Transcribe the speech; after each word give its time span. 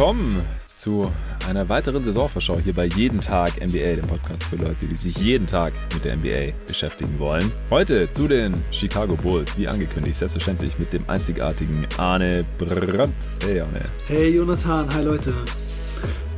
willkommen 0.00 0.46
zu 0.72 1.12
einer 1.46 1.68
weiteren 1.68 2.02
Saisonvorschau 2.02 2.58
hier 2.58 2.72
bei 2.72 2.86
Jeden 2.86 3.20
Tag 3.20 3.60
NBA, 3.60 3.96
dem 3.96 4.06
Podcast 4.06 4.44
für 4.44 4.56
Leute, 4.56 4.86
die 4.86 4.96
sich 4.96 5.14
jeden 5.18 5.46
Tag 5.46 5.74
mit 5.92 6.06
der 6.06 6.16
NBA 6.16 6.56
beschäftigen 6.66 7.18
wollen. 7.18 7.52
Heute 7.68 8.10
zu 8.10 8.26
den 8.26 8.54
Chicago 8.70 9.14
Bulls, 9.14 9.58
wie 9.58 9.68
angekündigt, 9.68 10.16
selbstverständlich 10.16 10.78
mit 10.78 10.94
dem 10.94 11.06
einzigartigen 11.06 11.86
Arne 11.98 12.46
Brandt. 12.56 13.12
Hey 13.44 13.60
Arne. 13.60 13.80
Hey 14.08 14.34
Jonathan, 14.36 14.90
hi 14.94 15.04
Leute. 15.04 15.34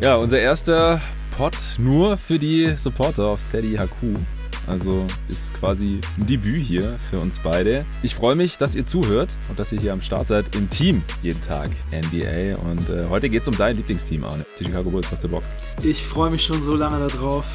Ja, 0.00 0.16
unser 0.16 0.40
erster 0.40 1.00
Pod 1.38 1.54
nur 1.78 2.16
für 2.16 2.40
die 2.40 2.74
Supporter 2.76 3.26
auf 3.26 3.38
Steady 3.38 3.76
HQ. 3.76 4.18
Also 4.66 5.06
ist 5.28 5.54
quasi 5.54 6.00
ein 6.18 6.26
Debüt 6.26 6.62
hier 6.62 6.98
für 7.10 7.18
uns 7.18 7.38
beide. 7.38 7.84
Ich 8.02 8.14
freue 8.14 8.34
mich, 8.34 8.58
dass 8.58 8.74
ihr 8.74 8.86
zuhört 8.86 9.30
und 9.48 9.58
dass 9.58 9.72
ihr 9.72 9.80
hier 9.80 9.92
am 9.92 10.00
Start 10.00 10.26
seid 10.28 10.54
im 10.54 10.70
Team 10.70 11.02
jeden 11.22 11.40
Tag 11.42 11.70
NBA. 11.90 12.56
Und 12.56 12.88
äh, 12.88 13.08
heute 13.08 13.28
geht 13.28 13.42
es 13.42 13.48
um 13.48 13.56
dein 13.56 13.76
Lieblingsteam, 13.76 14.24
Arne. 14.24 14.46
Die 14.58 14.64
Chicago 14.64 14.90
Bulls, 14.90 15.10
hast 15.10 15.24
du 15.24 15.28
Bock? 15.28 15.42
Ich 15.82 16.02
freue 16.02 16.30
mich 16.30 16.44
schon 16.44 16.62
so 16.62 16.76
lange 16.76 17.08
darauf. 17.08 17.46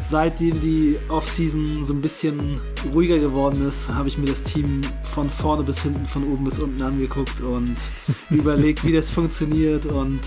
Seitdem 0.00 0.60
die 0.60 0.96
Offseason 1.08 1.84
so 1.84 1.94
ein 1.94 2.00
bisschen 2.00 2.60
ruhiger 2.92 3.18
geworden 3.18 3.66
ist, 3.66 3.88
habe 3.88 4.08
ich 4.08 4.18
mir 4.18 4.26
das 4.26 4.42
Team 4.42 4.80
von 5.02 5.28
vorne 5.28 5.62
bis 5.62 5.82
hinten, 5.82 6.06
von 6.06 6.24
oben 6.32 6.44
bis 6.44 6.58
unten 6.58 6.82
angeguckt 6.82 7.40
und 7.40 7.76
überlegt, 8.30 8.84
wie 8.84 8.92
das 8.92 9.10
funktioniert 9.10 9.86
und 9.86 10.20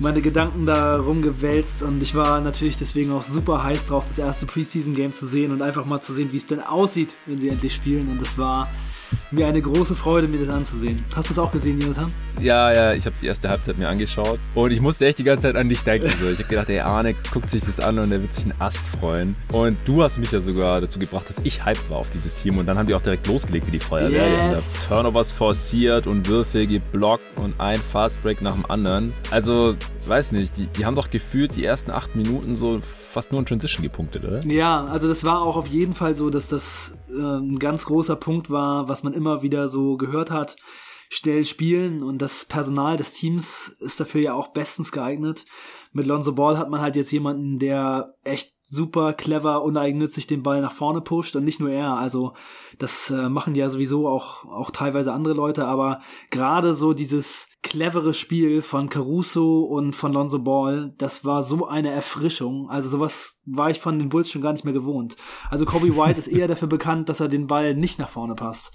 meine 0.00 0.20
Gedanken 0.20 0.66
darum 0.66 1.22
gewälzt 1.22 1.82
und 1.82 2.02
ich 2.02 2.14
war 2.14 2.40
natürlich 2.40 2.76
deswegen 2.76 3.12
auch 3.12 3.22
super 3.22 3.62
heiß 3.62 3.86
drauf, 3.86 4.04
das 4.06 4.18
erste 4.18 4.46
Preseason-Game 4.46 5.12
zu 5.12 5.26
sehen 5.26 5.52
und 5.52 5.62
einfach 5.62 5.84
mal 5.84 6.00
zu 6.00 6.12
sehen, 6.12 6.30
wie 6.32 6.36
es 6.36 6.46
denn 6.46 6.60
aussieht, 6.60 7.16
wenn 7.26 7.38
sie 7.38 7.48
endlich 7.48 7.74
spielen. 7.74 8.08
Und 8.08 8.20
es 8.20 8.36
war 8.36 8.68
mir 9.30 9.46
eine 9.46 9.60
große 9.60 9.94
Freude, 9.94 10.28
mir 10.28 10.38
das 10.38 10.54
anzusehen. 10.54 11.04
Hast 11.14 11.28
du 11.28 11.32
es 11.32 11.38
auch 11.38 11.52
gesehen, 11.52 11.80
Jonathan? 11.80 12.12
Ja, 12.40 12.72
ja, 12.72 12.92
ich 12.94 13.06
habe 13.06 13.16
die 13.20 13.26
erste 13.26 13.48
Halbzeit 13.48 13.78
mir 13.78 13.88
angeschaut 13.88 14.38
und 14.54 14.70
ich 14.70 14.80
musste 14.80 15.06
echt 15.06 15.18
die 15.18 15.24
ganze 15.24 15.48
Zeit 15.48 15.56
an 15.56 15.68
dich 15.68 15.82
denken. 15.82 16.08
So. 16.08 16.30
Ich 16.30 16.38
habe 16.38 16.48
gedacht, 16.48 16.68
ey, 16.68 16.80
Arne 16.80 17.14
guckt 17.32 17.50
sich 17.50 17.62
das 17.62 17.80
an 17.80 17.98
und 17.98 18.10
er 18.12 18.20
wird 18.20 18.34
sich 18.34 18.44
einen 18.44 18.60
Ast 18.60 18.86
freuen. 18.86 19.36
Und 19.52 19.76
du 19.84 20.02
hast 20.02 20.18
mich 20.18 20.32
ja 20.32 20.40
sogar 20.40 20.80
dazu 20.80 20.98
gebracht, 20.98 21.28
dass 21.28 21.38
ich 21.44 21.64
hyped 21.64 21.90
war 21.90 21.98
auf 21.98 22.10
dieses 22.10 22.36
Team 22.36 22.58
und 22.58 22.66
dann 22.66 22.78
haben 22.78 22.86
die 22.86 22.94
auch 22.94 23.02
direkt 23.02 23.26
losgelegt 23.26 23.66
wie 23.68 23.72
die 23.72 23.80
Feuerwehr. 23.80 24.50
Yes. 24.50 24.72
Die 24.72 24.88
Turnovers 24.88 25.32
forciert 25.32 26.06
und 26.06 26.28
Würfel 26.28 26.66
geblockt 26.66 27.24
und 27.36 27.58
ein 27.58 27.80
Fastbreak 27.80 28.42
nach 28.42 28.54
dem 28.54 28.66
anderen. 28.66 29.12
Also, 29.30 29.76
weiß 30.08 30.32
nicht, 30.32 30.56
die, 30.56 30.66
die 30.66 30.84
haben 30.84 30.96
doch 30.96 31.10
gefühlt 31.10 31.56
die 31.56 31.64
ersten 31.64 31.90
acht 31.90 32.16
Minuten 32.16 32.56
so 32.56 32.80
fast 32.80 33.32
nur 33.32 33.40
in 33.40 33.46
Transition 33.46 33.82
gepunktet, 33.82 34.24
oder? 34.24 34.44
Ja, 34.46 34.84
also 34.86 35.08
das 35.08 35.24
war 35.24 35.42
auch 35.42 35.56
auf 35.56 35.66
jeden 35.66 35.94
Fall 35.94 36.14
so, 36.14 36.30
dass 36.30 36.48
das 36.48 36.98
äh, 37.08 37.20
ein 37.20 37.58
ganz 37.58 37.86
großer 37.86 38.16
Punkt 38.16 38.50
war, 38.50 38.88
was 38.88 39.02
man 39.02 39.12
immer 39.12 39.42
wieder 39.42 39.68
so 39.68 39.96
gehört 39.96 40.30
hat. 40.30 40.56
Schnell 41.10 41.44
spielen 41.44 42.02
und 42.02 42.22
das 42.22 42.44
Personal 42.44 42.96
des 42.96 43.12
Teams 43.12 43.68
ist 43.80 44.00
dafür 44.00 44.20
ja 44.20 44.34
auch 44.34 44.48
bestens 44.48 44.90
geeignet. 44.90 45.44
Mit 45.96 46.06
Lonzo 46.06 46.32
Ball 46.32 46.58
hat 46.58 46.70
man 46.70 46.80
halt 46.80 46.96
jetzt 46.96 47.12
jemanden, 47.12 47.60
der 47.60 48.16
echt 48.24 48.52
super 48.64 49.12
clever, 49.12 49.62
uneigennützig 49.62 50.26
den 50.26 50.42
Ball 50.42 50.60
nach 50.60 50.72
vorne 50.72 51.00
pusht 51.00 51.36
und 51.36 51.44
nicht 51.44 51.60
nur 51.60 51.70
er. 51.70 51.96
Also 51.96 52.32
das 52.78 53.10
äh, 53.10 53.28
machen 53.28 53.54
ja 53.54 53.68
sowieso 53.68 54.08
auch, 54.08 54.44
auch 54.44 54.72
teilweise 54.72 55.12
andere 55.12 55.34
Leute, 55.34 55.66
aber 55.66 56.00
gerade 56.32 56.74
so 56.74 56.94
dieses 56.94 57.48
clevere 57.62 58.12
Spiel 58.12 58.60
von 58.60 58.88
Caruso 58.88 59.60
und 59.60 59.94
von 59.94 60.12
Lonzo 60.12 60.40
Ball, 60.40 60.92
das 60.98 61.24
war 61.24 61.44
so 61.44 61.68
eine 61.68 61.90
Erfrischung. 61.90 62.68
Also 62.68 62.88
sowas 62.88 63.40
war 63.46 63.70
ich 63.70 63.78
von 63.78 63.96
den 64.00 64.08
Bulls 64.08 64.28
schon 64.28 64.42
gar 64.42 64.52
nicht 64.52 64.64
mehr 64.64 64.74
gewohnt. 64.74 65.16
Also 65.48 65.64
Kobe 65.64 65.86
White 65.96 66.18
ist 66.18 66.26
eher 66.26 66.48
dafür 66.48 66.66
bekannt, 66.66 67.08
dass 67.08 67.20
er 67.20 67.28
den 67.28 67.46
Ball 67.46 67.76
nicht 67.76 68.00
nach 68.00 68.08
vorne 68.08 68.34
passt. 68.34 68.72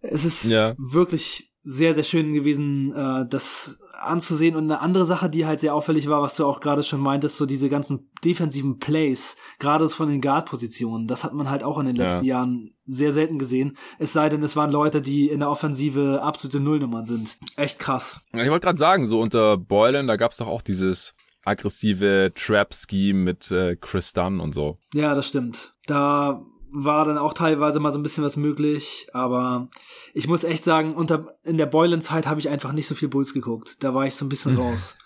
Es 0.00 0.24
ist 0.24 0.50
ja. 0.50 0.74
wirklich 0.76 1.52
sehr, 1.62 1.94
sehr 1.94 2.02
schön 2.02 2.32
gewesen, 2.34 2.92
äh, 2.92 3.26
das 3.28 3.78
anzusehen. 4.02 4.56
Und 4.56 4.64
eine 4.64 4.80
andere 4.80 5.04
Sache, 5.04 5.30
die 5.30 5.46
halt 5.46 5.60
sehr 5.60 5.74
auffällig 5.74 6.08
war, 6.08 6.22
was 6.22 6.36
du 6.36 6.46
auch 6.46 6.60
gerade 6.60 6.82
schon 6.82 7.00
meintest, 7.00 7.36
so 7.36 7.46
diese 7.46 7.68
ganzen 7.68 8.10
defensiven 8.24 8.78
Plays, 8.78 9.36
gerade 9.58 9.88
von 9.88 10.08
den 10.08 10.20
Guard-Positionen, 10.20 11.06
das 11.06 11.24
hat 11.24 11.34
man 11.34 11.50
halt 11.50 11.64
auch 11.64 11.78
in 11.78 11.86
den 11.86 11.96
letzten 11.96 12.24
ja. 12.24 12.36
Jahren 12.36 12.74
sehr 12.84 13.12
selten 13.12 13.38
gesehen. 13.38 13.76
Es 13.98 14.12
sei 14.12 14.28
denn, 14.28 14.42
es 14.42 14.56
waren 14.56 14.70
Leute, 14.70 15.00
die 15.00 15.28
in 15.28 15.40
der 15.40 15.50
Offensive 15.50 16.20
absolute 16.22 16.60
Nullnummern 16.60 17.04
sind. 17.04 17.36
Echt 17.56 17.78
krass. 17.78 18.20
Ich 18.32 18.50
wollte 18.50 18.66
gerade 18.66 18.78
sagen, 18.78 19.06
so 19.06 19.20
unter 19.20 19.56
Boylan, 19.56 20.06
da 20.06 20.16
gab 20.16 20.32
es 20.32 20.38
doch 20.38 20.48
auch 20.48 20.62
dieses 20.62 21.14
aggressive 21.44 22.32
Trap-Scheme 22.34 23.18
mit 23.18 23.50
äh, 23.50 23.76
Chris 23.76 24.12
Dunn 24.12 24.40
und 24.40 24.54
so. 24.54 24.78
Ja, 24.94 25.14
das 25.14 25.28
stimmt. 25.28 25.74
Da 25.86 26.42
war 26.72 27.04
dann 27.04 27.18
auch 27.18 27.34
teilweise 27.34 27.80
mal 27.80 27.92
so 27.92 27.98
ein 27.98 28.02
bisschen 28.02 28.24
was 28.24 28.36
möglich, 28.36 29.08
aber 29.12 29.68
ich 30.14 30.26
muss 30.26 30.44
echt 30.44 30.64
sagen, 30.64 30.94
unter 30.94 31.36
in 31.42 31.58
der 31.58 31.66
Boylan-Zeit 31.66 32.26
habe 32.26 32.40
ich 32.40 32.48
einfach 32.48 32.72
nicht 32.72 32.86
so 32.86 32.94
viel 32.94 33.08
Bulls 33.08 33.34
geguckt. 33.34 33.76
Da 33.80 33.94
war 33.94 34.06
ich 34.06 34.14
so 34.14 34.24
ein 34.24 34.28
bisschen 34.28 34.56
raus. 34.56 34.96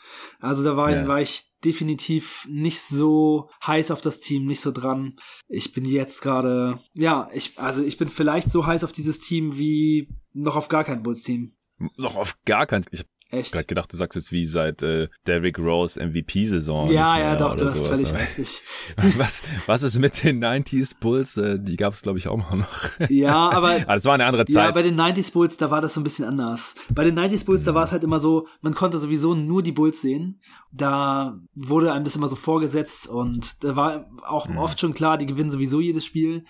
Also 0.41 0.63
da 0.63 0.77
war, 0.77 0.91
ja. 0.91 1.07
war 1.09 1.21
ich 1.21 1.45
definitiv 1.65 2.47
nicht 2.49 2.81
so 2.81 3.51
heiß 3.67 3.91
auf 3.91 4.01
das 4.01 4.21
Team, 4.21 4.47
nicht 4.47 4.61
so 4.61 4.71
dran. 4.71 5.17
Ich 5.49 5.73
bin 5.73 5.85
jetzt 5.85 6.23
gerade, 6.23 6.79
ja, 6.95 7.29
ich, 7.33 7.59
also 7.59 7.83
ich 7.83 7.97
bin 7.97 8.09
vielleicht 8.09 8.51
so 8.51 8.67
heiß 8.67 8.85
auf 8.85 8.93
dieses 8.93 9.21
Team 9.21 9.59
wie 9.59 10.09
noch 10.33 10.57
auf 10.57 10.69
gar 10.69 10.85
kein 10.85 11.03
Bulls-Team. 11.03 11.53
Noch 11.97 12.17
auf 12.17 12.39
gar 12.45 12.67
kein. 12.67 12.85
Ich 12.91 13.01
habe 13.01 13.11
Echt? 13.29 13.53
Ich 13.53 13.59
hab 13.59 13.67
gedacht, 13.67 13.93
du 13.93 13.97
sagst 13.97 14.15
jetzt 14.15 14.31
wie 14.31 14.47
seit 14.47 14.83
äh, 14.83 15.09
Derrick 15.27 15.59
Rose 15.59 16.01
MVP-Saison. 16.01 16.91
Ja, 16.93 17.19
ja, 17.19 17.35
doch, 17.35 17.57
du 17.57 17.67
hast 17.67 17.87
völlig 17.87 18.13
recht. 18.15 18.63
Was, 19.19 19.43
was 19.67 19.83
ist 19.83 19.99
mit 19.99 20.23
den 20.23 20.43
90s 20.43 20.95
Bulls? 20.99 21.37
Äh, 21.37 21.59
die 21.59 21.77
gab 21.77 21.93
es, 21.93 22.03
glaube 22.03 22.19
ich, 22.19 22.29
auch 22.29 22.37
mal 22.37 22.57
noch. 22.57 23.11
Ja, 23.11 23.51
aber. 23.51 23.71
aber 23.71 23.85
das 23.95 24.05
war 24.05 24.15
eine 24.15 24.27
andere 24.27 24.47
Zeit. 24.47 24.67
Ja, 24.67 24.71
bei 24.71 24.83
den 24.83 24.99
90s 24.99 25.33
Bulls, 25.33 25.57
da 25.57 25.71
war 25.71 25.81
das 25.81 25.95
so 25.95 26.01
ein 26.01 26.05
bisschen 26.05 26.25
anders. 26.25 26.77
Bei 26.95 27.05
den 27.05 27.19
90s 27.19 27.45
Bulls, 27.45 27.65
da 27.65 27.75
war 27.75 27.83
es 27.83 27.93
halt 27.93 28.05
immer 28.05 28.21
so, 28.21 28.47
man 28.61 28.75
konnte 28.75 28.99
sowieso 28.99 29.35
nur 29.35 29.63
die 29.63 29.73
Bulls 29.73 30.01
sehen. 30.01 30.41
Da 30.73 31.39
wurde 31.55 31.93
einem 31.93 32.05
das 32.05 32.17
immer 32.17 32.29
so 32.29 32.37
vorgesetzt 32.37 33.09
und 33.09 33.65
da 33.65 33.75
war 33.75 34.09
auch 34.23 34.49
mhm. 34.49 34.59
oft 34.59 34.79
schon 34.79 34.95
klar, 34.95 35.19
die 35.19 35.27
gewinnen 35.27 35.51
sowieso 35.51 35.81
jedes 35.81 36.05
Spiel. 36.05 36.45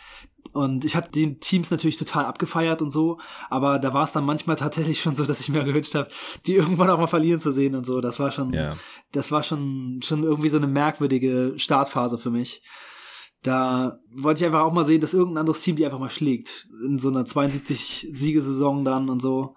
Und 0.57 0.85
ich 0.85 0.97
habe 0.97 1.11
den 1.11 1.39
Teams 1.39 1.71
natürlich 1.71 1.99
total 1.99 2.25
abgefeiert 2.25 2.81
und 2.81 2.91
so, 2.91 3.19
aber 3.51 3.79
da 3.79 3.93
war 3.93 4.05
es 4.05 4.13
dann 4.13 4.25
manchmal 4.25 4.57
tatsächlich 4.57 5.01
schon 5.03 5.15
so, 5.15 5.25
dass 5.25 5.41
ich 5.41 5.49
mir 5.51 5.65
gewünscht 5.65 5.95
habe, 5.95 6.09
die 6.47 6.55
irgendwann 6.55 6.91
auch 6.91 6.99
mal 6.99 7.07
verlieren 7.07 7.41
zu 7.41 7.53
sehen 7.53 7.75
und 7.75 7.85
so. 7.85 8.01
Das 8.01 8.19
war 8.19 8.31
schon, 8.31 8.53
ja. 8.53 8.75
das 9.13 9.31
war 9.31 9.43
schon, 9.43 10.01
schon 10.03 10.23
irgendwie 10.23 10.49
so 10.49 10.57
eine 10.57 10.67
merkwürdige 10.67 11.55
Startphase 11.57 12.19
für 12.19 12.31
mich. 12.31 12.63
Da 13.43 13.99
wollte 14.11 14.41
ich 14.41 14.47
einfach 14.47 14.63
auch 14.63 14.73
mal 14.73 14.85
sehen, 14.85 15.01
dass 15.01 15.15
irgendein 15.15 15.43
anderes 15.43 15.61
Team 15.61 15.77
die 15.77 15.85
einfach 15.85 15.99
mal 15.99 16.11
schlägt. 16.11 16.67
In 16.85 16.99
so 16.99 17.11
einer 17.11 17.25
72 17.25 18.09
Siegesaison 18.11 18.85
dann 18.85 19.09
und 19.09 19.21
so. 19.21 19.55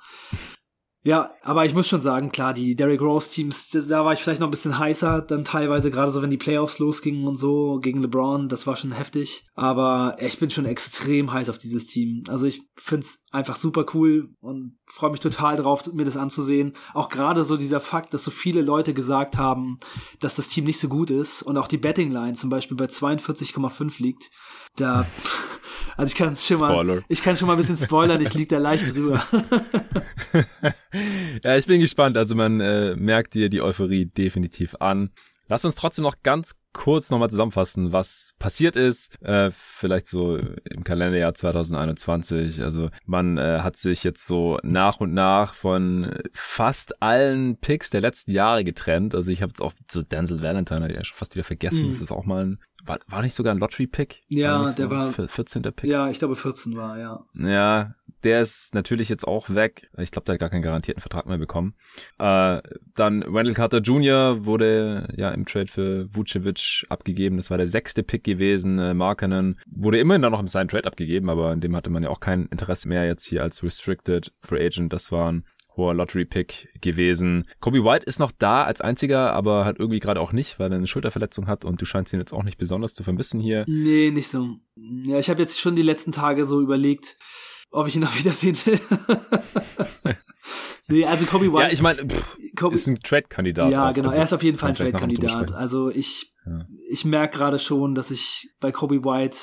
Ja, 1.02 1.32
aber 1.44 1.66
ich 1.66 1.74
muss 1.74 1.88
schon 1.88 2.02
sagen, 2.02 2.30
klar, 2.30 2.54
die 2.54 2.76
Derrick 2.76 3.00
Rose 3.00 3.32
Teams, 3.32 3.70
da 3.70 4.04
war 4.04 4.12
ich 4.12 4.20
vielleicht 4.20 4.42
noch 4.42 4.48
ein 4.48 4.52
bisschen 4.52 4.78
heißer, 4.78 5.22
dann 5.22 5.46
teilweise 5.46 5.92
gerade 5.92 6.12
so, 6.12 6.22
wenn 6.22 6.30
die 6.30 6.38
Playoffs 6.38 6.80
losgingen 6.80 7.26
und 7.26 7.38
so 7.38 7.80
gegen 7.80 8.02
LeBron, 8.02 8.50
das 8.50 8.68
war 8.68 8.76
schon 8.76 8.92
heftig. 8.92 9.46
Aber 9.56 10.18
ich 10.20 10.38
bin 10.40 10.50
schon 10.50 10.66
extrem 10.66 11.32
heiß 11.32 11.50
auf 11.50 11.58
dieses 11.58 11.88
Team. 11.88 12.24
Also 12.28 12.48
ich 12.48 12.64
find's 12.76 13.24
einfach 13.32 13.56
super 13.56 13.86
cool 13.94 14.36
und 14.42 14.78
freue 14.88 15.12
mich 15.12 15.22
total 15.22 15.56
drauf, 15.56 15.86
mir 15.94 16.04
das 16.04 16.18
anzusehen. 16.18 16.74
Auch 16.94 17.08
gerade 17.08 17.46
so 17.46 17.56
dieser 17.56 17.80
Fakt, 17.80 18.14
dass 18.14 18.26
so 18.26 18.32
viele 18.32 18.62
Leute 18.62 18.94
gesagt 18.94 19.38
haben, 19.38 19.78
dass 20.20 20.36
das 20.36 20.50
Team 20.50 20.66
nicht 20.66 20.80
so 20.80 20.90
gut 20.90 21.12
ist 21.12 21.44
und 21.44 21.58
auch 21.58 21.70
die 21.70 21.78
Betting 21.78 22.12
Line 22.12 22.34
zum 22.34 22.50
Beispiel 22.50 22.76
bei 22.76 22.86
42,5 22.86 24.02
liegt. 24.02 24.30
Da 24.76 25.06
Also 26.00 26.14
ich 26.14 26.18
kann 26.18 26.36
schon 26.38 26.58
Spoiler. 26.58 26.96
mal, 26.96 27.04
ich 27.10 27.22
kann 27.22 27.36
schon 27.36 27.48
mal 27.48 27.56
ein 27.56 27.58
bisschen 27.58 27.76
spoilern, 27.76 28.22
ich 28.22 28.34
liege 28.34 28.56
da 28.56 28.58
leicht 28.58 28.96
drüber. 28.96 29.22
ja, 31.44 31.58
ich 31.58 31.68
bin 31.68 31.82
gespannt. 31.82 32.16
Also 32.16 32.36
man 32.36 32.62
äh, 32.62 32.96
merkt 32.96 33.34
dir 33.34 33.50
die 33.50 33.62
Euphorie 33.62 34.06
definitiv 34.06 34.76
an. 34.80 35.10
Lass 35.50 35.66
uns 35.66 35.76
trotzdem 35.76 36.04
noch 36.04 36.22
ganz 36.24 36.56
kurz 36.74 37.10
nochmal 37.10 37.32
zusammenfassen, 37.32 37.92
was 37.92 38.36
passiert 38.38 38.76
ist. 38.76 39.20
Äh, 39.24 39.50
vielleicht 39.52 40.08
so 40.08 40.38
im 40.38 40.84
Kalenderjahr 40.84 41.34
2021. 41.34 42.62
Also 42.62 42.90
man 43.06 43.40
äh, 43.40 43.60
hat 43.62 43.76
sich 43.76 44.04
jetzt 44.04 44.28
so 44.28 44.60
nach 44.62 45.00
und 45.00 45.14
nach 45.14 45.56
von 45.56 46.14
fast 46.32 47.02
allen 47.02 47.58
Picks 47.58 47.90
der 47.90 48.02
letzten 48.02 48.32
Jahre 48.32 48.64
getrennt. 48.64 49.16
Also 49.16 49.32
ich 49.32 49.42
habe 49.42 49.50
jetzt 49.50 49.62
auch 49.62 49.74
so 49.90 50.04
Denzel 50.04 50.44
Valentine 50.44 50.94
ja 50.94 51.04
schon 51.04 51.18
fast 51.18 51.36
wieder 51.36 51.44
vergessen. 51.44 51.88
Mhm. 51.88 51.92
Das 51.94 52.02
ist 52.02 52.12
auch 52.12 52.26
mal 52.26 52.46
ein 52.46 52.60
war, 52.86 53.00
war 53.08 53.22
nicht 53.22 53.36
sogar 53.36 53.54
ein 53.54 53.60
Lottery-Pick? 53.60 54.24
Ja, 54.28 54.64
war 54.64 54.74
der 54.74 54.90
so 54.90 54.92
war 54.92 55.28
14. 55.28 55.62
Pick. 55.62 55.90
Ja, 55.90 56.10
ich 56.10 56.20
glaube 56.20 56.36
14 56.36 56.76
war, 56.76 56.98
ja. 56.98 57.26
Ja, 57.34 57.96
der 58.24 58.42
ist 58.42 58.74
natürlich 58.74 59.10
jetzt 59.10 59.28
auch 59.28 59.50
weg. 59.50 59.90
Ich 59.98 60.12
glaube, 60.12 60.26
der 60.26 60.34
hat 60.34 60.40
gar 60.40 60.50
keinen 60.50 60.62
garantierten 60.62 61.02
Vertrag 61.02 61.26
mehr 61.26 61.38
bekommen. 61.38 61.76
Äh, 62.18 62.62
dann 62.96 63.22
Wendell 63.34 63.54
Carter 63.54 63.80
Jr. 63.80 64.46
wurde 64.46 65.14
ja 65.16 65.30
im 65.32 65.46
Trade 65.46 65.68
für 65.68 66.14
Vucevic 66.14 66.86
abgegeben. 66.90 67.38
Das 67.38 67.50
war 67.50 67.58
der 67.58 67.68
sechste 67.68 68.04
Pick 68.04 68.24
gewesen. 68.24 68.80
Äh, 68.80 68.94
Markenen 68.94 69.60
wurde 69.68 70.00
immerhin 70.00 70.22
dann 70.22 70.32
noch 70.32 70.40
im 70.40 70.48
seinen 70.48 70.68
Trade 70.68 70.88
abgegeben, 70.88 71.30
aber 71.30 71.54
in 71.54 71.62
dem 71.62 71.76
hatte 71.76 71.90
man 71.90 72.04
ja 72.04 72.10
auch 72.10 72.20
kein 72.20 72.48
Interesse 72.48 72.88
mehr 72.88 73.06
jetzt 73.06 73.26
hier 73.26 73.44
als 73.44 73.64
Restricted 73.64 74.32
Free 74.42 74.66
Agent. 74.66 74.92
Das 74.92 75.12
waren 75.12 75.46
hoher 75.80 75.96
Lottery-Pick 75.96 76.82
gewesen. 76.82 77.46
Kobe 77.60 77.84
White 77.84 78.06
ist 78.06 78.20
noch 78.20 78.32
da 78.32 78.66
als 78.66 78.82
einziger, 78.82 79.34
aber 79.34 79.66
hat 79.66 79.80
irgendwie 79.80 80.00
gerade 80.00 80.22
auch 80.22 80.32
nicht, 80.32 80.60
weil 80.60 80.72
er 80.72 80.78
eine 80.78 80.88
Schulterverletzung 80.88 81.48
hat 81.48 81.66
und 81.66 81.82
du 81.82 81.86
scheinst 81.86 82.14
ihn 82.14 82.20
jetzt 82.20 82.34
auch 82.34 82.44
nicht 82.44 82.58
besonders 82.58 82.94
zu 82.94 83.04
vermissen 83.04 83.40
hier. 83.40 83.66
Nee, 83.68 84.12
nicht 84.12 84.28
so. 84.28 84.58
Ja, 84.76 85.18
ich 85.18 85.30
habe 85.30 85.42
jetzt 85.42 85.60
schon 85.60 85.76
die 85.76 85.82
letzten 85.82 86.12
Tage 86.12 86.46
so 86.46 86.62
überlegt, 86.62 87.18
ob 87.72 87.88
ich 87.88 87.96
ihn 87.96 88.02
noch 88.02 88.18
wiedersehen 88.18 88.58
will. 88.66 88.80
Nee, 90.92 91.06
also 91.06 91.26
Kobe 91.28 91.54
White. 91.54 91.68
Ja, 91.68 91.70
ich 91.70 91.82
meine, 91.84 92.02
ist 92.72 92.88
ein 92.88 93.00
Trade-Kandidat. 93.00 93.72
Ja, 93.72 93.90
auch. 93.90 93.94
genau, 93.94 94.08
also, 94.08 94.18
er 94.18 94.24
ist 94.24 94.34
auf 94.34 94.42
jeden 94.42 94.58
Fall 94.58 94.70
ein 94.70 94.76
Trade-Kandidat. 94.76 95.54
Also 95.54 95.92
ich, 95.92 96.34
ja. 96.48 96.66
ich 96.90 97.06
merke 97.06 97.38
gerade 97.38 97.60
schon, 97.60 97.94
dass 97.94 98.10
ich 98.10 98.50
bei 98.60 98.72
Kobe 98.72 99.04
White 99.04 99.38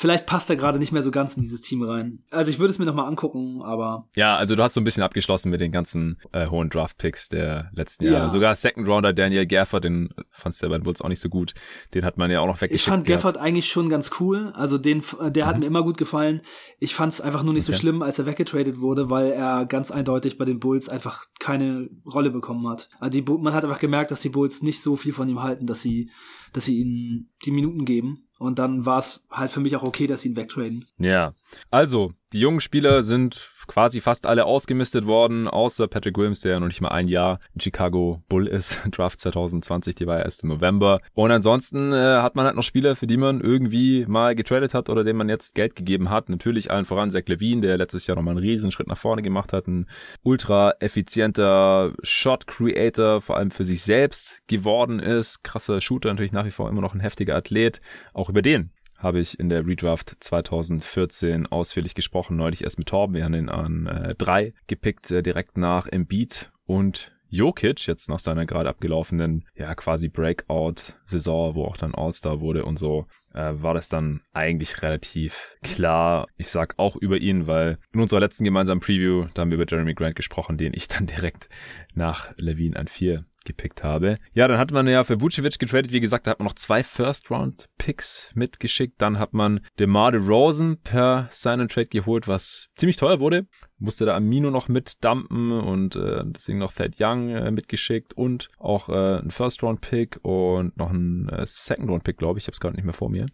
vielleicht 0.00 0.24
passt 0.24 0.48
er 0.48 0.56
gerade 0.56 0.78
nicht 0.78 0.92
mehr 0.92 1.02
so 1.02 1.10
ganz 1.10 1.36
in 1.36 1.42
dieses 1.42 1.60
Team 1.60 1.82
rein. 1.82 2.24
Also 2.30 2.50
ich 2.50 2.58
würde 2.58 2.70
es 2.70 2.78
mir 2.78 2.86
nochmal 2.86 3.06
angucken, 3.06 3.60
aber. 3.62 4.08
Ja, 4.16 4.34
also 4.34 4.56
du 4.56 4.62
hast 4.62 4.72
so 4.72 4.80
ein 4.80 4.84
bisschen 4.84 5.02
abgeschlossen 5.02 5.50
mit 5.50 5.60
den 5.60 5.72
ganzen 5.72 6.16
äh, 6.32 6.46
hohen 6.46 6.70
Draft-Picks 6.70 7.28
der 7.28 7.70
letzten 7.74 8.06
Jahre. 8.06 8.24
Ja. 8.24 8.30
Sogar 8.30 8.54
Second 8.54 8.88
Rounder 8.88 9.12
Daniel 9.12 9.46
Gafford, 9.46 9.84
den 9.84 10.08
fandst 10.30 10.62
du 10.62 10.66
ja 10.66 10.70
bei 10.70 10.78
den 10.78 10.84
Bulls 10.84 11.02
auch 11.02 11.10
nicht 11.10 11.20
so 11.20 11.28
gut. 11.28 11.52
Den 11.92 12.06
hat 12.06 12.16
man 12.16 12.30
ja 12.30 12.40
auch 12.40 12.46
noch 12.46 12.62
weggeschickt. 12.62 12.80
Ich 12.80 12.90
fand 12.90 13.04
Gafford 13.04 13.36
eigentlich 13.36 13.68
schon 13.68 13.90
ganz 13.90 14.10
cool. 14.20 14.52
Also 14.54 14.78
den, 14.78 15.02
der 15.20 15.46
hat 15.46 15.56
mhm. 15.56 15.60
mir 15.60 15.66
immer 15.66 15.82
gut 15.82 15.98
gefallen. 15.98 16.40
Ich 16.78 16.94
fand 16.94 17.12
es 17.12 17.20
einfach 17.20 17.42
nur 17.42 17.52
nicht 17.52 17.64
okay. 17.64 17.72
so 17.72 17.78
schlimm, 17.78 18.00
als 18.00 18.18
er 18.18 18.24
weggetradet 18.24 18.80
wurde, 18.80 19.10
weil 19.10 19.32
er 19.32 19.66
ganz 19.66 19.90
eindeutig 19.90 20.38
bei 20.38 20.46
den 20.46 20.60
Bulls 20.60 20.88
einfach 20.88 21.26
keine 21.40 21.90
Rolle 22.10 22.30
bekommen 22.30 22.66
hat. 22.66 22.88
Also 23.00 23.20
die, 23.20 23.30
man 23.30 23.52
hat 23.52 23.64
einfach 23.64 23.80
gemerkt, 23.80 24.10
dass 24.12 24.22
die 24.22 24.30
Bulls 24.30 24.62
nicht 24.62 24.80
so 24.80 24.96
viel 24.96 25.12
von 25.12 25.28
ihm 25.28 25.42
halten, 25.42 25.66
dass 25.66 25.82
sie, 25.82 26.10
dass 26.54 26.64
sie 26.64 26.78
ihm 26.78 27.28
die 27.44 27.50
Minuten 27.50 27.84
geben. 27.84 28.29
Und 28.40 28.58
dann 28.58 28.86
war 28.86 29.00
es 29.00 29.22
halt 29.30 29.50
für 29.50 29.60
mich 29.60 29.76
auch 29.76 29.82
okay, 29.82 30.06
dass 30.06 30.22
sie 30.22 30.30
ihn 30.30 30.36
wegtraden. 30.36 30.86
Ja. 30.96 31.32
Also, 31.70 32.14
die 32.32 32.40
jungen 32.40 32.60
Spieler 32.60 33.02
sind 33.02 33.50
quasi 33.66 34.00
fast 34.00 34.26
alle 34.26 34.46
ausgemistet 34.46 35.06
worden, 35.06 35.46
außer 35.46 35.86
Patrick 35.86 36.16
Williams, 36.16 36.40
der 36.40 36.52
ja 36.52 36.60
noch 36.60 36.66
nicht 36.66 36.80
mal 36.80 36.88
ein 36.88 37.06
Jahr 37.06 37.38
in 37.54 37.60
Chicago 37.60 38.22
Bull 38.28 38.46
ist. 38.46 38.78
Draft 38.90 39.20
2020, 39.20 39.94
die 39.94 40.06
war 40.06 40.18
ja 40.18 40.24
erst 40.24 40.42
im 40.42 40.48
November. 40.48 41.00
Und 41.14 41.30
ansonsten 41.30 41.92
äh, 41.92 41.96
hat 41.96 42.34
man 42.34 42.46
halt 42.46 42.56
noch 42.56 42.64
Spieler, 42.64 42.96
für 42.96 43.06
die 43.06 43.16
man 43.16 43.40
irgendwie 43.40 44.06
mal 44.06 44.34
getradet 44.34 44.74
hat 44.74 44.88
oder 44.88 45.04
denen 45.04 45.18
man 45.18 45.28
jetzt 45.28 45.54
Geld 45.54 45.76
gegeben 45.76 46.10
hat. 46.10 46.28
Natürlich 46.28 46.70
allen 46.70 46.84
voran 46.84 47.10
Zach 47.10 47.22
Levine, 47.26 47.60
der 47.60 47.76
letztes 47.76 48.06
Jahr 48.06 48.16
nochmal 48.16 48.32
einen 48.32 48.44
Riesenschritt 48.44 48.88
nach 48.88 48.98
vorne 48.98 49.22
gemacht 49.22 49.52
hat. 49.52 49.68
Ein 49.68 49.86
ultra 50.22 50.74
effizienter 50.80 51.92
Shot 52.02 52.46
Creator, 52.46 53.20
vor 53.20 53.36
allem 53.36 53.50
für 53.50 53.64
sich 53.64 53.82
selbst 53.82 54.40
geworden 54.46 54.98
ist. 54.98 55.44
Krasser 55.44 55.80
Shooter, 55.80 56.08
natürlich 56.08 56.32
nach 56.32 56.44
wie 56.44 56.50
vor 56.50 56.68
immer 56.68 56.80
noch 56.80 56.94
ein 56.94 57.00
heftiger 57.00 57.36
Athlet. 57.36 57.80
Auch 58.14 58.29
über 58.30 58.42
den 58.42 58.70
habe 58.96 59.20
ich 59.20 59.40
in 59.40 59.48
der 59.48 59.66
Redraft 59.66 60.16
2014 60.20 61.46
ausführlich 61.46 61.94
gesprochen, 61.94 62.36
neulich 62.36 62.64
erst 62.64 62.78
mit 62.78 62.88
Torben. 62.88 63.14
Wir 63.14 63.24
haben 63.24 63.34
ihn 63.34 63.48
an 63.48 63.86
äh, 63.86 64.14
drei 64.14 64.52
gepickt, 64.66 65.10
äh, 65.10 65.22
direkt 65.22 65.56
nach 65.56 65.86
Embiid 65.86 66.52
und 66.66 67.12
Jokic, 67.30 67.86
jetzt 67.86 68.08
nach 68.08 68.18
seiner 68.18 68.44
gerade 68.44 68.68
abgelaufenen, 68.68 69.46
ja, 69.54 69.74
quasi 69.74 70.08
Breakout-Saison, 70.08 71.54
wo 71.54 71.64
auch 71.64 71.76
dann 71.76 71.94
All-Star 71.94 72.40
wurde 72.40 72.64
und 72.64 72.76
so, 72.76 73.06
äh, 73.32 73.52
war 73.54 73.72
das 73.72 73.88
dann 73.88 74.22
eigentlich 74.32 74.82
relativ 74.82 75.56
klar. 75.62 76.26
Ich 76.36 76.48
sag 76.48 76.74
auch 76.78 76.96
über 76.96 77.18
ihn, 77.18 77.46
weil 77.46 77.78
in 77.92 78.00
unserer 78.00 78.20
letzten 78.20 78.44
gemeinsamen 78.44 78.80
Preview, 78.80 79.26
da 79.32 79.42
haben 79.42 79.50
wir 79.50 79.58
über 79.58 79.66
Jeremy 79.68 79.94
Grant 79.94 80.16
gesprochen, 80.16 80.58
den 80.58 80.74
ich 80.74 80.88
dann 80.88 81.06
direkt 81.06 81.48
nach 81.94 82.36
Levine 82.36 82.76
an 82.76 82.88
vier 82.88 83.24
gepickt 83.44 83.82
habe. 83.84 84.16
Ja, 84.32 84.48
dann 84.48 84.58
hat 84.58 84.72
man 84.72 84.86
ja 84.86 85.04
für 85.04 85.20
Vucevic 85.20 85.58
getradet. 85.58 85.92
Wie 85.92 86.00
gesagt, 86.00 86.26
da 86.26 86.32
hat 86.32 86.38
man 86.38 86.46
noch 86.46 86.54
zwei 86.54 86.82
First-Round-Picks 86.82 88.32
mitgeschickt. 88.34 89.00
Dann 89.00 89.18
hat 89.18 89.32
man 89.32 89.60
DeMar 89.78 90.12
DeRozan 90.12 90.78
per 90.82 91.28
Sign 91.32 91.60
and 91.60 91.72
Trade 91.72 91.86
geholt, 91.86 92.28
was 92.28 92.68
ziemlich 92.76 92.96
teuer 92.96 93.20
wurde. 93.20 93.46
Musste 93.78 94.04
da 94.04 94.16
Amino 94.16 94.50
noch 94.50 94.68
mitdumpen 94.68 95.52
und 95.52 95.96
äh, 95.96 96.22
deswegen 96.26 96.58
noch 96.58 96.72
Thad 96.72 96.96
Young 97.00 97.30
äh, 97.30 97.50
mitgeschickt 97.50 98.12
und 98.12 98.48
auch 98.58 98.88
äh, 98.88 99.18
ein 99.18 99.30
First-Round-Pick 99.30 100.20
und 100.22 100.76
noch 100.76 100.90
ein 100.90 101.28
äh, 101.28 101.46
Second-Round-Pick, 101.46 102.18
glaube 102.18 102.38
ich. 102.38 102.44
Ich 102.44 102.48
habe 102.48 102.54
es 102.54 102.60
gerade 102.60 102.76
nicht 102.76 102.84
mehr 102.84 102.94
vor 102.94 103.08
mir. 103.10 103.26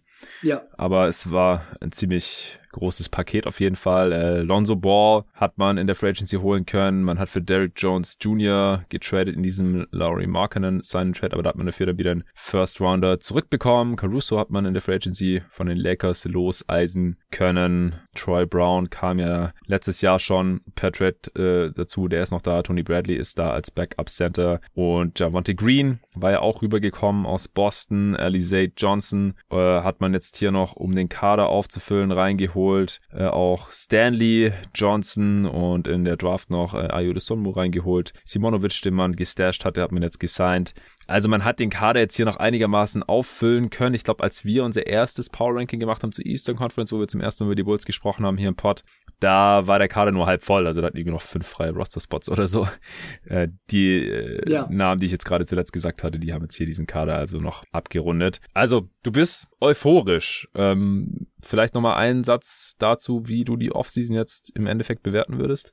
Ja. 0.43 0.63
Aber 0.77 1.09
es 1.09 1.31
war 1.31 1.63
ein 1.81 1.93
ziemlich 1.93 2.59
großes 2.77 3.09
Paket 3.09 3.47
auf 3.47 3.61
jeden 3.61 3.77
Fall. 3.77 4.13
Äh, 4.13 4.43
Lonzo 4.43 4.77
Ball 4.77 5.25
hat 5.33 5.57
man 5.57 5.79
in 5.79 5.87
der 5.87 5.97
Free 5.97 6.11
Agency 6.11 6.37
holen 6.37 6.67
können. 6.67 7.03
Man 7.03 7.19
hat 7.19 7.31
für 7.31 7.41
Derrick 7.41 7.73
Jones 7.77 8.19
Jr. 8.21 8.85
getradet 8.91 9.35
in 9.35 9.43
diesem 9.43 9.87
Laurie 9.91 10.27
Markinen 10.27 10.83
seinen 10.83 11.15
Trade, 11.15 11.33
aber 11.33 11.43
da 11.43 11.51
hat 11.51 11.57
man 11.57 11.67
dafür 11.67 11.97
wieder 11.97 12.11
einen 12.11 12.25
First 12.35 12.81
Rounder 12.81 13.19
zurückbekommen. 13.19 13.97
Caruso 13.97 14.39
hat 14.39 14.51
man 14.51 14.67
in 14.67 14.75
der 14.75 14.83
Free 14.83 14.97
Agency 14.97 15.43
von 15.49 15.67
den 15.67 15.79
Lakers 15.79 16.27
loseisen 16.27 17.17
können. 17.31 17.97
Troy 18.17 18.47
Brown 18.47 18.91
kam 18.91 19.19
ja 19.19 19.53
letztes 19.67 20.01
Jahr 20.01 20.19
schon 20.19 20.63
per 20.75 20.93
Trade 20.93 21.17
äh, 21.37 21.73
dazu. 21.73 22.09
Der 22.09 22.23
ist 22.23 22.31
noch 22.31 22.43
da. 22.43 22.63
Tony 22.63 22.83
Bradley 22.83 23.17
ist 23.17 23.39
da 23.39 23.51
als 23.51 23.71
Backup 23.71 24.09
Center 24.09 24.61
und 24.75 25.19
Javonte 25.19 25.55
Green 25.55 26.01
war 26.15 26.33
ja 26.33 26.41
auch 26.41 26.63
rübergekommen 26.63 27.27
aus 27.27 27.49
Boston. 27.49 28.17
Alizé 28.17 28.73
Johnson 28.77 29.35
äh, 29.51 29.57
hat 29.57 30.01
man 30.01 30.15
jetzt 30.15 30.37
hier 30.37 30.51
noch, 30.51 30.75
um 30.75 30.95
den 30.95 31.09
Kader 31.09 31.49
aufzufüllen, 31.49 32.11
reingeholt. 32.11 33.01
Äh, 33.13 33.27
auch 33.27 33.71
Stanley 33.71 34.53
Johnson 34.75 35.47
und 35.47 35.87
in 35.87 36.05
der 36.05 36.17
Draft 36.17 36.51
noch 36.51 36.75
äh, 36.75 36.89
Ayo 36.89 37.19
Sonmu 37.19 37.51
reingeholt. 37.51 38.13
Simonovic, 38.25 38.81
den 38.83 38.95
man 38.95 39.15
gestasht 39.15 39.65
hatte, 39.65 39.83
hat 39.83 39.93
man 39.93 40.03
jetzt 40.03 40.21
gesigned. 40.21 40.75
Also 41.07 41.29
man 41.29 41.45
hat 41.45 41.61
den 41.61 41.71
Kader 41.71 42.01
jetzt 42.01 42.17
hier 42.17 42.25
noch 42.25 42.37
einigermaßen 42.37 43.03
auffüllen 43.03 43.71
können. 43.71 43.95
Ich 43.95 44.05
glaube, 44.05 44.23
als 44.25 44.45
wir 44.45 44.65
unser 44.65 44.87
erstes 44.87 45.31
Power 45.31 45.55
Ranking 45.55 45.81
gemacht 45.81 46.03
haben 46.03 46.13
zur 46.13 46.27
Eastern 46.27 46.57
Conference, 46.57 46.93
wo 46.93 46.99
wir 46.99 47.09
zum 47.09 47.21
ersten 47.21 47.45
Mal 47.45 47.49
über 47.49 47.55
die 47.55 47.63
Bulls 47.63 47.85
gesprochen 47.85 48.27
haben 48.27 48.39
hier 48.39 48.49
im 48.49 48.57
Pod, 48.57 48.83
da 49.21 49.67
war 49.67 49.79
der 49.79 49.89
Kader 49.89 50.13
nur 50.13 50.27
halb 50.27 50.43
voll. 50.43 50.67
Also 50.67 50.81
da 50.81 50.89
hatten 50.89 50.97
irgendwie 50.97 51.15
noch 51.15 51.23
fünf 51.23 51.47
freie 51.47 51.73
Roster-Spots 51.73 52.29
oder 52.29 52.49
so. 52.49 52.69
Äh, 53.25 53.49
die 53.71 54.07
äh, 54.07 54.49
ja. 54.49 54.69
Namen, 54.71 55.01
die 55.01 55.07
ich 55.07 55.13
jetzt 55.13 55.25
gerade 55.25 55.47
zuletzt 55.47 55.73
gesagt 55.73 56.05
hatte, 56.05 56.19
die 56.19 56.33
haben 56.33 56.43
jetzt 56.43 56.55
hier 56.55 56.67
diesen 56.67 56.87
Kader 56.87 57.17
also 57.17 57.39
noch 57.39 57.65
abgerundet. 57.73 58.41
Also 58.55 58.89
du 59.03 59.11
bist 59.11 59.49
euphorisch. 59.61 60.47
Ähm, 60.55 61.27
vielleicht 61.43 61.75
nochmal 61.75 61.97
einen 61.97 62.23
Satz 62.23 62.77
dazu, 62.79 63.27
wie 63.27 63.45
du 63.45 63.57
die 63.57 63.73
Offseason 63.73 64.15
jetzt 64.15 64.55
im 64.55 64.67
Endeffekt 64.67 65.03
bewerten 65.03 65.39
würdest. 65.39 65.73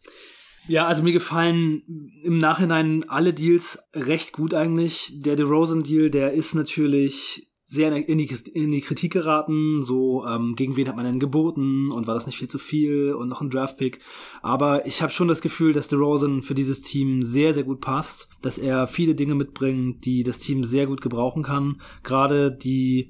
Ja, 0.67 0.87
also 0.87 1.03
mir 1.03 1.11
gefallen 1.11 1.83
im 2.23 2.37
Nachhinein 2.37 3.03
alle 3.09 3.33
Deals 3.33 3.79
recht 3.93 4.31
gut 4.31 4.53
eigentlich. 4.53 5.11
Der 5.15 5.35
DeRozan-Deal, 5.35 6.09
der 6.09 6.33
ist 6.33 6.55
natürlich 6.55 7.49
sehr 7.65 7.91
in 7.91 8.17
die, 8.17 8.29
in 8.53 8.71
die 8.71 8.81
Kritik 8.81 9.13
geraten, 9.13 9.83
so 9.83 10.25
ähm, 10.25 10.55
gegen 10.55 10.75
wen 10.75 10.87
hat 10.87 10.95
man 10.95 11.05
denn 11.05 11.19
geboten 11.19 11.91
und 11.91 12.07
war 12.07 12.13
das 12.13 12.25
nicht 12.25 12.37
viel 12.37 12.49
zu 12.49 12.59
viel 12.59 13.13
und 13.13 13.29
noch 13.29 13.41
ein 13.41 13.49
Draftpick. 13.49 13.99
Aber 14.41 14.85
ich 14.85 15.01
habe 15.01 15.11
schon 15.11 15.27
das 15.27 15.41
Gefühl, 15.41 15.73
dass 15.73 15.87
DeRozan 15.87 16.41
für 16.41 16.53
dieses 16.53 16.81
Team 16.81 17.23
sehr, 17.23 17.53
sehr 17.53 17.63
gut 17.63 17.81
passt, 17.81 18.29
dass 18.41 18.57
er 18.57 18.87
viele 18.87 19.15
Dinge 19.15 19.35
mitbringt, 19.35 20.05
die 20.05 20.23
das 20.23 20.39
Team 20.39 20.63
sehr 20.65 20.87
gut 20.87 21.01
gebrauchen 21.01 21.43
kann. 21.43 21.77
Gerade 22.03 22.51
die 22.51 23.09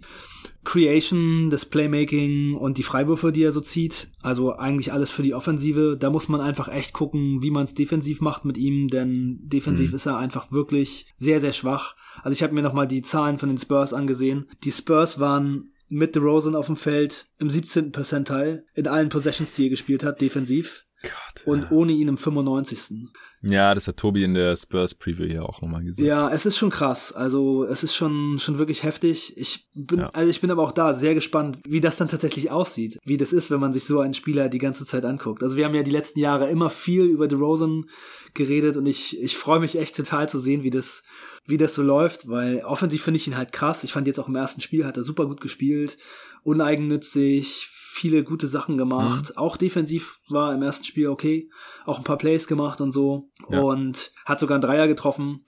Creation, 0.64 1.50
das 1.50 1.66
Playmaking 1.66 2.56
und 2.56 2.78
die 2.78 2.84
Freiwürfe, 2.84 3.32
die 3.32 3.44
er 3.44 3.52
so 3.52 3.62
zieht. 3.62 4.10
Also 4.22 4.54
eigentlich 4.56 4.94
alles 4.94 5.12
für 5.12 5.24
die 5.24 5.34
Offensive. 5.34 5.98
Da 6.00 6.10
muss 6.10 6.30
man 6.30 6.42
einfach 6.42 6.68
echt 6.68 6.94
gucken, 6.94 7.42
wie 7.42 7.52
man 7.52 7.66
es 7.66 7.74
defensiv 7.74 8.22
macht 8.22 8.46
mit 8.46 8.58
ihm, 8.58 8.88
denn 8.88 9.40
defensiv 9.44 9.90
mhm. 9.90 9.96
ist 9.96 10.06
er 10.06 10.18
einfach 10.18 10.52
wirklich 10.52 11.08
sehr, 11.16 11.40
sehr 11.40 11.54
schwach. 11.54 11.96
Also 12.22 12.34
ich 12.34 12.44
habe 12.44 12.54
mir 12.54 12.62
nochmal 12.62 12.88
die 12.88 13.02
Zahlen 13.02 13.38
von 13.38 13.50
den 13.50 13.58
Spurs 13.58 13.94
angesehen. 13.94 14.46
Die 14.64 14.72
Spurs 14.72 15.20
waren 15.20 15.70
mit 15.90 16.16
DeRozan 16.16 16.56
auf 16.56 16.68
dem 16.68 16.78
Feld 16.78 17.28
im 17.40 17.50
17. 17.50 17.92
Percentile 17.92 18.66
in 18.74 18.88
allen 18.88 19.10
Possessions, 19.10 19.56
die 19.56 19.66
er 19.66 19.70
gespielt 19.70 20.04
hat, 20.04 20.22
defensiv. 20.22 20.86
Gott, 21.04 21.46
und 21.46 21.70
ohne 21.72 21.92
ihn 21.92 22.08
im 22.08 22.18
95. 22.18 23.10
Ja, 23.42 23.76
das 23.76 23.90
hat 23.90 23.98
Tobi 23.98 24.24
in 24.24 24.34
der 24.34 24.56
Spurs 24.56 24.96
Preview 24.96 25.26
hier 25.26 25.44
auch 25.44 25.62
nochmal 25.62 25.84
gesagt. 25.84 26.08
Ja, 26.08 26.30
es 26.30 26.46
ist 26.46 26.58
schon 26.58 26.70
krass. 26.70 27.12
Also, 27.12 27.66
es 27.66 27.84
ist 27.84 27.94
schon, 27.94 28.40
schon 28.40 28.58
wirklich 28.58 28.84
heftig. 28.84 29.38
Ich 29.38 29.68
bin, 29.74 30.00
ja. 30.00 30.10
also 30.14 30.30
ich 30.30 30.40
bin 30.40 30.50
aber 30.50 30.64
auch 30.64 30.72
da 30.72 30.94
sehr 30.94 31.14
gespannt, 31.14 31.60
wie 31.68 31.82
das 31.82 31.98
dann 31.98 32.08
tatsächlich 32.08 32.52
aussieht. 32.52 33.00
Wie 33.04 33.18
das 33.18 33.34
ist, 33.34 33.52
wenn 33.52 33.60
man 33.60 33.74
sich 33.74 33.84
so 33.84 34.00
einen 34.00 34.14
Spieler 34.14 34.48
die 34.48 34.60
ganze 34.60 34.86
Zeit 34.86 35.04
anguckt. 35.04 35.44
Also, 35.44 35.58
wir 35.58 35.66
haben 35.66 35.76
ja 35.76 35.84
die 35.84 35.92
letzten 35.92 36.20
Jahre 36.20 36.50
immer 36.50 36.70
viel 36.70 37.04
über 37.04 37.28
DeRozan 37.28 37.86
geredet 38.34 38.78
und 38.78 38.86
ich, 38.86 39.22
ich 39.22 39.36
freue 39.36 39.60
mich 39.60 39.78
echt 39.78 39.98
total 39.98 40.30
zu 40.30 40.40
sehen, 40.40 40.64
wie 40.64 40.70
das, 40.70 41.04
wie 41.46 41.58
das 41.58 41.76
so 41.76 41.84
läuft, 41.84 42.30
weil 42.30 42.64
offensiv 42.64 43.04
finde 43.04 43.18
ich 43.18 43.28
ihn 43.28 43.38
halt 43.38 43.52
krass. 43.52 43.84
Ich 43.84 43.92
fand 43.92 44.08
jetzt 44.08 44.20
auch 44.20 44.30
im 44.30 44.36
ersten 44.36 44.62
Spiel 44.62 44.86
hat 44.86 44.96
er 44.96 45.04
super 45.04 45.28
gut 45.28 45.42
gespielt, 45.42 45.98
uneigennützig, 46.44 47.68
viele 47.94 48.24
gute 48.24 48.48
Sachen 48.48 48.78
gemacht. 48.78 49.30
Mhm. 49.30 49.38
Auch 49.38 49.56
defensiv 49.56 50.20
war 50.28 50.54
im 50.54 50.64
ersten 50.64 50.84
Spiel 50.84 51.08
okay. 51.08 51.50
Auch 51.86 52.00
ein 52.00 52.04
paar 52.04 52.18
Plays 52.18 52.48
gemacht 52.48 52.82
und 52.82 52.92
so. 52.92 53.30
Ja. 53.50 53.62
Und 53.62 54.12
hat 54.26 54.40
sogar 54.40 54.56
einen 54.56 54.64
Dreier 54.64 54.88
getroffen. 54.88 55.46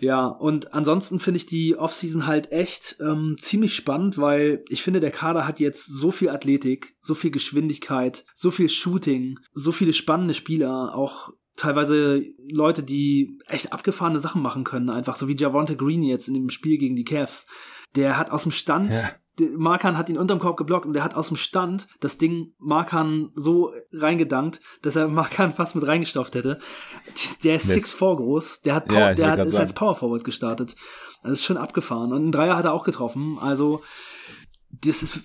Ja, 0.00 0.26
und 0.26 0.74
ansonsten 0.74 1.20
finde 1.20 1.36
ich 1.38 1.46
die 1.46 1.76
Offseason 1.76 2.26
halt 2.26 2.52
echt 2.52 2.96
ähm, 3.00 3.36
ziemlich 3.38 3.74
spannend, 3.74 4.18
weil 4.18 4.62
ich 4.68 4.82
finde, 4.82 5.00
der 5.00 5.10
Kader 5.10 5.46
hat 5.46 5.60
jetzt 5.60 5.86
so 5.86 6.10
viel 6.10 6.28
Athletik, 6.28 6.96
so 7.00 7.14
viel 7.14 7.30
Geschwindigkeit, 7.30 8.24
so 8.34 8.50
viel 8.50 8.68
Shooting, 8.68 9.38
so 9.52 9.72
viele 9.72 9.92
spannende 9.92 10.34
Spieler, 10.34 10.94
auch 10.94 11.30
teilweise 11.56 12.22
Leute, 12.50 12.82
die 12.82 13.38
echt 13.46 13.72
abgefahrene 13.72 14.18
Sachen 14.18 14.42
machen 14.42 14.64
können, 14.64 14.90
einfach 14.90 15.16
so 15.16 15.28
wie 15.28 15.36
Javonte 15.36 15.76
Green 15.76 16.02
jetzt 16.02 16.28
in 16.28 16.34
dem 16.34 16.50
Spiel 16.50 16.76
gegen 16.76 16.96
die 16.96 17.04
Cavs. 17.04 17.46
Der 17.94 18.18
hat 18.18 18.30
aus 18.30 18.42
dem 18.42 18.52
Stand 18.52 18.92
ja. 18.92 19.12
Markan 19.56 19.98
hat 19.98 20.08
ihn 20.08 20.18
unterm 20.18 20.38
Korb 20.38 20.56
geblockt 20.56 20.86
und 20.86 20.92
der 20.92 21.04
hat 21.04 21.14
aus 21.14 21.28
dem 21.28 21.36
Stand 21.36 21.88
das 22.00 22.18
Ding 22.18 22.52
Markan 22.58 23.30
so 23.34 23.72
reingedankt, 23.92 24.60
dass 24.82 24.96
er 24.96 25.08
Markan 25.08 25.52
fast 25.52 25.74
mit 25.74 25.86
reingestopft 25.86 26.34
hätte. 26.34 26.60
Der 27.42 27.56
ist 27.56 27.70
6'4 27.70 28.16
groß, 28.16 28.62
der 28.62 28.74
hat, 28.74 28.86
Power, 28.86 28.98
ja, 28.98 29.14
der 29.14 29.30
hat, 29.32 29.40
ist 29.40 29.58
als 29.58 29.72
Power 29.72 29.94
Forward 29.94 30.24
gestartet. 30.24 30.76
Das 31.22 31.32
ist 31.32 31.44
schon 31.44 31.56
abgefahren. 31.56 32.12
Und 32.12 32.22
einen 32.22 32.32
Dreier 32.32 32.56
hat 32.56 32.66
er 32.66 32.72
auch 32.72 32.84
getroffen. 32.84 33.38
Also, 33.40 33.82
das 34.70 35.02
ist 35.02 35.20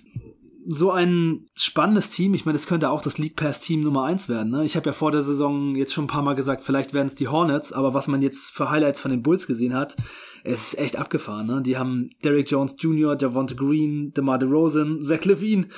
so 0.66 0.90
ein 0.90 1.46
spannendes 1.54 2.10
Team. 2.10 2.34
Ich 2.34 2.44
meine, 2.44 2.56
das 2.56 2.66
könnte 2.66 2.90
auch 2.90 3.02
das 3.02 3.18
League 3.18 3.36
Pass 3.36 3.60
Team 3.60 3.80
Nummer 3.80 4.04
eins 4.04 4.28
werden. 4.28 4.50
Ne? 4.50 4.64
Ich 4.64 4.76
habe 4.76 4.86
ja 4.86 4.92
vor 4.92 5.10
der 5.10 5.22
Saison 5.22 5.74
jetzt 5.74 5.92
schon 5.92 6.04
ein 6.04 6.08
paar 6.08 6.22
Mal 6.22 6.34
gesagt, 6.34 6.62
vielleicht 6.62 6.94
werden 6.94 7.06
es 7.06 7.14
die 7.14 7.28
Hornets, 7.28 7.72
aber 7.72 7.94
was 7.94 8.08
man 8.08 8.22
jetzt 8.22 8.50
für 8.50 8.70
Highlights 8.70 9.00
von 9.00 9.10
den 9.10 9.22
Bulls 9.22 9.46
gesehen 9.46 9.74
hat, 9.74 9.96
es 10.44 10.72
ist 10.72 10.78
echt 10.78 10.96
abgefahren. 10.96 11.46
Ne? 11.46 11.62
Die 11.62 11.76
haben 11.76 12.10
Derrick 12.24 12.50
Jones 12.50 12.76
Jr., 12.78 13.16
Javonte 13.18 13.56
Green, 13.56 14.12
DeMar 14.12 14.38
DeRozan, 14.38 15.00
Zach 15.00 15.24
Levine. 15.24 15.68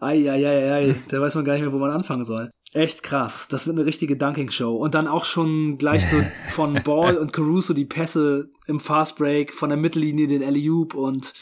Eieieiei, 0.00 0.94
da 1.08 1.20
weiß 1.20 1.34
man 1.34 1.44
gar 1.44 1.54
nicht 1.54 1.62
mehr, 1.62 1.72
wo 1.72 1.78
man 1.78 1.90
anfangen 1.90 2.24
soll. 2.24 2.50
Echt 2.72 3.02
krass. 3.02 3.48
Das 3.48 3.66
wird 3.66 3.76
eine 3.76 3.86
richtige 3.86 4.16
Dunking-Show. 4.16 4.76
Und 4.76 4.94
dann 4.94 5.08
auch 5.08 5.24
schon 5.24 5.78
gleich 5.78 6.08
so 6.08 6.16
von 6.50 6.80
Ball 6.84 7.16
und 7.16 7.32
Caruso 7.32 7.74
die 7.74 7.84
Pässe 7.84 8.50
im 8.66 8.78
Fast 8.78 9.16
Break, 9.16 9.54
von 9.54 9.70
der 9.70 9.78
Mittellinie 9.78 10.28
den 10.28 10.44
alley 10.44 10.70
und 10.70 11.34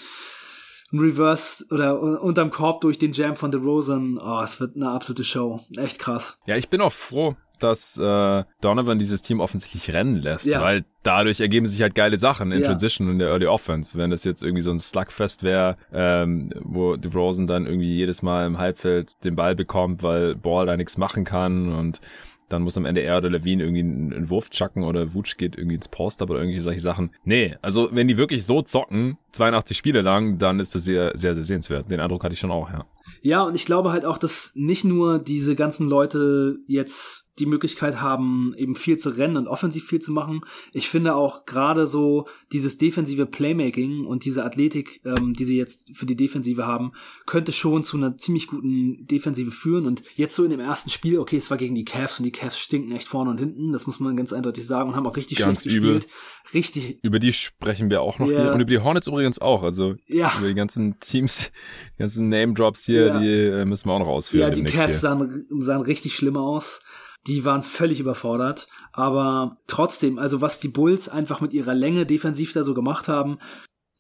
ein 0.91 1.01
Reverse 1.01 1.67
oder 1.71 2.01
unterm 2.23 2.51
Korb 2.51 2.81
durch 2.81 2.97
den 2.97 3.13
Jam 3.13 3.37
von 3.37 3.51
DeRozan. 3.51 4.19
Oh, 4.19 4.41
es 4.43 4.59
wird 4.59 4.77
eine 4.77 4.89
absolute 4.89 5.25
Show. 5.25 5.61
Echt 5.77 5.99
krass. 5.99 6.39
Ja, 6.47 6.57
ich 6.57 6.71
bin 6.71 6.81
auch 6.81 6.93
froh, 6.93 7.37
dass 7.63 7.99
äh, 7.99 8.45
Donovan 8.61 8.99
dieses 8.99 9.23
Team 9.23 9.41
offensichtlich 9.41 9.91
rennen 9.93 10.17
lässt, 10.17 10.47
ja. 10.47 10.63
weil 10.63 10.85
dadurch 11.03 11.41
ergeben 11.41 11.67
sich 11.67 11.83
halt 11.83 11.95
geile 11.95 12.19
Sachen 12.19 12.53
in 12.53 12.61
ja. 12.61 12.69
Transition 12.69 13.09
und 13.09 13.19
der 13.19 13.29
Early 13.29 13.47
Offense. 13.47 13.97
Wenn 13.97 14.11
das 14.11 14.25
jetzt 14.25 14.43
irgendwie 14.43 14.63
so 14.63 14.71
ein 14.71 14.81
Slugfest 14.81 15.43
wäre, 15.43 15.77
ähm, 15.93 16.51
wo 16.63 16.97
DeRozan 16.97 17.47
dann 17.47 17.67
irgendwie 17.67 17.95
jedes 17.95 18.23
Mal 18.23 18.47
im 18.47 18.59
Halbfeld 18.59 19.25
den 19.25 19.37
Ball 19.37 19.55
bekommt, 19.55 20.03
weil 20.03 20.35
Ball 20.35 20.67
da 20.67 20.77
nichts 20.77 20.99
machen 20.99 21.25
kann 21.25 21.73
und 21.73 22.01
dann 22.49 22.63
muss 22.63 22.77
am 22.77 22.87
Ende 22.87 23.03
er 23.03 23.19
oder 23.19 23.31
Levine 23.31 23.63
irgendwie 23.63 23.83
einen 23.83 24.31
Wurf 24.31 24.51
chucken 24.51 24.83
oder 24.83 25.15
Wutsch 25.15 25.37
geht 25.37 25.57
irgendwie 25.57 25.77
ins 25.77 25.89
Post-Up 25.89 26.31
oder 26.31 26.39
irgendwelche 26.41 26.63
solche 26.63 26.81
Sachen. 26.81 27.11
Nee, 27.25 27.57
also 27.63 27.91
wenn 27.93 28.09
die 28.09 28.17
wirklich 28.17 28.47
so 28.47 28.63
zocken, 28.63 29.19
82 29.39 29.77
Spiele 29.77 30.03
lang, 30.03 30.39
dann 30.39 30.61
ist 30.61 30.75
das 30.75 30.85
sehr, 30.85 31.13
sehr, 31.17 31.35
sehr 31.35 31.45
sehenswert. 31.45 31.91
Den 31.91 32.01
Eindruck 32.01 32.25
hatte 32.25 32.35
ich 32.35 32.41
schon 32.41 32.51
auch, 32.51 32.71
ja. 32.71 32.85
Ja, 33.23 33.43
und 33.43 33.55
ich 33.55 33.65
glaube 33.65 33.93
halt 33.93 34.05
auch, 34.05 34.19
dass 34.19 34.53
nicht 34.55 34.85
nur 34.85 35.19
diese 35.19 35.55
ganzen 35.55 35.89
Leute 35.89 36.59
jetzt 36.67 37.29
die 37.39 37.47
Möglichkeit 37.47 38.01
haben, 38.01 38.53
eben 38.57 38.75
viel 38.75 38.97
zu 38.97 39.11
rennen 39.11 39.37
und 39.37 39.47
offensiv 39.47 39.87
viel 39.87 40.01
zu 40.01 40.13
machen. 40.13 40.41
Ich 40.73 40.89
finde 40.89 41.15
auch 41.15 41.47
gerade 41.47 41.87
so 41.87 42.27
dieses 42.53 42.79
defensive 42.79 43.27
Playmaking 43.27 44.05
und 44.05 44.25
diese 44.25 44.45
Athletik, 44.45 45.01
ähm, 45.05 45.35
die 45.35 45.45
sie 45.45 45.57
jetzt 45.57 45.97
für 45.97 46.07
die 46.07 46.17
Defensive 46.17 46.67
haben, 46.67 46.93
könnte 47.27 47.53
schon 47.53 47.83
zu 47.83 47.97
einer 47.97 48.17
ziemlich 48.17 48.47
guten 48.47 49.07
Defensive 49.07 49.51
führen. 49.51 49.87
Und 49.87 50.03
jetzt 50.17 50.35
so 50.35 50.45
in 50.45 50.51
dem 50.51 50.61
ersten 50.61 50.91
Spiel, 50.91 51.19
okay, 51.19 51.37
es 51.37 51.51
war 51.51 51.57
gegen 51.57 51.75
die 51.75 51.85
Cavs 51.85 52.19
und 52.19 52.25
die 52.25 52.33
Cavs 52.33 52.59
stinken 52.59 52.93
echt 52.93 53.09
vorne 53.09 53.31
und 53.31 53.39
hinten, 53.39 53.73
das 53.73 53.87
muss 53.87 54.01
man 54.01 54.17
ganz 54.17 54.33
eindeutig 54.33 54.67
sagen 54.67 54.91
und 54.91 54.97
haben 54.97 55.07
auch 55.07 55.17
richtig 55.17 55.39
ganz 55.39 55.63
schlecht 55.63 55.77
übel. 55.77 55.95
gespielt. 55.95 56.15
Richtig. 56.55 56.99
Über 57.03 57.19
die 57.19 57.33
sprechen 57.33 57.91
wir 57.91 58.01
auch 58.03 58.19
noch 58.19 58.29
yeah. 58.29 58.43
hier 58.43 58.53
und 58.53 58.61
über 58.61 58.71
die 58.71 58.79
Hornets 58.79 59.07
übrigens 59.07 59.28
auch. 59.37 59.63
Also 59.63 59.97
ja. 60.07 60.33
über 60.39 60.49
die 60.49 60.55
ganzen 60.55 60.99
Teams, 61.01 61.51
die 61.97 61.99
ganzen 61.99 62.31
Name 62.31 62.55
Drops 62.55 62.87
hier, 62.87 63.07
ja. 63.07 63.19
die 63.19 63.29
äh, 63.29 63.65
müssen 63.67 63.89
wir 63.89 63.93
auch 63.93 63.99
noch 63.99 64.09
ausführen. 64.09 64.49
Ja, 64.49 64.55
die 64.55 64.65
Cavs 64.65 65.03
sahen, 65.03 65.47
sahen 65.61 65.83
richtig 65.83 66.17
schlimm 66.17 66.39
aus. 66.39 66.81
Die 67.27 67.45
waren 67.45 67.63
völlig 67.63 68.01
überfordert. 68.01 68.69
Aber 68.93 69.59
trotzdem, 69.67 70.19
also 70.19 70.41
was 70.41 70.61
die 70.61 70.69
Bulls 70.69 71.09
einfach 71.09 71.43
mit 71.43 71.53
ihrer 71.53 71.75
Länge 71.75 72.07
defensiv 72.07 72.55
da 72.55 72.65
so 72.65 72.73
gemacht 72.73 73.09
haben, 73.09 73.39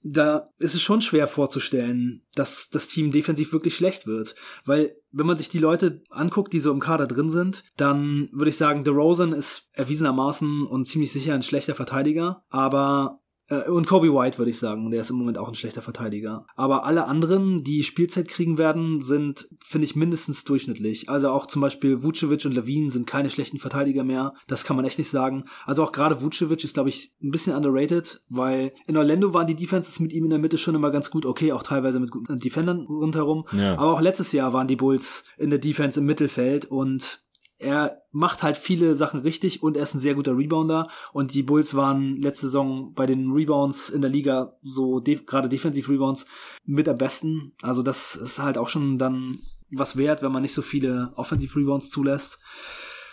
da 0.02 0.50
ist 0.58 0.74
es 0.74 0.82
schon 0.82 1.00
schwer 1.00 1.26
vorzustellen, 1.26 2.22
dass 2.34 2.70
das 2.70 2.86
Team 2.86 3.10
defensiv 3.10 3.52
wirklich 3.52 3.74
schlecht 3.74 4.06
wird. 4.06 4.34
Weil, 4.64 4.96
wenn 5.10 5.26
man 5.26 5.36
sich 5.36 5.48
die 5.48 5.58
Leute 5.58 6.02
anguckt, 6.10 6.52
die 6.52 6.60
so 6.60 6.70
im 6.70 6.80
Kader 6.80 7.06
drin 7.06 7.30
sind, 7.30 7.64
dann 7.76 8.28
würde 8.32 8.50
ich 8.50 8.56
sagen, 8.56 8.84
DeRozan 8.84 9.32
ist 9.32 9.70
erwiesenermaßen 9.72 10.66
und 10.66 10.86
ziemlich 10.86 11.12
sicher 11.12 11.34
ein 11.34 11.42
schlechter 11.42 11.74
Verteidiger. 11.74 12.44
Aber 12.48 13.20
und 13.68 13.86
Kobe 13.86 14.12
White 14.12 14.38
würde 14.38 14.50
ich 14.50 14.58
sagen, 14.58 14.90
der 14.90 15.00
ist 15.00 15.10
im 15.10 15.16
Moment 15.16 15.38
auch 15.38 15.48
ein 15.48 15.54
schlechter 15.54 15.80
Verteidiger. 15.80 16.44
Aber 16.54 16.84
alle 16.84 17.06
anderen, 17.06 17.64
die 17.64 17.82
Spielzeit 17.82 18.28
kriegen 18.28 18.58
werden, 18.58 19.00
sind, 19.00 19.48
finde 19.64 19.86
ich, 19.86 19.96
mindestens 19.96 20.44
durchschnittlich. 20.44 21.08
Also 21.08 21.30
auch 21.30 21.46
zum 21.46 21.62
Beispiel 21.62 22.02
Vucevic 22.02 22.44
und 22.44 22.54
Levine 22.54 22.90
sind 22.90 23.06
keine 23.06 23.30
schlechten 23.30 23.58
Verteidiger 23.58 24.04
mehr. 24.04 24.34
Das 24.46 24.64
kann 24.64 24.76
man 24.76 24.84
echt 24.84 24.98
nicht 24.98 25.10
sagen. 25.10 25.44
Also 25.64 25.82
auch 25.82 25.92
gerade 25.92 26.20
Vucevic 26.20 26.62
ist, 26.62 26.74
glaube 26.74 26.90
ich, 26.90 27.12
ein 27.22 27.30
bisschen 27.30 27.54
underrated, 27.54 28.20
weil 28.28 28.72
in 28.86 28.96
Orlando 28.96 29.32
waren 29.32 29.46
die 29.46 29.56
Defenses 29.56 29.98
mit 29.98 30.12
ihm 30.12 30.24
in 30.24 30.30
der 30.30 30.38
Mitte 30.38 30.58
schon 30.58 30.74
immer 30.74 30.90
ganz 30.90 31.10
gut. 31.10 31.24
Okay, 31.24 31.52
auch 31.52 31.62
teilweise 31.62 32.00
mit 32.00 32.10
guten 32.10 32.38
Defendern 32.38 32.86
rundherum. 32.86 33.46
Ja. 33.52 33.78
Aber 33.78 33.94
auch 33.94 34.00
letztes 34.00 34.32
Jahr 34.32 34.52
waren 34.52 34.66
die 34.66 34.76
Bulls 34.76 35.24
in 35.38 35.50
der 35.50 35.58
Defense 35.58 36.00
im 36.00 36.06
Mittelfeld 36.06 36.66
und 36.66 37.22
er 37.58 38.02
macht 38.12 38.42
halt 38.42 38.56
viele 38.56 38.94
Sachen 38.94 39.20
richtig 39.20 39.62
und 39.62 39.76
er 39.76 39.82
ist 39.82 39.94
ein 39.94 40.00
sehr 40.00 40.14
guter 40.14 40.36
Rebounder. 40.36 40.88
Und 41.12 41.34
die 41.34 41.42
Bulls 41.42 41.74
waren 41.74 42.16
letzte 42.16 42.46
Saison 42.46 42.92
bei 42.94 43.06
den 43.06 43.32
Rebounds 43.32 43.90
in 43.90 44.00
der 44.00 44.10
Liga 44.10 44.54
so 44.62 45.00
de 45.00 45.16
gerade 45.24 45.48
Defensive 45.48 45.90
Rebounds 45.90 46.26
mit 46.64 46.88
am 46.88 46.98
besten. 46.98 47.52
Also 47.62 47.82
das 47.82 48.14
ist 48.14 48.38
halt 48.38 48.58
auch 48.58 48.68
schon 48.68 48.98
dann 48.98 49.38
was 49.70 49.96
wert, 49.96 50.22
wenn 50.22 50.32
man 50.32 50.42
nicht 50.42 50.54
so 50.54 50.62
viele 50.62 51.12
Offensive 51.16 51.58
Rebounds 51.58 51.90
zulässt. 51.90 52.38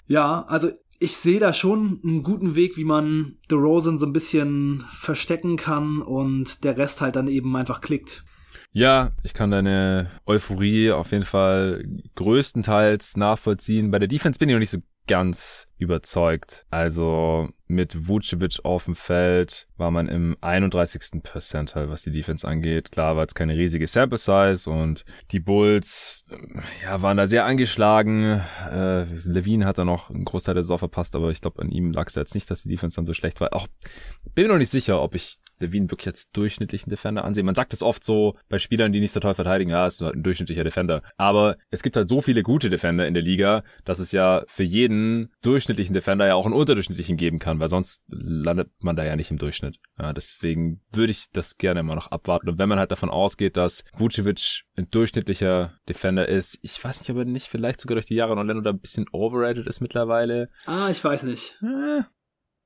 Ja, 0.08 0.44
also 0.44 0.70
ich 1.00 1.18
sehe 1.18 1.40
da 1.40 1.52
schon 1.52 2.00
einen 2.04 2.24
guten 2.24 2.56
Weg, 2.56 2.78
wie 2.78 2.86
man 2.86 3.38
The 3.50 3.56
Rosen 3.56 3.98
so 3.98 4.06
ein 4.06 4.14
bisschen 4.14 4.86
verstecken 4.92 5.58
kann 5.58 6.02
und 6.02 6.64
der 6.64 6.78
Rest 6.78 7.02
halt 7.02 7.16
dann 7.16 7.28
eben 7.28 7.56
einfach 7.56 7.82
klickt. 7.82 8.24
Ja, 8.75 9.12
ich 9.24 9.34
kann 9.34 9.51
deine 9.51 10.12
Euphorie 10.25 10.91
auf 10.91 11.13
jeden 11.13 11.24
Fall 11.24 11.86
größtenteils 12.15 13.15
nachvollziehen. 13.15 13.89
Bei 13.89 14.00
der 14.00 14.10
Defense 14.10 14.38
bin 14.38 14.50
ich 14.50 14.53
noch 14.53 14.60
nicht 14.60 14.72
so 14.72 14.79
ganz 15.08 15.70
überzeugt. 15.77 16.65
Also 16.72 17.48
mit 17.67 18.10
Vucevic 18.10 18.60
auf 18.65 18.84
dem 18.84 18.96
Feld 18.96 19.70
war 19.77 19.91
man 19.91 20.10
im 20.10 20.36
31. 20.41 21.24
Percentile, 21.24 21.89
was 21.89 22.03
die 22.03 22.12
Defense 22.12 22.46
angeht. 22.46 22.91
Klar 22.91 23.15
war 23.15 23.25
es 23.25 23.34
keine 23.34 23.55
riesige 23.55 23.88
Sample 23.88 24.17
Size 24.17 24.70
und 24.70 25.05
die 25.32 25.39
Bulls 25.39 26.25
ja, 26.84 27.01
waren 27.01 27.15
da 27.15 27.27
sehr 27.27 27.46
angeschlagen. 27.46 28.41
Äh, 28.70 29.05
Levine 29.24 29.65
hat 29.65 29.77
da 29.77 29.86
noch 29.86 30.10
einen 30.10 30.25
Großteil 30.25 30.55
der 30.55 30.63
Saison 30.63 30.79
verpasst, 30.79 31.15
aber 31.15 31.29
ich 31.29 31.39
glaube, 31.39 31.62
an 31.62 31.72
ihm 31.72 31.94
lag 31.94 32.08
es 32.08 32.15
jetzt 32.15 32.36
nicht, 32.36 32.51
dass 32.51 32.63
die 32.63 32.70
Defense 32.70 32.98
dann 32.98 33.05
so 33.05 33.13
schlecht 33.13 33.39
war. 33.39 33.53
Auch 33.53 33.67
bin 34.34 34.48
mir 34.48 34.51
noch 34.51 34.60
nicht 34.60 34.72
sicher, 34.72 35.01
ob 35.01 35.15
ich 35.15 35.39
Levine 35.59 35.89
wirklich 35.89 36.07
als 36.07 36.31
durchschnittlichen 36.31 36.89
Defender 36.89 37.24
ansehen. 37.24 37.45
Man 37.45 37.55
sagt 37.55 37.74
es 37.74 37.81
oft 37.81 38.03
so 38.03 38.35
bei 38.50 38.59
Spielern, 38.59 38.91
die 38.91 39.00
nicht 39.00 39.12
so 39.12 39.19
toll 39.19 39.33
verteidigen, 39.33 39.71
ja, 39.71 39.88
ist 39.88 40.01
halt 40.01 40.15
ein 40.15 40.24
durchschnittlicher 40.24 40.63
Defender. 40.63 41.01
Aber 41.17 41.57
es 41.69 41.83
gibt 41.83 41.95
halt 41.95 42.09
so 42.09 42.21
viele 42.21 42.43
gute 42.43 42.69
Defender 42.69 43.07
in 43.07 43.13
der 43.13 43.24
Liga, 43.24 43.63
dass 43.83 44.00
es 44.00 44.12
ja 44.12 44.43
für 44.47 44.63
jeden 44.63 45.31
durchschnittlichen 45.41 45.93
Defender 45.93 46.27
ja 46.27 46.35
auch 46.35 46.45
einen 46.45 46.55
unterdurchschnittlichen 46.55 47.17
geben 47.17 47.39
kann, 47.39 47.59
weil 47.59 47.69
sonst 47.69 48.03
landet 48.07 48.69
man 48.79 48.95
da 48.95 49.05
ja 49.05 49.15
nicht 49.15 49.31
im 49.31 49.38
Durchschnitt. 49.38 49.77
Ja, 50.00 50.13
deswegen 50.13 50.81
würde 50.91 51.12
ich 51.12 51.31
das 51.31 51.57
gerne 51.57 51.79
immer 51.81 51.95
noch 51.95 52.07
abwarten. 52.07 52.50
Und 52.50 52.59
wenn 52.59 52.69
man 52.69 52.79
halt 52.79 52.91
davon 52.91 53.09
ausgeht, 53.09 53.57
dass 53.57 53.83
Vucevic 53.93 54.63
ein 54.77 54.89
durchschnittlicher 54.89 55.77
Defender 55.88 56.27
ist, 56.27 56.59
ich 56.62 56.83
weiß 56.83 57.00
nicht, 57.00 57.09
ob 57.09 57.17
er 57.17 57.25
nicht 57.25 57.47
vielleicht 57.47 57.79
sogar 57.79 57.95
durch 57.95 58.05
die 58.05 58.15
Jahre 58.15 58.33
in 58.33 58.39
Orlando 58.39 58.62
da 58.62 58.71
ein 58.71 58.79
bisschen 58.79 59.05
overrated 59.12 59.67
ist 59.67 59.81
mittlerweile. 59.81 60.50
Ah, 60.65 60.89
ich 60.89 61.03
weiß 61.03 61.24
nicht. 61.24 61.57
Äh, 61.62 62.03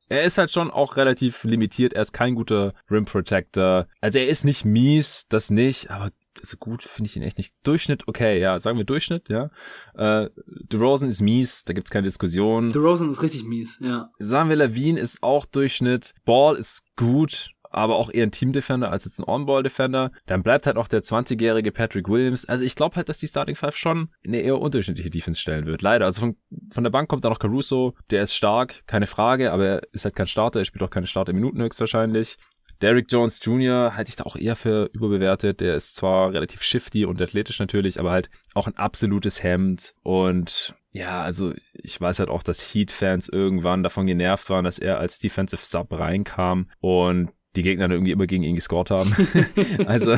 er 0.09 0.23
ist 0.23 0.37
halt 0.37 0.51
schon 0.51 0.71
auch 0.71 0.97
relativ 0.97 1.43
limitiert. 1.43 1.93
Er 1.93 2.01
ist 2.01 2.11
kein 2.11 2.35
guter 2.35 2.73
Rim 2.89 3.05
Protector. 3.05 3.87
Also 4.01 4.19
er 4.19 4.27
ist 4.27 4.43
nicht 4.43 4.65
mies, 4.65 5.27
das 5.29 5.49
nicht, 5.51 5.91
aber 5.91 6.11
so 6.41 6.57
gut 6.57 6.83
finde 6.83 7.09
ich 7.09 7.17
ihn 7.17 7.23
echt 7.23 7.37
nicht. 7.37 7.53
Durchschnitt, 7.63 8.07
okay, 8.07 8.39
ja, 8.39 8.59
sagen 8.59 8.77
wir 8.77 8.85
Durchschnitt, 8.85 9.29
ja. 9.29 9.49
Äh, 9.95 10.29
DeRozan 10.71 11.09
ist 11.09 11.21
mies, 11.21 11.63
da 11.65 11.73
gibt's 11.73 11.91
keine 11.91 12.07
Diskussion. 12.07 12.71
DeRozan 12.71 13.09
ist 13.09 13.21
richtig 13.21 13.43
mies, 13.43 13.79
ja. 13.81 14.09
Sagen 14.19 14.49
wir, 14.49 14.55
Levine 14.55 14.99
ist 14.99 15.21
auch 15.21 15.45
Durchschnitt. 15.45 16.13
Ball 16.25 16.55
ist 16.55 16.83
gut, 16.95 17.51
aber 17.69 17.95
auch 17.95 18.11
eher 18.11 18.23
ein 18.23 18.31
Team-Defender 18.31 18.91
als 18.91 19.05
jetzt 19.05 19.19
ein 19.19 19.27
On-Ball-Defender. 19.27 20.11
Dann 20.25 20.43
bleibt 20.43 20.65
halt 20.65 20.75
noch 20.75 20.87
der 20.87 21.01
20-jährige 21.01 21.71
Patrick 21.71 22.09
Williams. 22.09 22.45
Also 22.45 22.63
ich 22.63 22.75
glaube 22.75 22.95
halt, 22.95 23.09
dass 23.09 23.19
die 23.19 23.27
Starting 23.27 23.55
Five 23.55 23.75
schon 23.75 24.09
eine 24.25 24.41
eher 24.41 24.59
unterschiedliche 24.59 25.09
Defense 25.09 25.39
stellen 25.39 25.65
wird. 25.65 25.81
Leider. 25.81 26.05
Also 26.05 26.21
von, 26.21 26.35
von 26.71 26.83
der 26.83 26.91
Bank 26.91 27.09
kommt 27.09 27.23
da 27.25 27.29
noch 27.29 27.39
Caruso. 27.39 27.93
Der 28.09 28.23
ist 28.23 28.33
stark, 28.33 28.85
keine 28.87 29.07
Frage, 29.07 29.51
aber 29.51 29.65
er 29.65 29.81
ist 29.91 30.05
halt 30.05 30.15
kein 30.15 30.27
Starter. 30.27 30.59
Er 30.59 30.65
spielt 30.65 30.83
auch 30.83 30.89
keine 30.89 31.07
Starter-Minuten 31.07 31.61
höchstwahrscheinlich. 31.61 32.37
Derrick 32.81 33.11
Jones 33.11 33.39
Jr. 33.41 33.95
halte 33.95 34.09
ich 34.09 34.15
da 34.15 34.23
auch 34.23 34.35
eher 34.35 34.55
für 34.55 34.89
überbewertet. 34.93 35.59
Der 35.59 35.75
ist 35.75 35.95
zwar 35.95 36.31
relativ 36.31 36.63
shifty 36.63 37.05
und 37.05 37.21
athletisch 37.21 37.59
natürlich, 37.59 37.99
aber 37.99 38.11
halt 38.11 38.29
auch 38.53 38.67
ein 38.67 38.77
absolutes 38.77 39.43
Hemd. 39.43 39.93
Und 40.01 40.75
ja, 40.91 41.21
also 41.21 41.53
ich 41.73 41.99
weiß 41.99 42.19
halt 42.19 42.29
auch, 42.29 42.41
dass 42.41 42.61
Heat-Fans 42.61 43.27
irgendwann 43.27 43.83
davon 43.83 44.07
genervt 44.07 44.49
waren, 44.49 44.65
dass 44.65 44.79
er 44.79 44.97
als 44.97 45.19
Defensive 45.19 45.63
Sub 45.63 45.91
reinkam 45.91 46.69
und 46.79 47.29
die 47.59 47.63
Gegner 47.63 47.85
dann 47.85 47.91
irgendwie 47.91 48.11
immer 48.11 48.27
gegen 48.27 48.43
ihn 48.43 48.55
gescored 48.55 48.89
haben. 48.89 49.15
also 49.85 50.17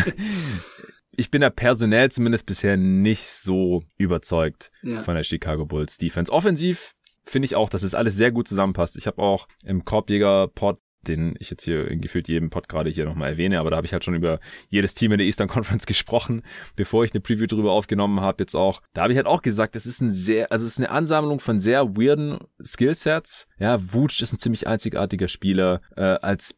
ich 1.15 1.29
bin 1.29 1.41
da 1.41 1.50
personell 1.50 2.12
zumindest 2.12 2.45
bisher 2.45 2.77
nicht 2.77 3.27
so 3.27 3.83
überzeugt 3.98 4.71
ja. 4.81 5.01
von 5.01 5.15
der 5.15 5.24
Chicago 5.24 5.65
Bulls 5.65 5.98
Defense. 5.98 6.31
Offensiv 6.31 6.93
finde 7.25 7.45
ich 7.45 7.55
auch, 7.55 7.69
dass 7.69 7.83
es 7.83 7.95
alles 7.95 8.15
sehr 8.15 8.31
gut 8.31 8.48
zusammenpasst. 8.48 8.98
Ich 8.98 9.07
habe 9.07 9.21
auch 9.21 9.48
im 9.65 9.86
Korbjäger-Pod 9.86 10.79
den 11.07 11.36
ich 11.39 11.50
jetzt 11.50 11.63
hier 11.63 11.95
gefühlt 11.98 12.27
jedem 12.27 12.50
Pod 12.50 12.69
gerade 12.69 12.89
hier 12.89 13.05
nochmal 13.05 13.31
erwähne, 13.31 13.60
aber 13.60 13.71
da 13.71 13.77
habe 13.77 13.88
ich 13.88 13.93
halt 13.93 14.03
schon 14.03 14.13
über 14.13 14.39
jedes 14.69 14.93
Team 14.93 15.12
in 15.12 15.17
der 15.17 15.25
Eastern 15.25 15.48
Conference 15.48 15.86
gesprochen, 15.88 16.43
bevor 16.75 17.03
ich 17.03 17.12
eine 17.13 17.21
Preview 17.21 17.48
drüber 17.48 17.71
aufgenommen 17.71 18.21
habe, 18.21 18.43
jetzt 18.43 18.55
auch. 18.55 18.81
Da 18.93 19.03
habe 19.03 19.13
ich 19.13 19.17
halt 19.17 19.27
auch 19.27 19.41
gesagt, 19.41 19.75
es 19.75 19.86
ist 19.86 20.01
ein 20.01 20.12
sehr, 20.12 20.51
also 20.51 20.65
es 20.65 20.74
ist 20.74 20.79
eine 20.79 20.91
Ansammlung 20.91 21.39
von 21.39 21.60
sehr 21.60 21.95
weirden 21.95 22.39
Skillsets. 22.63 23.48
Ja, 23.57 23.79
Wutsch 23.93 24.21
ist 24.21 24.33
ein 24.33 24.39
ziemlich 24.39 24.67
einzigartiger 24.67 25.27
Spieler. 25.27 25.81
Äh, 25.95 26.01
als 26.01 26.57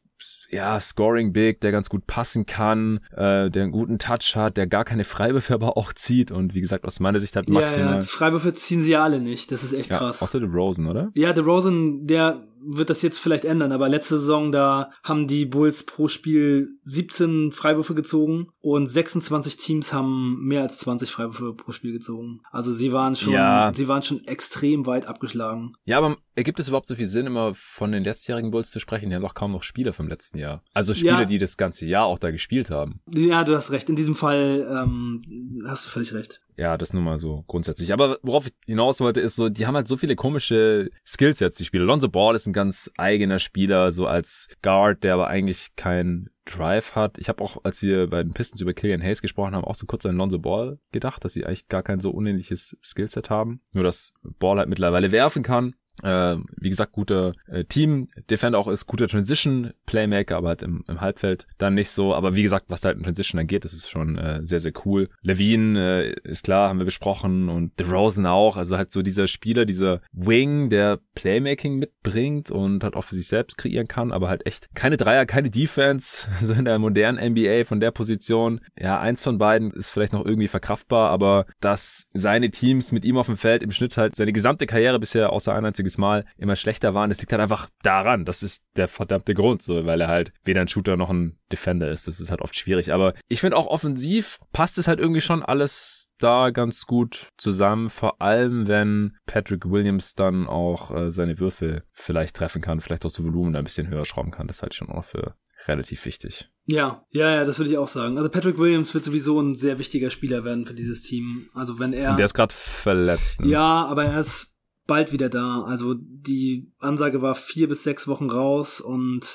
ja, 0.54 0.80
Scoring 0.80 1.34
Big, 1.34 1.62
der 1.62 1.72
ganz 1.72 1.90
gut 1.90 2.08
passen 2.08 2.46
kann, 2.46 3.00
äh, 3.12 3.50
der 3.50 3.64
einen 3.64 3.72
guten 3.72 4.00
Touch 4.00 4.36
hat, 4.36 4.58
der 4.58 4.68
gar 4.68 4.86
keine 4.86 5.04
Freiwürfe 5.04 5.54
aber 5.54 5.78
auch 5.78 5.94
zieht 5.94 6.32
und 6.32 6.54
wie 6.54 6.62
gesagt, 6.62 6.86
aus 6.86 7.00
meiner 7.00 7.20
Sicht 7.20 7.36
hat 7.36 7.50
maximal... 7.50 7.86
Ja, 7.86 7.96
ja, 7.96 8.02
Freiwürfe 8.02 8.54
ziehen 8.54 8.82
sie 8.82 8.92
ja 8.92 9.04
alle 9.04 9.20
nicht, 9.20 9.52
das 9.52 9.64
ist 9.64 9.74
echt 9.74 9.90
ja, 9.90 9.98
krass. 9.98 10.22
Außer 10.22 10.42
Rosen, 10.44 10.88
oder? 10.88 11.10
Ja, 11.14 11.34
der 11.34 11.44
Rosen, 11.44 12.08
der 12.08 12.44
wird 12.66 12.90
das 12.90 13.02
jetzt 13.02 13.20
vielleicht 13.20 13.46
ändern, 13.46 13.72
aber 13.72 13.90
letzte 13.90 14.18
Saison, 14.18 14.52
da 14.52 14.92
haben 15.04 15.28
die 15.28 15.46
Bulls 15.46 15.86
pro 15.86 16.08
Spiel 16.08 16.78
17 16.84 17.52
Freiwürfe 17.52 17.96
gezogen 17.96 18.48
und 18.62 18.88
26 18.88 19.58
Teams 19.58 19.94
haben 19.94 20.44
mehr 20.46 20.62
als 20.62 20.80
20 20.80 21.10
Freiwürfe 21.10 21.54
pro 21.54 21.72
Spiel 21.72 21.92
gezogen. 21.92 22.42
Also 22.52 22.72
sie 22.72 22.94
waren 22.94 23.16
schon, 23.16 23.34
ja. 23.34 23.72
sie 23.74 23.88
waren 23.88 24.04
schon 24.04 24.24
extrem 24.26 24.86
weit 24.86 25.06
abgeschlagen. 25.06 25.74
Ja, 25.86 25.98
aber 25.98 26.18
ergibt 26.36 26.60
es 26.60 26.68
überhaupt 26.68 26.88
so 26.88 26.96
viel 26.96 27.06
Sinn, 27.06 27.26
immer 27.26 27.54
von 27.54 27.92
den 27.92 28.04
letztjährigen 28.04 28.52
Bulls 28.52 28.72
zu 28.72 28.80
sprechen? 28.80 29.10
Die 29.10 29.16
haben 29.16 29.24
doch 29.24 29.34
kaum 29.34 29.52
noch 29.52 29.64
Spieler 29.64 29.94
vom 29.94 30.08
letzten 30.08 30.38
Jahr. 30.38 30.64
Also 30.74 30.94
Spieler, 30.94 31.22
ja. 31.22 31.26
die 31.26 31.38
das 31.38 31.58
ganze 31.58 31.86
Jahr 31.86 32.06
auch 32.06 32.20
da 32.20 32.32
gespielt 32.32 32.70
haben. 32.70 33.02
Ja, 33.12 33.44
du 33.44 33.56
hast 33.56 33.72
recht. 33.72 33.90
In 33.90 33.96
diesem 33.96 34.16
Fall 34.16 34.68
ähm, 34.70 35.22
hast 35.68 35.86
du 35.86 35.90
völlig 35.90 36.14
recht. 36.14 36.42
Ja, 36.58 36.78
das 36.78 36.94
nur 36.94 37.02
mal 37.02 37.18
so 37.18 37.44
grundsätzlich. 37.48 37.94
Aber 37.94 38.20
worauf 38.22 38.48
ich 38.48 38.54
hinaus 38.66 39.00
wollte, 39.00 39.22
ist 39.22 39.36
so, 39.36 39.50
die 39.50 39.66
haben 39.66 39.76
halt 39.76 39.88
so 39.88 39.98
viele 39.98 40.16
komische 40.16 40.90
Skillsets, 41.06 41.58
die 41.58 41.66
Spieler. 41.66 41.86
Lonzo 41.86 42.10
Ball 42.10 42.36
ist 42.36 42.48
ein 42.48 42.54
ganz 42.54 42.92
eigener 42.98 43.40
Spieler, 43.40 43.92
so 43.92 44.08
als 44.08 44.48
Guard, 44.62 45.04
der 45.04 45.16
aber 45.16 45.28
eigentlich 45.28 45.76
kein 45.76 46.30
Drive 46.46 46.96
hat. 46.96 47.18
Ich 47.18 47.30
habe 47.30 47.42
auch, 47.42 47.64
als 47.64 47.82
wir 47.82 48.08
bei 48.10 48.22
den 48.22 48.34
Pistons 48.34 48.62
über 48.62 48.74
Killian 48.74 49.02
Hayes 49.02 49.22
gesprochen 49.22 49.56
haben, 49.56 49.64
auch 49.64 49.76
so 49.76 49.86
kurz 49.86 50.06
an 50.06 50.18
Lonzo 50.18 50.40
Ball 50.40 50.80
gedacht, 50.92 51.24
dass 51.24 51.34
sie 51.34 51.46
eigentlich 51.46 51.68
gar 51.70 51.84
kein 51.84 52.00
so 52.00 52.12
unähnliches 52.12 52.78
Skillset 52.84 53.30
haben. 53.30 53.62
Nur, 53.74 53.84
dass 53.84 54.14
Ball 54.22 54.58
halt 54.58 54.70
mittlerweile 54.70 55.12
werfen 55.12 55.44
kann. 55.44 55.76
Äh, 56.02 56.38
wie 56.58 56.70
gesagt, 56.70 56.92
guter 56.92 57.34
äh, 57.48 57.66
Team. 57.66 58.10
Defender 58.30 58.58
auch 58.58 58.68
ist 58.68 58.88
guter 58.88 59.08
Transition 59.08 59.74
Playmaker, 59.86 60.38
aber 60.38 60.50
halt 60.50 60.64
im, 60.64 60.84
im 60.88 61.02
Halbfeld 61.02 61.48
dann 61.58 61.76
nicht 61.76 61.92
so. 61.92 62.16
Aber 62.16 62.36
wie 62.36 62.44
gesagt, 62.44 62.66
was 62.70 62.82
da 62.82 62.88
halt 62.88 62.98
in 62.98 63.04
Transition 63.04 63.38
dann 63.38 63.48
geht, 63.48 63.64
das 63.64 63.74
ist 63.74 63.90
schon 63.90 64.18
äh, 64.18 64.44
sehr, 64.44 64.60
sehr 64.60 64.74
cool. 64.86 65.10
Levine 65.22 65.80
äh, 65.80 66.30
ist 66.30 66.44
klar, 66.44 66.70
haben 66.70 66.80
wir 66.80 66.86
besprochen 66.86 67.50
und 67.50 67.80
DeRozan 67.80 68.26
auch. 68.26 68.58
Also 68.58 68.78
halt 68.78 68.92
so 68.92 69.02
dieser 69.02 69.28
Spieler, 69.28 69.66
dieser 69.66 70.02
Wing, 70.12 70.70
der 70.70 71.00
Playmaking 71.16 71.78
mitbringt 71.78 72.50
und 72.50 72.84
halt 72.84 72.96
auch 72.96 73.04
für 73.04 73.16
sich 73.16 73.28
selbst 73.28 73.58
kreieren 73.58 73.88
kann, 73.88 74.12
aber 74.12 74.30
halt 74.30 74.46
echt 74.46 74.74
keine 74.74 74.98
Dreier, 74.98 75.26
keine 75.26 75.50
Defense, 75.50 76.28
so 76.42 76.54
in 76.54 76.66
der 76.66 76.80
modernen 76.80 77.34
NBA 77.34 77.66
von 77.66 77.80
der 77.80 77.92
Position. 77.92 78.62
Ja, 78.78 79.00
eins 79.00 79.22
von 79.22 79.38
beiden 79.38 79.72
ist 79.72 79.92
vielleicht 79.92 80.14
noch 80.14 80.26
irgendwie 80.26 80.48
verkraftbar, 80.48 81.12
aber 81.12 81.46
dass 81.60 82.10
seine 82.14 82.50
Teams 82.50 82.92
mit 82.92 83.06
ihm 83.06 83.18
auf 83.18 83.28
dem 83.28 83.38
Feld 83.38 83.64
im 83.64 83.72
Schnitt 83.72 83.98
halt 83.98 84.16
seine 84.16 84.34
gesamte 84.34 84.66
Karriere 84.66 85.00
bisher 85.00 85.32
außer 85.32 85.54
einer 85.54 85.74
einziges 85.84 85.98
Mal 85.98 86.26
immer 86.38 86.56
schlechter 86.56 86.94
waren. 86.94 87.10
Das 87.10 87.20
liegt 87.20 87.32
halt 87.32 87.42
einfach 87.42 87.70
daran. 87.84 88.26
Das 88.26 88.44
ist 88.44 88.64
der 88.76 88.88
verdammte 88.88 89.34
Grund, 89.34 89.62
so, 89.62 89.86
weil 89.86 90.02
er 90.02 90.08
halt 90.08 90.32
weder 90.44 90.62
ein 90.62 90.68
Shooter 90.68 90.98
noch 90.98 91.10
ein 91.10 91.38
Defender 91.52 91.92
ist. 91.92 92.08
Das 92.08 92.20
ist 92.20 92.32
halt 92.32 92.42
oft 92.42 92.56
schwierig. 92.56 92.94
Aber 92.94 93.14
ich 93.28 93.42
finde 93.42 93.58
auch 93.58 93.68
offensiv 93.68 94.40
passt 94.52 94.78
es 94.78 94.88
halt 94.88 95.00
irgendwie 95.00 95.22
schon 95.22 95.44
alles 95.44 96.08
da 96.20 96.52
ganz 96.52 96.86
gut 96.86 97.30
zusammen, 97.38 97.90
vor 97.90 98.22
allem 98.22 98.68
wenn 98.68 99.18
Patrick 99.26 99.70
Williams 99.70 100.16
dann 100.16 100.48
auch 100.48 100.90
äh, 100.96 101.12
seine 101.12 101.38
Würfel 101.40 101.84
vielleicht 101.92 102.38
treffen 102.38 102.62
kann, 102.62 102.80
vielleicht 102.80 103.06
auch 103.06 103.12
zu 103.12 103.26
Volumen 103.26 103.56
ein 103.56 103.64
bisschen 103.66 103.90
höher 103.90 104.06
schrauben 104.06 104.32
kann. 104.32 104.48
Das 104.48 104.62
halte 104.62 104.74
ich 104.74 104.78
schon 104.78 104.90
auch 104.90 105.04
für 105.04 105.36
relativ 105.68 106.06
wichtig. 106.06 106.50
Ja, 106.66 107.06
ja, 107.10 107.30
ja, 107.30 107.44
das 107.44 107.60
würde 107.60 107.72
ich 107.72 107.78
auch 107.78 107.90
sagen. 107.90 108.18
Also 108.18 108.30
Patrick 108.30 108.58
Williams 108.58 108.94
wird 108.94 109.04
sowieso 109.04 109.40
ein 109.42 109.56
sehr 109.56 109.80
wichtiger 109.80 110.10
Spieler 110.10 110.46
werden 110.46 110.66
für 110.66 110.74
dieses 110.74 111.04
Team. 111.04 111.50
Also 111.54 111.78
wenn 111.80 111.92
er. 111.92 112.12
Und 112.12 112.18
der 112.18 112.26
ist 112.26 112.34
gerade 112.34 112.54
verletzt. 112.54 113.42
Ne? 113.42 113.48
Ja, 113.50 113.86
aber 113.86 114.06
er 114.06 114.20
ist 114.20 114.53
bald 114.86 115.12
wieder 115.12 115.30
da. 115.30 115.64
Also 115.64 115.96
die 115.98 116.72
Ansage 116.80 117.22
war 117.22 117.36
vier 117.36 117.68
bis 117.68 117.84
sechs 117.84 118.08
Wochen 118.08 118.30
raus 118.30 118.82
und 118.82 119.26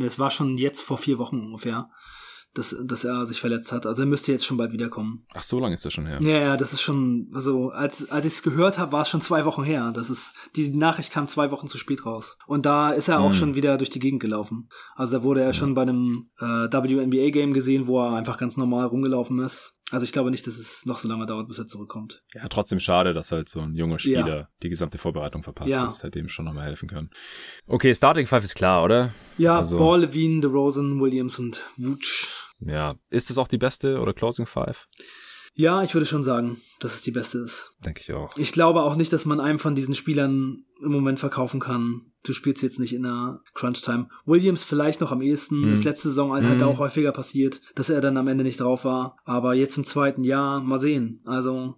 es 0.00 0.18
war 0.18 0.30
schon 0.30 0.54
jetzt 0.54 0.80
vor 0.80 0.98
vier 0.98 1.18
Wochen 1.18 1.40
ungefähr, 1.40 1.90
dass, 2.54 2.74
dass 2.84 3.04
er 3.04 3.26
sich 3.26 3.40
verletzt 3.40 3.70
hat. 3.72 3.86
Also 3.86 4.02
er 4.02 4.06
müsste 4.06 4.32
jetzt 4.32 4.46
schon 4.46 4.56
bald 4.56 4.72
wiederkommen. 4.72 5.26
Ach, 5.34 5.42
so 5.42 5.60
lange 5.60 5.74
ist 5.74 5.84
das 5.84 5.92
schon 5.92 6.06
her. 6.06 6.18
Ja, 6.22 6.38
ja, 6.38 6.56
das 6.56 6.72
ist 6.72 6.80
schon, 6.80 7.30
also 7.34 7.70
als, 7.70 8.10
als 8.10 8.24
ich 8.24 8.32
es 8.32 8.42
gehört 8.42 8.78
habe, 8.78 8.92
war 8.92 9.02
es 9.02 9.08
schon 9.08 9.20
zwei 9.20 9.44
Wochen 9.44 9.62
her. 9.62 9.92
Das 9.94 10.10
ist, 10.10 10.34
die 10.56 10.74
Nachricht 10.76 11.12
kam 11.12 11.28
zwei 11.28 11.50
Wochen 11.50 11.68
zu 11.68 11.78
spät 11.78 12.06
raus. 12.06 12.38
Und 12.46 12.66
da 12.66 12.90
ist 12.90 13.08
er 13.08 13.20
auch 13.20 13.30
hm. 13.30 13.36
schon 13.36 13.54
wieder 13.54 13.76
durch 13.78 13.90
die 13.90 14.00
Gegend 14.00 14.20
gelaufen. 14.20 14.68
Also 14.94 15.18
da 15.18 15.22
wurde 15.22 15.40
er 15.40 15.48
ja. 15.48 15.52
schon 15.52 15.74
bei 15.74 15.82
einem 15.82 16.30
äh, 16.38 16.44
WNBA-Game 16.44 17.52
gesehen, 17.52 17.86
wo 17.86 18.00
er 18.00 18.16
einfach 18.16 18.38
ganz 18.38 18.56
normal 18.56 18.86
rumgelaufen 18.86 19.38
ist. 19.40 19.75
Also 19.92 20.04
ich 20.04 20.12
glaube 20.12 20.32
nicht, 20.32 20.46
dass 20.46 20.58
es 20.58 20.84
noch 20.84 20.98
so 20.98 21.08
lange 21.08 21.26
dauert, 21.26 21.46
bis 21.46 21.58
er 21.58 21.68
zurückkommt. 21.68 22.24
Ja, 22.34 22.48
trotzdem 22.48 22.80
schade, 22.80 23.14
dass 23.14 23.30
halt 23.30 23.48
so 23.48 23.60
ein 23.60 23.76
junger 23.76 24.00
Spieler 24.00 24.36
ja. 24.36 24.48
die 24.62 24.68
gesamte 24.68 24.98
Vorbereitung 24.98 25.44
verpasst. 25.44 25.70
Ja. 25.70 25.82
Das 25.82 26.02
hätte 26.02 26.18
ihm 26.18 26.28
schon 26.28 26.44
nochmal 26.44 26.64
helfen 26.64 26.88
können. 26.88 27.10
Okay, 27.68 27.94
Starting 27.94 28.26
Five 28.26 28.42
ist 28.42 28.56
klar, 28.56 28.82
oder? 28.82 29.14
Ja, 29.38 29.58
also, 29.58 29.76
Ball, 29.76 30.00
Levine, 30.00 30.40
DeRozan, 30.40 31.00
Williams 31.00 31.38
und 31.38 31.62
Wooch. 31.76 32.26
Ja, 32.60 32.96
ist 33.10 33.30
das 33.30 33.38
auch 33.38 33.48
die 33.48 33.58
beste 33.58 34.00
oder 34.00 34.12
Closing 34.12 34.46
Five? 34.46 34.88
Ja, 35.58 35.82
ich 35.82 35.94
würde 35.94 36.04
schon 36.04 36.22
sagen, 36.22 36.60
dass 36.80 36.94
es 36.94 37.00
die 37.00 37.10
beste 37.10 37.38
ist. 37.38 37.74
Denke 37.82 38.02
ich 38.02 38.12
auch. 38.12 38.36
Ich 38.36 38.52
glaube 38.52 38.82
auch 38.82 38.94
nicht, 38.94 39.10
dass 39.10 39.24
man 39.24 39.40
einem 39.40 39.58
von 39.58 39.74
diesen 39.74 39.94
Spielern 39.94 40.64
im 40.82 40.92
Moment 40.92 41.18
verkaufen 41.18 41.60
kann. 41.60 42.12
Du 42.22 42.34
spielst 42.34 42.62
jetzt 42.62 42.78
nicht 42.78 42.94
in 42.94 43.04
der 43.04 43.40
Crunch-Time. 43.54 44.08
Williams 44.26 44.64
vielleicht 44.64 45.00
noch 45.00 45.12
am 45.12 45.22
ehesten. 45.22 45.62
Mhm. 45.62 45.70
Das 45.70 45.82
letzte 45.82 46.08
Saison 46.08 46.32
halt 46.32 46.60
mhm. 46.60 46.62
auch 46.62 46.78
häufiger 46.78 47.10
passiert, 47.10 47.62
dass 47.74 47.88
er 47.88 48.02
dann 48.02 48.18
am 48.18 48.28
Ende 48.28 48.44
nicht 48.44 48.60
drauf 48.60 48.84
war. 48.84 49.16
Aber 49.24 49.54
jetzt 49.54 49.78
im 49.78 49.86
zweiten 49.86 50.24
Jahr, 50.24 50.60
mal 50.60 50.78
sehen. 50.78 51.22
Also, 51.24 51.76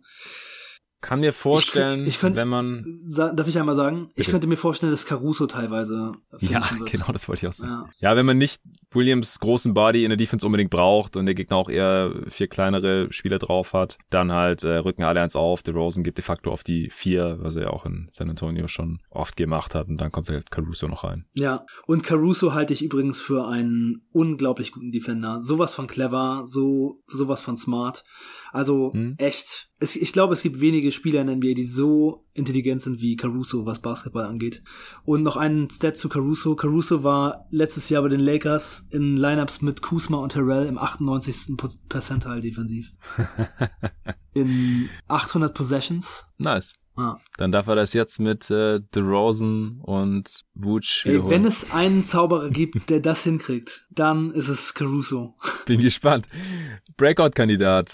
kann 1.00 1.20
mir 1.20 1.32
vorstellen, 1.32 2.02
ich, 2.02 2.08
ich 2.08 2.20
könnt, 2.20 2.34
wenn 2.34 2.48
man. 2.48 3.00
Darf 3.06 3.46
ich 3.46 3.56
einmal 3.56 3.76
sagen? 3.76 4.08
Bitte. 4.08 4.20
Ich 4.20 4.28
könnte 4.30 4.48
mir 4.48 4.56
vorstellen, 4.56 4.90
dass 4.90 5.06
Caruso 5.06 5.46
teilweise. 5.46 6.12
Ja, 6.40 6.68
wird. 6.76 6.86
genau, 6.90 7.12
das 7.12 7.28
wollte 7.28 7.46
ich 7.46 7.48
auch 7.48 7.52
sagen. 7.52 7.70
Ja. 7.98 8.10
ja. 8.10 8.16
wenn 8.16 8.26
man 8.26 8.36
nicht 8.36 8.60
Williams 8.92 9.38
großen 9.40 9.74
Body 9.74 10.04
in 10.04 10.10
der 10.10 10.16
Defense 10.16 10.44
unbedingt 10.44 10.70
braucht 10.70 11.16
und 11.16 11.26
der 11.26 11.34
Gegner 11.34 11.56
auch 11.56 11.68
eher 11.68 12.12
vier 12.28 12.48
kleinere 12.48 13.12
Spieler 13.12 13.38
drauf 13.38 13.72
hat, 13.72 13.98
dann 14.10 14.32
halt 14.32 14.64
äh, 14.64 14.76
rücken 14.76 15.02
alle 15.02 15.20
eins 15.20 15.36
auf. 15.36 15.62
Der 15.62 15.74
Rosen 15.74 16.04
geht 16.04 16.16
de 16.16 16.24
facto 16.24 16.50
auf 16.50 16.64
die 16.64 16.88
vier, 16.90 17.38
was 17.40 17.56
er 17.56 17.62
ja 17.64 17.70
auch 17.70 17.84
in 17.84 18.08
San 18.10 18.30
Antonio 18.30 18.66
schon 18.68 19.00
oft 19.10 19.36
gemacht 19.36 19.74
hat. 19.74 19.88
Und 19.88 19.98
dann 19.98 20.10
kommt 20.10 20.28
halt 20.30 20.50
Caruso 20.50 20.88
noch 20.88 21.04
rein. 21.04 21.26
Ja, 21.34 21.64
und 21.86 22.02
Caruso 22.02 22.54
halte 22.54 22.72
ich 22.72 22.82
übrigens 22.82 23.20
für 23.20 23.46
einen 23.46 24.06
unglaublich 24.12 24.72
guten 24.72 24.90
Defender. 24.90 25.42
Sowas 25.42 25.74
von 25.74 25.86
clever, 25.86 26.42
so 26.46 27.02
sowas 27.06 27.40
von 27.40 27.56
smart. 27.56 28.04
Also 28.52 28.92
hm. 28.92 29.14
echt. 29.18 29.68
Es, 29.80 29.94
ich 29.94 30.12
glaube, 30.12 30.34
es 30.34 30.42
gibt 30.42 30.60
wenige 30.60 30.90
Spieler 30.90 31.20
in 31.20 31.28
der 31.28 31.36
NBA, 31.36 31.54
die 31.54 31.64
so 31.64 32.26
intelligent 32.38 32.80
sind 32.80 33.00
wie 33.00 33.16
Caruso, 33.16 33.66
was 33.66 33.80
Basketball 33.80 34.24
angeht. 34.24 34.62
Und 35.04 35.22
noch 35.22 35.36
einen 35.36 35.68
Stat 35.70 35.96
zu 35.96 36.08
Caruso. 36.08 36.56
Caruso 36.56 37.02
war 37.02 37.46
letztes 37.50 37.88
Jahr 37.90 38.02
bei 38.02 38.08
den 38.08 38.20
Lakers 38.20 38.86
in 38.90 39.16
Lineups 39.16 39.62
mit 39.62 39.82
Kuzma 39.82 40.18
und 40.18 40.32
Terrell 40.32 40.66
im 40.66 40.78
98. 40.78 41.56
Percentile 41.88 42.40
defensiv. 42.40 42.94
in 44.34 44.88
800 45.08 45.52
Possessions. 45.52 46.24
Nice. 46.38 46.74
Ja. 46.98 47.20
Dann 47.36 47.52
darf 47.52 47.68
er 47.68 47.76
das 47.76 47.92
jetzt 47.92 48.18
mit 48.18 48.50
äh, 48.50 48.80
DeRozan 48.94 49.80
und 49.82 50.44
wiederholen. 50.54 50.82
Ey, 51.04 51.30
wenn 51.30 51.44
es 51.44 51.70
einen 51.70 52.02
Zauberer 52.02 52.50
gibt, 52.50 52.90
der 52.90 52.98
das 52.98 53.22
hinkriegt, 53.22 53.86
dann 53.98 54.32
ist 54.32 54.48
es 54.48 54.74
Caruso. 54.74 55.34
Bin 55.66 55.80
gespannt. 55.80 56.26
Breakout-Kandidat. 56.96 57.90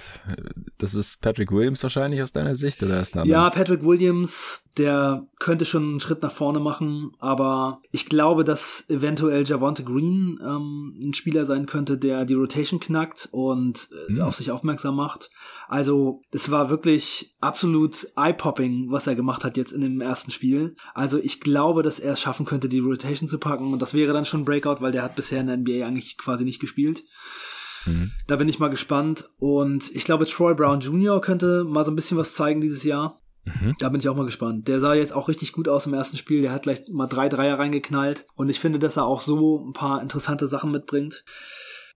Das 0.79 0.95
ist 0.95 1.21
Patrick 1.21 1.53
Williams 1.53 1.83
wahrscheinlich 1.83 2.23
aus 2.23 2.33
deiner 2.33 2.57
Sicht 2.57 2.83
oder 2.83 3.01
ist 3.01 3.15
Ja, 3.15 3.49
Patrick 3.51 3.85
Williams, 3.85 4.65
der 4.77 5.27
könnte 5.39 5.65
schon 5.65 5.83
einen 5.83 6.01
Schritt 6.01 6.23
nach 6.23 6.33
vorne 6.33 6.59
machen, 6.59 7.13
aber 7.19 7.81
ich 7.93 8.07
glaube, 8.07 8.45
dass 8.45 8.89
eventuell 8.89 9.45
Javante 9.45 9.85
Green 9.85 10.39
ähm, 10.43 10.99
ein 11.03 11.15
Spieler 11.15 11.45
sein 11.45 11.67
könnte, 11.67 11.99
der 11.99 12.25
die 12.25 12.35
Rotation 12.35 12.81
knackt 12.81 13.29
und 13.31 13.89
äh, 14.09 14.15
hm. 14.15 14.21
auf 14.23 14.35
sich 14.35 14.51
aufmerksam 14.51 14.97
macht. 14.97 15.31
Also, 15.69 16.23
es 16.31 16.51
war 16.51 16.71
wirklich 16.71 17.37
absolut 17.41 18.09
eye-popping, 18.17 18.91
was 18.91 19.07
er 19.07 19.15
gemacht 19.15 19.45
hat 19.45 19.57
jetzt 19.57 19.73
in 19.73 19.81
dem 19.81 20.01
ersten 20.01 20.31
Spiel. 20.31 20.77
Also, 20.95 21.19
ich 21.19 21.41
glaube, 21.41 21.83
dass 21.83 21.99
er 21.99 22.15
es 22.15 22.21
schaffen 22.21 22.47
könnte, 22.47 22.69
die 22.69 22.81
Rotation 22.81 23.29
zu 23.29 23.39
packen 23.39 23.73
und 23.73 23.81
das 23.81 23.95
wäre 23.95 24.13
dann 24.13 24.25
schon 24.25 24.45
Breakout, 24.45 24.81
weil 24.81 24.93
der 24.93 25.03
hat 25.03 25.15
bisher 25.15 25.41
in 25.41 25.47
der 25.47 25.57
NBA 25.59 25.87
eigentlich 25.95 26.19
quasi 26.19 26.45
nicht 26.45 26.61
gespielt. 26.61 27.05
Mhm. 27.87 28.13
Da 28.27 28.37
bin 28.37 28.49
ich 28.49 28.59
mal 28.59 28.69
gespannt. 28.71 29.31
Und 29.39 29.95
ich 29.95 30.05
glaube, 30.05 30.27
Troy 30.27 30.55
Brown 30.55 30.81
Jr. 30.81 31.21
könnte 31.21 31.65
mal 31.65 31.85
so 31.85 31.91
ein 31.91 31.97
bisschen 31.97 32.19
was 32.19 32.35
zeigen 32.35 32.61
dieses 32.61 32.85
Jahr. 32.85 33.21
Mhm. 33.45 33.75
Da 33.79 33.89
bin 33.89 34.01
ich 34.01 34.09
auch 34.09 34.17
mal 34.17 34.25
gespannt. 34.25 34.69
Der 34.69 34.81
sah 34.81 34.95
jetzt 34.95 35.13
auch 35.13 35.29
richtig 35.29 35.53
gut 35.53 35.69
aus 35.69 35.87
im 35.87 35.95
ersten 35.95 36.17
Spiel. 36.17 36.43
Der 36.43 36.53
hat 36.53 36.63
gleich 36.63 36.83
mal 36.91 37.07
drei 37.07 37.29
Dreier 37.29 37.59
reingeknallt. 37.59 38.27
Und 38.35 38.49
ich 38.49 38.61
finde, 38.61 38.79
dass 38.79 38.97
er 38.97 39.07
auch 39.07 39.21
so 39.21 39.65
ein 39.67 39.73
paar 39.73 40.03
interessante 40.03 40.47
Sachen 40.47 40.71
mitbringt. 40.71 41.25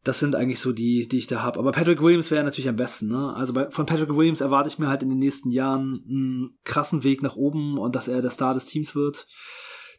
Das 0.04 0.20
sind 0.20 0.36
eigentlich 0.36 0.60
so 0.60 0.72
die, 0.72 1.08
die 1.08 1.18
ich 1.18 1.26
da 1.26 1.42
habe. 1.42 1.58
Aber 1.58 1.72
Patrick 1.72 2.00
Williams 2.00 2.30
wäre 2.30 2.44
natürlich 2.44 2.68
am 2.68 2.76
besten. 2.76 3.08
Ne? 3.08 3.34
Also 3.34 3.52
bei, 3.52 3.70
von 3.70 3.86
Patrick 3.86 4.14
Williams 4.14 4.40
erwarte 4.40 4.68
ich 4.68 4.78
mir 4.78 4.88
halt 4.88 5.02
in 5.02 5.08
den 5.08 5.18
nächsten 5.18 5.50
Jahren 5.50 5.98
einen 6.08 6.58
krassen 6.64 7.02
Weg 7.02 7.22
nach 7.22 7.36
oben 7.36 7.78
und 7.78 7.96
dass 7.96 8.08
er 8.08 8.22
der 8.22 8.30
Star 8.30 8.54
des 8.54 8.66
Teams 8.66 8.94
wird. 8.94 9.26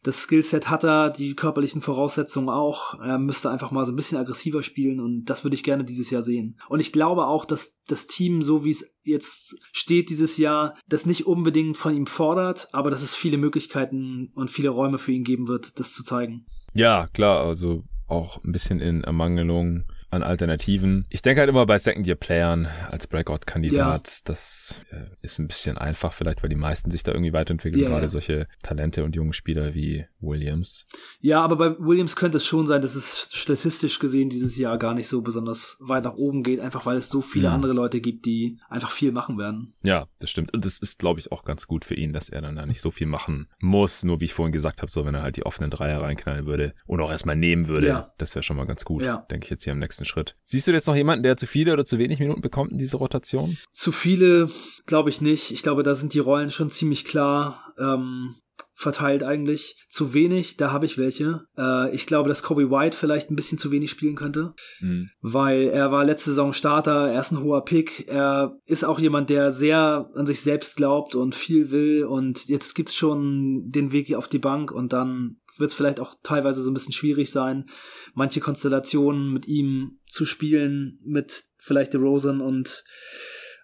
Das 0.04 0.22
Skillset 0.22 0.70
hat 0.70 0.84
er, 0.84 1.10
die 1.10 1.36
körperlichen 1.36 1.82
Voraussetzungen 1.82 2.50
auch. 2.50 3.00
Er 3.00 3.18
müsste 3.18 3.50
einfach 3.50 3.72
mal 3.72 3.86
so 3.86 3.92
ein 3.92 3.96
bisschen 3.96 4.18
aggressiver 4.18 4.64
spielen 4.64 5.00
und 5.00 5.26
das 5.26 5.44
würde 5.44 5.56
ich 5.56 5.64
gerne 5.64 5.84
dieses 5.84 6.10
Jahr 6.10 6.22
sehen. 6.22 6.58
Und 6.70 6.80
ich 6.80 6.94
glaube 6.94 7.28
auch, 7.28 7.46
dass 7.46 7.78
das 7.88 8.08
Team, 8.08 8.42
so 8.42 8.64
wie 8.64 8.72
es 8.72 8.90
jetzt 9.04 9.60
steht 9.72 10.10
dieses 10.10 10.38
Jahr, 10.38 10.76
das 10.88 11.06
nicht 11.06 11.28
unbedingt 11.28 11.78
von 11.78 11.96
ihm 11.96 12.08
fordert, 12.08 12.70
aber 12.72 12.90
dass 12.92 13.02
es 13.02 13.16
viele 13.16 13.38
Möglichkeiten 13.38 14.32
und 14.36 14.50
viele 14.50 14.70
Räume 14.70 14.98
für 14.98 15.12
ihn 15.12 15.24
geben 15.24 15.48
wird, 15.48 15.80
das 15.80 15.94
zu 15.94 16.04
zeigen. 16.04 16.46
Ja, 16.74 17.08
klar, 17.08 17.46
also 17.46 17.84
auch 18.08 18.44
ein 18.44 18.52
bisschen 18.52 18.80
in 18.80 19.04
Ermangelung 19.04 19.86
an 20.10 20.24
Alternativen. 20.24 21.06
Ich 21.10 21.22
denke 21.22 21.42
halt 21.42 21.50
immer 21.50 21.66
bei 21.66 21.78
Second-Year-Playern 21.78 22.68
als 22.90 23.08
Breakout-Kandidat, 23.08 24.08
ja. 24.08 24.22
das 24.26 24.82
äh, 24.92 25.06
ist 25.22 25.40
ein 25.40 25.48
bisschen 25.48 25.78
einfach 25.78 26.14
vielleicht, 26.14 26.42
weil 26.42 26.50
die 26.50 26.56
meisten 26.56 26.92
sich 26.92 27.04
da 27.04 27.12
irgendwie 27.12 27.34
weiterentwickeln, 27.34 27.82
yeah. 27.82 27.92
gerade 27.92 28.10
solche 28.10 28.48
Talente 28.64 29.04
und 29.04 29.16
junge 29.16 29.34
Spieler 29.34 29.74
wie 29.74 30.06
Williams. 30.20 30.86
Ja, 31.20 31.42
aber 31.42 31.56
bei 31.56 31.80
Williams 31.80 32.16
könnte 32.16 32.38
es 32.38 32.46
schon 32.46 32.68
sein, 32.68 32.82
dass 32.82 32.96
es 32.96 33.30
statistisch 33.34 34.00
gesehen 34.00 34.30
dieses 34.30 34.58
Jahr 34.58 34.78
gar 34.78 34.94
nicht 34.94 35.08
so 35.08 35.22
besonders 35.22 35.78
weit 35.80 36.04
nach 36.04 36.16
oben 36.16 36.44
geht, 36.44 36.60
einfach 36.60 36.86
weil 36.86 36.98
es 36.98 37.10
so 37.10 37.22
viele 37.22 37.50
mhm. 37.50 37.56
andere 37.56 37.74
Leute 37.74 38.02
gibt, 38.02 38.26
die 38.26 38.60
einfach 38.70 38.92
viel 38.92 39.12
machen 39.12 39.38
werden. 39.38 39.74
Ja, 39.84 40.08
das 40.20 40.30
stimmt. 40.30 40.54
Und 40.54 40.66
das 40.66 40.80
ist, 40.80 41.00
glaube 41.00 41.20
ich, 41.20 41.32
auch 41.32 41.44
ganz 41.44 41.68
gut 41.68 41.86
für 41.86 41.96
ihn, 41.96 42.14
dass 42.14 42.30
er 42.30 42.42
dann 42.42 42.56
da 42.56 42.66
nicht 42.66 42.82
so 42.82 42.92
viel 42.92 43.08
machen 43.08 43.48
muss. 43.60 44.04
Nur 44.04 44.20
wie 44.20 44.26
ich 44.26 44.34
vorhin 44.34 44.52
gesagt 44.52 44.82
habe, 44.82 44.92
so 44.92 45.06
wenn 45.06 45.16
er 45.16 45.22
halt 45.22 45.38
die 45.38 45.46
offenen 45.46 45.72
Dreier 45.72 46.02
reinknallen 46.02 46.46
würde 46.46 46.74
und 46.86 47.02
auch 47.02 47.12
erstmal 47.12 47.36
nehmen 47.36 47.68
würde, 47.68 47.88
ja. 47.88 48.14
das 48.18 48.36
wäre 48.36 48.44
schon 48.44 48.58
mal 48.58 48.66
ganz 48.66 48.86
gut, 48.86 49.04
ja. 49.04 49.26
denke 49.30 49.46
ich 49.46 49.50
jetzt 49.50 49.64
hier 49.64 49.74
am 49.74 49.80
nächsten 49.80 49.99
nächsten 50.00 50.06
Schritt. 50.06 50.36
Siehst 50.44 50.68
du 50.68 50.72
jetzt 50.72 50.88
noch 50.88 50.96
jemanden, 50.96 51.24
der 51.24 51.38
zu 51.38 51.48
viele 51.48 51.74
oder 51.74 51.86
zu 51.86 51.98
wenig 51.98 52.20
Minuten 52.20 52.42
bekommt 52.42 52.72
in 52.72 52.78
dieser 52.78 52.98
Rotation? 52.98 53.58
Zu 53.72 53.92
viele 53.92 54.50
glaube 54.86 55.10
ich 55.10 55.22
nicht. 55.22 55.52
Ich 55.52 55.64
glaube, 55.64 55.84
da 55.84 55.96
sind 55.96 56.14
die 56.14 56.20
Rollen 56.20 56.50
schon 56.50 56.70
ziemlich 56.70 57.06
klar. 57.06 57.74
Ähm, 57.78 58.36
verteilt 58.74 59.24
eigentlich. 59.24 59.76
Zu 59.90 60.14
wenig, 60.14 60.56
da 60.56 60.72
habe 60.72 60.86
ich 60.86 60.98
welche. 60.98 61.42
Äh, 61.58 61.94
ich 61.94 62.06
glaube, 62.06 62.30
dass 62.30 62.44
Kobe 62.44 62.72
White 62.72 62.96
vielleicht 62.96 63.30
ein 63.30 63.36
bisschen 63.36 63.58
zu 63.58 63.72
wenig 63.72 63.92
spielen 63.92 64.16
könnte, 64.16 64.54
mhm. 64.80 65.10
weil 65.20 65.64
er 65.68 65.92
war 65.92 66.06
letzte 66.06 66.30
Saison 66.30 66.54
Starter, 66.54 67.10
er 67.10 67.20
ist 67.20 67.32
ein 67.32 67.44
hoher 67.44 67.66
Pick, 67.66 68.08
er 68.08 68.56
ist 68.66 68.86
auch 68.86 69.00
jemand, 69.00 69.30
der 69.30 69.52
sehr 69.52 70.10
an 70.16 70.26
sich 70.26 70.40
selbst 70.42 70.78
glaubt 70.78 71.14
und 71.14 71.36
viel 71.36 71.72
will 71.72 72.06
und 72.06 72.48
jetzt 72.48 72.74
gibt's 72.74 72.96
schon 72.96 73.64
den 73.66 73.92
Weg 73.92 74.16
auf 74.16 74.30
die 74.30 74.40
Bank 74.40 74.72
und 74.72 74.94
dann 74.94 75.40
wird 75.60 75.72
es 75.72 75.76
vielleicht 75.76 76.00
auch 76.00 76.16
teilweise 76.24 76.62
so 76.62 76.72
ein 76.72 76.74
bisschen 76.74 76.94
schwierig 76.94 77.32
sein, 77.32 77.66
manche 78.14 78.40
Konstellationen 78.40 79.32
mit 79.32 79.48
ihm 79.48 80.00
zu 80.08 80.26
spielen, 80.26 81.00
mit 81.04 81.44
vielleicht 81.58 81.94
DeRozan 81.94 82.42
und 82.42 82.84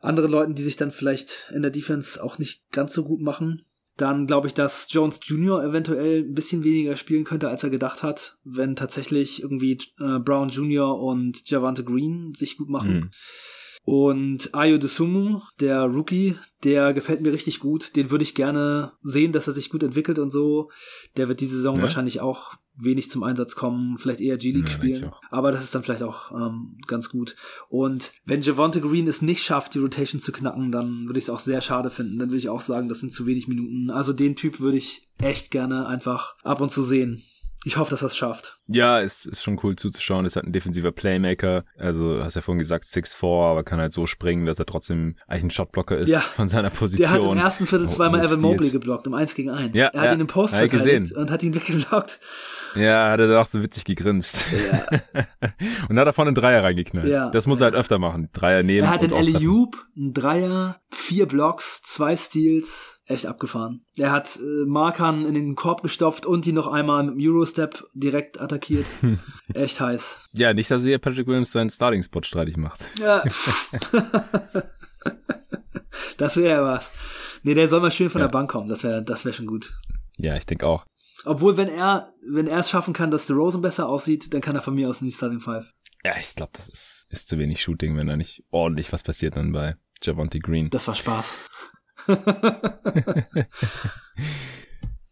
anderen 0.02 0.32
Leuten, 0.32 0.56
die 0.56 0.64
sich 0.64 0.78
dann 0.78 0.92
vielleicht 0.92 1.52
in 1.54 1.62
der 1.62 1.72
Defense 1.72 2.24
auch 2.24 2.38
nicht 2.38 2.72
ganz 2.72 2.94
so 2.94 3.04
gut 3.04 3.22
machen. 3.22 3.66
Dann 3.98 4.28
glaube 4.28 4.48
ich, 4.48 4.54
dass 4.54 4.88
Jones 4.90 5.20
Jr. 5.24 5.64
eventuell 5.64 6.24
ein 6.24 6.34
bisschen 6.34 6.66
weniger 6.66 6.98
spielen 6.98 7.24
könnte, 7.24 7.50
als 7.50 7.64
er 7.64 7.70
gedacht 7.70 8.04
hat, 8.04 8.38
wenn 8.44 8.76
tatsächlich 8.76 9.42
irgendwie 9.42 9.78
äh, 10.00 10.20
Brown 10.20 10.50
Jr. 10.50 11.00
und 11.00 11.50
Javante 11.50 11.84
Green 11.84 12.34
sich 12.36 12.58
gut 12.58 12.70
machen. 12.70 12.94
Mhm. 12.94 13.10
Und 13.86 14.56
Ayo 14.56 14.80
Desumu, 14.80 15.42
der 15.60 15.84
Rookie, 15.84 16.36
der 16.64 16.92
gefällt 16.94 17.22
mir 17.22 17.32
richtig 17.32 17.60
gut. 17.60 17.96
Den 17.96 18.10
würde 18.10 18.24
ich 18.24 18.34
gerne 18.34 18.94
sehen, 19.04 19.32
dass 19.32 19.46
er 19.46 19.54
sich 19.54 19.70
gut 19.70 19.84
entwickelt 19.84 20.18
und 20.18 20.32
so. 20.32 20.72
Der 21.18 21.30
wird 21.30 21.40
diese 21.40 21.56
Saison 21.58 21.76
ja. 21.76 21.84
wahrscheinlich 21.84 22.20
auch 22.20 22.56
wenig 22.78 23.12
zum 23.12 23.22
Einsatz 23.22 23.56
kommen, 23.56 23.98
vielleicht 23.98 24.22
eher 24.22 24.38
G-League 24.38 24.66
ja, 24.66 24.72
spielen. 24.72 25.12
Aber 25.30 25.52
das 25.52 25.64
ist 25.64 25.76
dann 25.76 25.84
vielleicht 25.84 26.02
auch 26.02 26.32
ähm, 26.32 26.80
ganz 26.88 27.10
gut. 27.10 27.36
Und 27.70 28.12
wenn 28.26 28.42
Javante 28.42 28.82
Green 28.82 29.08
es 29.08 29.22
nicht 29.22 29.44
schafft, 29.44 29.76
die 29.76 29.80
Rotation 29.80 30.20
zu 30.20 30.32
knacken, 30.32 30.72
dann 30.72 31.06
würde 31.06 31.20
ich 31.20 31.26
es 31.26 31.30
auch 31.30 31.40
sehr 31.40 31.62
schade 31.62 31.92
finden. 31.92 32.18
Dann 32.18 32.30
würde 32.30 32.40
ich 32.40 32.50
auch 32.50 32.62
sagen, 32.62 32.90
das 32.90 33.02
sind 33.02 33.14
zu 33.14 33.28
wenig 33.28 33.48
Minuten. 33.48 33.92
Also 33.92 34.14
den 34.14 34.36
Typ 34.36 34.60
würde 34.60 34.78
ich 34.78 35.08
echt 35.20 35.52
gerne 35.52 35.86
einfach 35.86 36.36
ab 36.44 36.60
und 36.60 36.72
zu 36.72 36.82
sehen 36.82 37.22
ich 37.66 37.78
hoffe, 37.78 37.90
dass 37.90 38.04
er 38.04 38.08
es 38.08 38.16
schafft. 38.16 38.60
Ja, 38.68 39.00
ist, 39.00 39.26
ist 39.26 39.44
schon 39.44 39.60
cool 39.64 39.76
zuzuschauen. 39.76 40.26
Ist 40.26 40.36
halt 40.36 40.46
ein 40.46 40.54
defensiver 40.54 40.92
Playmaker. 40.92 41.66
Also, 41.80 42.24
hast 42.24 42.36
ja 42.36 42.42
vorhin 42.42 42.60
gesagt, 42.60 42.86
6'4, 42.86 43.50
aber 43.50 43.64
kann 43.64 43.80
halt 43.80 43.92
so 43.92 44.06
springen, 44.06 44.46
dass 44.46 44.60
er 44.60 44.68
trotzdem 44.68 45.16
eigentlich 45.28 45.46
ein 45.46 45.50
Shotblocker 45.50 45.98
ist 45.98 46.10
ja. 46.10 46.20
von 46.20 46.48
seiner 46.48 46.70
Position. 46.70 47.22
Der 47.22 47.30
hat 47.30 47.32
im 47.32 47.38
ersten 47.40 47.66
Viertel 47.66 47.90
zweimal 47.90 48.24
Evan 48.24 48.40
Mobley 48.40 48.70
geblockt, 48.70 49.08
um 49.08 49.16
1 49.16 49.34
gegen 49.34 49.50
1. 49.50 49.76
Ja, 49.76 49.88
er 49.88 50.02
hat 50.02 50.08
ja, 50.10 50.14
ihn 50.14 50.22
im 50.22 50.28
Post 50.28 50.56
verteidigt 50.56 51.14
und 51.14 51.32
hat 51.32 51.42
ihn 51.42 51.56
weggeblockt. 51.56 52.20
Ja, 52.76 53.12
hat 53.12 53.20
er 53.20 53.28
doch 53.28 53.48
so 53.48 53.62
witzig 53.62 53.86
gegrinst. 53.86 54.46
Ja. 54.52 54.86
und 55.90 55.98
hat 56.00 56.08
davon 56.08 56.28
einen 56.28 56.36
Dreier 56.36 56.64
reingeknallt. 56.64 57.08
Ja. 57.08 57.30
Das 57.30 57.48
muss 57.48 57.62
er 57.62 57.66
halt 57.66 57.76
öfter 57.76 58.00
machen. 58.00 58.30
Dreier 58.34 58.64
nehmen. 58.64 58.86
Er 58.86 58.92
hat 58.92 59.02
den 59.02 59.14
Alley-Oop, 59.14 59.78
einen 59.96 60.14
Dreier, 60.14 60.82
vier 60.92 61.26
Blocks, 61.26 61.82
zwei 61.84 62.16
Steals. 62.16 63.02
Echt 63.08 63.28
abgefahren. 63.28 63.86
Er 63.96 64.12
hat 64.12 64.38
äh, 64.38 64.66
Markern 64.66 65.26
in 65.26 65.36
den 65.36 65.56
Korb 65.56 65.84
gestopft 65.84 66.26
und 66.26 66.46
die 66.46 66.54
noch 66.54 66.68
einmal 66.68 67.04
mit 67.04 67.16
dem 67.16 67.22
Eurostep 67.22 67.84
direkt 67.94 68.42
attackiert. 68.42 68.88
Echt 69.54 69.80
heiß. 69.80 70.30
Ja, 70.34 70.54
nicht, 70.54 70.72
dass 70.72 70.84
hier 70.84 70.98
Patrick 70.98 71.28
Williams 71.28 71.52
seinen 71.52 71.70
Starting-Spot 71.70 72.24
streitig 72.24 72.58
macht. 72.58 72.84
Ja. 73.00 73.24
das 76.18 76.38
wäre 76.38 76.50
ja 76.50 76.64
was. 76.64 76.92
Nee, 77.44 77.54
der 77.54 77.70
soll 77.70 77.80
mal 77.80 77.92
schön 77.92 78.10
von 78.10 78.22
ja. 78.22 78.28
der 78.28 78.32
Bank 78.32 78.50
kommen. 78.50 78.70
Das 78.70 78.84
wäre 78.84 79.04
das 79.04 79.24
wär 79.24 79.34
schon 79.34 79.46
gut. 79.46 79.72
Ja, 80.18 80.36
ich 80.36 80.48
denke 80.48 80.66
auch. 80.66 80.86
Obwohl, 81.26 81.58
wenn 81.58 81.68
er, 81.68 82.14
wenn 82.28 82.48
er 82.48 82.60
es 82.60 82.70
schaffen 82.70 82.94
kann, 82.94 83.12
dass 83.12 83.26
der 83.26 83.36
Rosen 83.36 83.62
besser 83.62 83.90
aussieht, 83.90 84.34
dann 84.34 84.42
kann 84.42 84.56
er 84.56 84.62
von 84.62 84.76
mir 84.76 84.90
aus 84.90 85.02
in 85.02 85.08
die 85.08 85.14
Starting 85.14 85.40
Five. 85.40 85.74
Ja, 86.04 86.14
ich 86.20 86.36
glaube, 86.36 86.52
das 86.54 86.70
ist, 86.70 87.08
ist 87.10 87.28
zu 87.28 87.40
wenig 87.40 87.62
Shooting, 87.62 87.98
wenn 87.98 88.08
da 88.08 88.16
nicht 88.16 88.44
ordentlich 88.52 88.94
was 88.94 89.02
passiert 89.02 89.36
dann 89.36 89.52
bei 89.52 89.76
Javonte 90.04 90.40
Green. 90.40 90.70
Das 90.70 90.88
war 90.88 90.94
Spaß. 90.96 91.40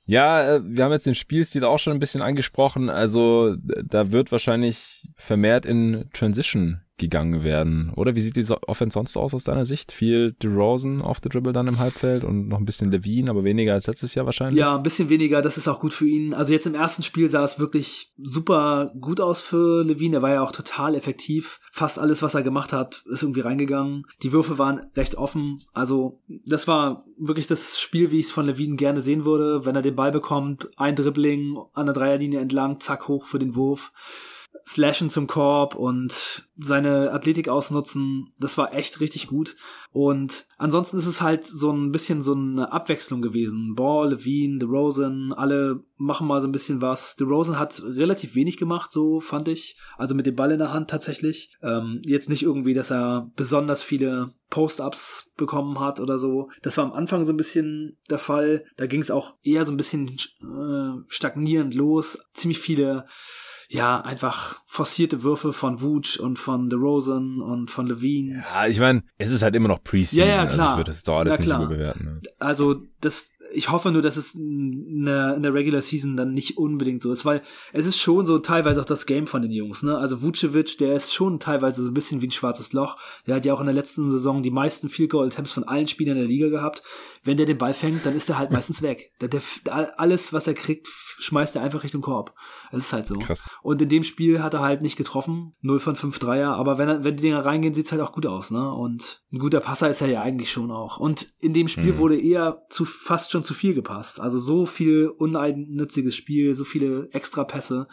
ja, 0.05 0.55
äh, 0.55 0.61
wir 0.63 0.83
haben 0.83 0.91
jetzt 0.91 1.07
den 1.07 1.15
Spielstil 1.15 1.63
auch 1.63 1.79
schon 1.79 1.93
ein 1.93 1.99
bisschen 1.99 2.21
angesprochen. 2.21 2.91
Also 2.91 3.55
da 3.57 4.11
wird 4.11 4.31
wahrscheinlich 4.31 5.11
vermehrt 5.15 5.65
in 5.65 6.09
Transition 6.13 6.81
gegangen 6.97 7.43
werden. 7.43 7.91
Oder 7.95 8.15
wie 8.15 8.19
sieht 8.19 8.35
die 8.35 8.45
Offense 8.67 8.93
sonst 8.93 9.17
aus 9.17 9.33
aus 9.33 9.43
deiner 9.43 9.65
Sicht? 9.65 9.91
Viel 9.91 10.33
DeRozan 10.33 11.01
auf 11.01 11.19
der 11.19 11.31
Dribble 11.31 11.51
dann 11.51 11.67
im 11.67 11.79
Halbfeld 11.79 12.23
und 12.23 12.47
noch 12.47 12.59
ein 12.59 12.65
bisschen 12.65 12.91
Levine, 12.91 13.31
aber 13.31 13.43
weniger 13.43 13.73
als 13.73 13.87
letztes 13.87 14.13
Jahr 14.13 14.25
wahrscheinlich? 14.25 14.59
Ja, 14.59 14.75
ein 14.75 14.83
bisschen 14.83 15.09
weniger. 15.09 15.41
Das 15.41 15.57
ist 15.57 15.67
auch 15.67 15.79
gut 15.79 15.93
für 15.93 16.07
ihn. 16.07 16.33
Also 16.33 16.53
jetzt 16.53 16.67
im 16.67 16.75
ersten 16.75 17.01
Spiel 17.01 17.29
sah 17.29 17.43
es 17.43 17.57
wirklich 17.57 18.13
super 18.17 18.93
gut 18.99 19.19
aus 19.19 19.41
für 19.41 19.83
Levine. 19.83 20.17
Er 20.17 20.21
war 20.21 20.29
ja 20.29 20.43
auch 20.43 20.51
total 20.51 20.93
effektiv. 20.93 21.59
Fast 21.71 21.97
alles, 21.97 22.21
was 22.21 22.35
er 22.35 22.43
gemacht 22.43 22.73
hat, 22.73 23.03
ist 23.11 23.23
irgendwie 23.23 23.41
reingegangen. 23.41 24.05
Die 24.21 24.31
Würfe 24.31 24.59
waren 24.59 24.81
recht 24.95 25.15
offen. 25.15 25.57
Also 25.73 26.21
das 26.45 26.67
war 26.67 27.05
wirklich 27.17 27.47
das 27.47 27.79
Spiel, 27.79 28.11
wie 28.11 28.19
ich 28.19 28.27
es 28.27 28.31
von 28.31 28.45
Levine 28.45 28.75
gerne 28.75 29.01
sehen 29.01 29.25
würde. 29.25 29.65
Wenn 29.65 29.75
er 29.75 29.81
den 29.81 29.95
Ball 29.95 30.11
bekommt, 30.11 30.69
ein 30.77 30.95
Dribbling 30.95 31.57
an 31.73 31.87
der 31.87 31.95
Dreierlinie 31.95 32.39
entlang, 32.39 32.79
zack, 32.79 33.07
hoch 33.07 33.25
für 33.25 33.39
den 33.39 33.55
Wurf 33.55 33.91
Slashen 34.65 35.09
zum 35.09 35.27
Korb 35.27 35.75
und 35.75 36.47
seine 36.57 37.11
Athletik 37.11 37.49
ausnutzen, 37.49 38.29
das 38.39 38.57
war 38.57 38.73
echt 38.73 39.01
richtig 39.01 39.27
gut. 39.27 39.55
Und 39.91 40.45
ansonsten 40.57 40.97
ist 40.97 41.05
es 41.05 41.21
halt 41.21 41.43
so 41.43 41.71
ein 41.71 41.91
bisschen 41.91 42.21
so 42.21 42.33
eine 42.33 42.71
Abwechslung 42.71 43.21
gewesen. 43.21 43.75
Ball, 43.75 44.11
Levine, 44.11 44.59
DeRozan, 44.59 45.33
alle 45.33 45.81
machen 45.97 46.27
mal 46.27 46.41
so 46.41 46.47
ein 46.47 46.51
bisschen 46.51 46.81
was. 46.81 47.15
DeRozan 47.15 47.59
hat 47.59 47.81
relativ 47.83 48.35
wenig 48.35 48.57
gemacht, 48.57 48.91
so 48.91 49.19
fand 49.19 49.47
ich. 49.49 49.77
Also 49.97 50.15
mit 50.15 50.25
dem 50.25 50.35
Ball 50.35 50.51
in 50.51 50.59
der 50.59 50.73
Hand 50.73 50.89
tatsächlich. 50.89 51.55
Ähm, 51.61 52.01
jetzt 52.05 52.29
nicht 52.29 52.43
irgendwie, 52.43 52.73
dass 52.73 52.91
er 52.91 53.31
besonders 53.35 53.83
viele 53.83 54.33
Post-Ups 54.49 55.33
bekommen 55.35 55.79
hat 55.79 55.99
oder 55.99 56.17
so. 56.17 56.49
Das 56.61 56.77
war 56.77 56.85
am 56.85 56.93
Anfang 56.93 57.25
so 57.25 57.33
ein 57.33 57.37
bisschen 57.37 57.97
der 58.09 58.19
Fall. 58.19 58.65
Da 58.77 58.85
ging 58.85 59.01
es 59.01 59.11
auch 59.11 59.33
eher 59.43 59.65
so 59.65 59.71
ein 59.71 59.77
bisschen 59.77 60.09
äh, 60.09 61.03
stagnierend 61.07 61.73
los. 61.73 62.17
Ziemlich 62.33 62.59
viele 62.59 63.05
ja, 63.73 64.01
einfach 64.01 64.61
forcierte 64.65 65.23
Würfe 65.23 65.51
von 65.51 65.81
Vooch 65.81 66.19
und 66.19 66.37
von 66.37 66.69
DeRozan 66.69 67.41
und 67.41 67.71
von 67.71 67.87
Levine. 67.87 68.43
Ja, 68.47 68.67
ich 68.67 68.79
meine, 68.79 69.03
es 69.17 69.31
ist 69.31 69.41
halt 69.41 69.55
immer 69.55 69.67
noch 69.67 69.81
Preseason. 69.81 70.27
Ja, 70.27 70.43
ja, 70.43 70.45
klar. 70.45 70.59
Also 70.59 70.71
ich 70.73 70.77
würde 70.77 70.91
das 70.91 71.03
doch 71.03 71.17
alles 71.17 71.39
nicht 71.39 71.47
überbewerten. 71.47 72.05
Ne? 72.05 72.21
Also, 72.37 72.83
das, 73.01 73.31
ich 73.51 73.71
hoffe 73.71 73.91
nur, 73.91 74.03
dass 74.03 74.15
es 74.15 74.35
in 74.35 75.05
der, 75.05 75.35
in 75.35 75.41
der 75.41 75.55
Regular 75.55 75.81
Season 75.81 76.15
dann 76.15 76.33
nicht 76.33 76.57
unbedingt 76.57 77.01
so 77.01 77.11
ist, 77.11 77.25
weil 77.25 77.41
es 77.71 77.87
ist 77.87 77.97
schon 77.97 78.27
so 78.27 78.37
teilweise 78.37 78.79
auch 78.79 78.85
das 78.85 79.07
Game 79.07 79.25
von 79.25 79.41
den 79.41 79.51
Jungs, 79.51 79.81
ne? 79.81 79.97
Also 79.97 80.21
Vucevic, 80.21 80.77
der 80.77 80.95
ist 80.95 81.13
schon 81.13 81.39
teilweise 81.39 81.83
so 81.83 81.89
ein 81.89 81.95
bisschen 81.95 82.21
wie 82.21 82.27
ein 82.27 82.31
schwarzes 82.31 82.73
Loch. 82.73 82.97
Der 83.25 83.35
hat 83.35 83.45
ja 83.45 83.55
auch 83.55 83.59
in 83.59 83.65
der 83.65 83.75
letzten 83.75 84.11
Saison 84.11 84.43
die 84.43 84.51
meisten 84.51 84.89
Field 84.89 85.09
Goal 85.09 85.27
Attempts 85.27 85.51
von 85.51 85.63
allen 85.63 85.87
Spielern 85.87 86.17
der 86.17 86.27
Liga 86.27 86.49
gehabt. 86.49 86.83
Wenn 87.23 87.37
der 87.37 87.45
den 87.45 87.57
Ball 87.57 87.73
fängt, 87.73 88.05
dann 88.05 88.15
ist 88.15 88.29
er 88.29 88.37
halt 88.37 88.51
meistens 88.51 88.81
weg. 88.81 89.13
Der, 89.21 89.29
der, 89.29 89.41
alles, 89.99 90.33
was 90.33 90.47
er 90.47 90.53
kriegt, 90.53 90.87
schmeißt 90.87 91.55
er 91.55 91.61
einfach 91.61 91.83
Richtung 91.83 92.01
Korb. 92.01 92.35
Das 92.71 92.85
ist 92.85 92.93
halt 92.93 93.07
so. 93.07 93.17
Krass. 93.17 93.45
Und 93.61 93.81
in 93.81 93.87
dem 93.87 94.03
Spiel 94.03 94.43
hat 94.43 94.53
er 94.53 94.59
halt 94.59 94.81
nicht 94.81 94.97
getroffen. 94.97 95.55
0 95.61 95.79
von 95.79 95.95
5 95.95 96.19
Dreier. 96.19 96.53
Aber 96.53 96.77
wenn, 96.77 96.89
er, 96.89 97.03
wenn 97.03 97.15
die 97.15 97.21
Dinger 97.21 97.45
reingehen, 97.45 97.73
sieht's 97.73 97.93
halt 97.93 98.01
auch 98.01 98.11
gut 98.11 98.25
aus, 98.25 98.51
ne? 98.51 98.73
Und 98.73 99.23
ein 99.31 99.39
guter 99.39 99.61
Passer 99.61 99.89
ist 99.89 100.01
er 100.01 100.09
ja 100.09 100.21
eigentlich 100.21 100.51
schon 100.51 100.69
auch. 100.69 100.97
Und 100.97 101.33
in 101.39 101.53
dem 101.53 101.69
Spiel 101.69 101.93
mhm. 101.93 101.97
wurde 101.97 102.19
eher 102.19 102.63
zu 102.69 102.83
fast 102.83 103.31
schon 103.31 103.43
zu 103.43 103.53
viel 103.53 103.73
gepasst. 103.73 104.19
Also 104.19 104.39
so 104.39 104.65
viel 104.65 105.07
uneigennütziges 105.07 106.15
Spiel, 106.15 106.53
so 106.53 106.65
viele 106.65 107.09
Extrapässe. 107.11 107.87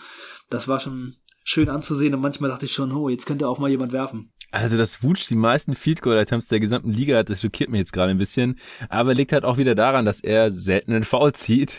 Das 0.49 0.67
war 0.67 0.81
schon 0.81 1.17
schön 1.51 1.69
anzusehen 1.69 2.15
und 2.15 2.21
manchmal 2.21 2.51
dachte 2.51 2.67
ich 2.67 2.73
schon, 2.73 2.93
oh, 2.93 3.09
jetzt 3.09 3.27
könnte 3.27 3.49
auch 3.49 3.59
mal 3.59 3.71
jemand 3.71 3.93
werfen. 3.93 4.33
Also, 4.53 4.77
dass 4.77 5.03
Wutsch 5.05 5.29
die 5.29 5.37
meisten 5.37 5.77
Field 5.77 6.03
Goal 6.03 6.19
Attempts 6.19 6.49
der 6.49 6.59
gesamten 6.59 6.91
Liga 6.91 7.19
hat, 7.19 7.31
das 7.31 7.41
schockiert 7.41 7.71
mich 7.71 7.79
jetzt 7.79 7.93
gerade 7.93 8.11
ein 8.11 8.19
bisschen. 8.19 8.59
Aber 8.89 9.15
liegt 9.15 9.33
halt 9.33 9.45
auch 9.45 9.59
wieder 9.59 9.77
daran, 9.77 10.05
dass 10.05 10.21
er 10.21 10.51
selten 10.51 10.93
einen 10.93 11.05
Foul 11.05 11.33
zieht. 11.33 11.79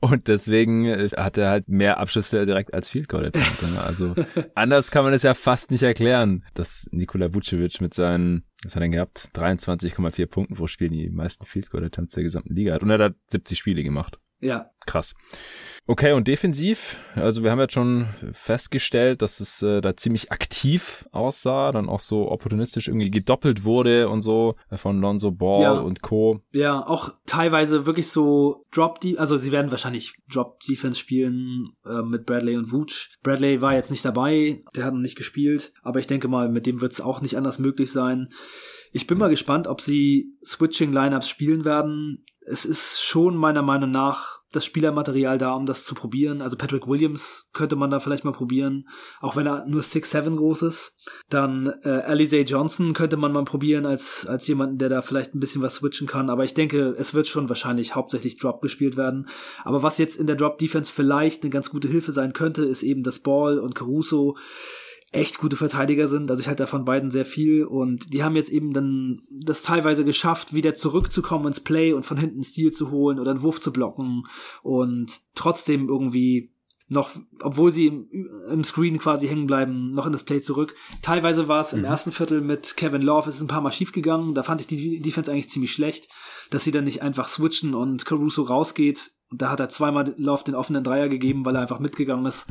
Und 0.00 0.28
deswegen 0.28 0.86
äh, 0.86 1.10
hat 1.14 1.36
er 1.36 1.50
halt 1.50 1.68
mehr 1.68 1.98
Abschlüsse 1.98 2.46
direkt 2.46 2.72
als 2.72 2.88
Field 2.88 3.08
Goal 3.08 3.26
Attempts. 3.26 3.62
Ne? 3.62 3.82
Also, 3.82 4.14
anders 4.54 4.90
kann 4.90 5.04
man 5.04 5.12
es 5.12 5.24
ja 5.24 5.34
fast 5.34 5.70
nicht 5.70 5.82
erklären, 5.82 6.44
dass 6.54 6.86
Nikola 6.90 7.34
Vucevic 7.34 7.82
mit 7.82 7.92
seinen, 7.92 8.44
was 8.64 8.74
hat 8.74 8.80
er 8.80 8.86
denn 8.86 8.92
gehabt? 8.92 9.30
23,4 9.34 10.26
Punkten 10.26 10.54
pro 10.54 10.68
Spiel 10.68 10.88
die 10.88 11.10
meisten 11.10 11.44
Field 11.44 11.68
Goal 11.68 11.84
Attempts 11.84 12.14
der 12.14 12.22
gesamten 12.22 12.54
Liga 12.54 12.72
hat. 12.72 12.82
Und 12.82 12.88
er 12.88 12.98
hat 12.98 13.14
70 13.26 13.58
Spiele 13.58 13.82
gemacht. 13.82 14.18
Ja. 14.40 14.70
Krass. 14.86 15.14
Okay, 15.88 16.12
und 16.12 16.26
defensiv, 16.26 16.98
also 17.14 17.44
wir 17.44 17.50
haben 17.52 17.60
jetzt 17.60 17.74
schon 17.74 18.08
festgestellt, 18.32 19.22
dass 19.22 19.38
es 19.40 19.62
äh, 19.62 19.80
da 19.80 19.96
ziemlich 19.96 20.32
aktiv 20.32 21.06
aussah, 21.12 21.70
dann 21.70 21.88
auch 21.88 22.00
so 22.00 22.28
opportunistisch 22.30 22.88
irgendwie 22.88 23.10
gedoppelt 23.10 23.64
wurde 23.64 24.08
und 24.08 24.20
so 24.20 24.56
äh, 24.70 24.76
von 24.76 25.00
Lonzo 25.00 25.30
Ball 25.30 25.62
Ja. 25.62 25.72
und 25.72 26.02
Co. 26.02 26.40
Ja, 26.52 26.84
auch 26.86 27.10
teilweise 27.26 27.86
wirklich 27.86 28.08
so 28.08 28.64
Drop 28.72 29.00
die, 29.00 29.18
also 29.18 29.36
sie 29.36 29.52
werden 29.52 29.70
wahrscheinlich 29.70 30.14
Drop 30.28 30.58
Defense 30.68 30.98
spielen 30.98 31.70
äh, 31.84 32.02
mit 32.02 32.26
Bradley 32.26 32.56
und 32.56 32.72
Vooch. 32.72 33.10
Bradley 33.22 33.60
war 33.60 33.74
jetzt 33.74 33.90
nicht 33.92 34.04
dabei, 34.04 34.60
der 34.74 34.84
hat 34.84 34.94
noch 34.94 35.00
nicht 35.00 35.16
gespielt, 35.16 35.72
aber 35.82 36.00
ich 36.00 36.08
denke 36.08 36.26
mal, 36.26 36.48
mit 36.48 36.66
dem 36.66 36.80
wird 36.80 36.92
es 36.92 37.00
auch 37.00 37.20
nicht 37.20 37.36
anders 37.36 37.58
möglich 37.60 37.92
sein. 37.92 38.28
Ich 38.92 39.06
bin 39.06 39.18
mal 39.18 39.28
gespannt, 39.30 39.66
ob 39.68 39.80
sie 39.80 40.32
Switching 40.44 40.92
Lineups 40.92 41.28
spielen 41.28 41.64
werden. 41.64 42.24
Es 42.48 42.64
ist 42.64 43.02
schon 43.02 43.36
meiner 43.36 43.62
Meinung 43.62 43.90
nach 43.90 44.36
das 44.52 44.64
Spielermaterial 44.64 45.38
da, 45.38 45.52
um 45.52 45.66
das 45.66 45.84
zu 45.84 45.94
probieren. 45.94 46.40
Also 46.40 46.56
Patrick 46.56 46.86
Williams 46.86 47.50
könnte 47.52 47.76
man 47.76 47.90
da 47.90 48.00
vielleicht 48.00 48.24
mal 48.24 48.32
probieren, 48.32 48.88
auch 49.20 49.36
wenn 49.36 49.46
er 49.46 49.66
nur 49.66 49.82
6'7 49.82 50.36
groß 50.36 50.62
ist. 50.62 50.98
Dann 51.28 51.72
äh, 51.82 51.88
Alize 51.88 52.38
Johnson 52.38 52.94
könnte 52.94 53.16
man 53.16 53.32
mal 53.32 53.44
probieren 53.44 53.84
als, 53.84 54.26
als 54.26 54.46
jemanden, 54.46 54.78
der 54.78 54.88
da 54.88 55.02
vielleicht 55.02 55.34
ein 55.34 55.40
bisschen 55.40 55.62
was 55.62 55.76
switchen 55.76 56.06
kann. 56.06 56.30
Aber 56.30 56.44
ich 56.44 56.54
denke, 56.54 56.94
es 56.98 57.12
wird 57.12 57.28
schon 57.28 57.48
wahrscheinlich 57.48 57.94
hauptsächlich 57.94 58.38
Drop 58.38 58.62
gespielt 58.62 58.96
werden. 58.96 59.28
Aber 59.64 59.82
was 59.82 59.98
jetzt 59.98 60.16
in 60.16 60.26
der 60.26 60.36
Drop 60.36 60.58
Defense 60.58 60.90
vielleicht 60.90 61.42
eine 61.42 61.50
ganz 61.50 61.70
gute 61.70 61.88
Hilfe 61.88 62.12
sein 62.12 62.32
könnte, 62.32 62.64
ist 62.64 62.82
eben, 62.82 63.02
dass 63.02 63.18
Ball 63.18 63.58
und 63.58 63.74
Caruso 63.74 64.36
echt 65.16 65.38
gute 65.38 65.56
Verteidiger 65.56 66.08
sind. 66.08 66.30
Also 66.30 66.40
ich 66.40 66.48
halte 66.48 66.64
da 66.64 66.66
von 66.66 66.84
beiden 66.84 67.10
sehr 67.10 67.24
viel 67.24 67.64
und 67.64 68.12
die 68.12 68.22
haben 68.22 68.36
jetzt 68.36 68.50
eben 68.50 68.72
dann 68.72 69.20
das 69.30 69.62
teilweise 69.62 70.04
geschafft, 70.04 70.54
wieder 70.54 70.74
zurückzukommen 70.74 71.46
ins 71.46 71.60
Play 71.60 71.92
und 71.92 72.04
von 72.04 72.16
hinten 72.16 72.36
einen 72.36 72.44
Stil 72.44 72.72
zu 72.72 72.90
holen 72.90 73.18
oder 73.18 73.32
einen 73.32 73.42
Wurf 73.42 73.60
zu 73.60 73.72
blocken 73.72 74.24
und 74.62 75.20
trotzdem 75.34 75.88
irgendwie 75.88 76.52
noch, 76.88 77.10
obwohl 77.42 77.72
sie 77.72 77.86
im, 77.86 78.08
im 78.50 78.62
Screen 78.62 78.98
quasi 78.98 79.26
hängen 79.26 79.48
bleiben, 79.48 79.92
noch 79.92 80.06
in 80.06 80.12
das 80.12 80.24
Play 80.24 80.40
zurück. 80.40 80.74
Teilweise 81.02 81.48
war 81.48 81.60
es 81.60 81.72
im 81.72 81.84
ersten 81.84 82.12
Viertel 82.12 82.40
mit 82.40 82.76
Kevin 82.76 83.02
Love, 83.02 83.28
es 83.28 83.36
ist 83.36 83.40
ein 83.40 83.48
paar 83.48 83.60
Mal 83.60 83.72
schief 83.72 83.90
gegangen. 83.90 84.34
Da 84.34 84.44
fand 84.44 84.60
ich 84.60 84.68
die 84.68 85.00
Defense 85.00 85.32
eigentlich 85.32 85.50
ziemlich 85.50 85.72
schlecht, 85.72 86.08
dass 86.50 86.62
sie 86.62 86.70
dann 86.70 86.84
nicht 86.84 87.02
einfach 87.02 87.26
switchen 87.26 87.74
und 87.74 88.06
Caruso 88.06 88.42
rausgeht. 88.42 89.10
Und 89.30 89.42
da 89.42 89.50
hat 89.50 89.58
er 89.58 89.68
zweimal 89.68 90.14
Love 90.16 90.44
den 90.44 90.54
offenen 90.54 90.84
Dreier 90.84 91.08
gegeben, 91.08 91.44
weil 91.44 91.56
er 91.56 91.62
einfach 91.62 91.80
mitgegangen 91.80 92.26
ist 92.26 92.46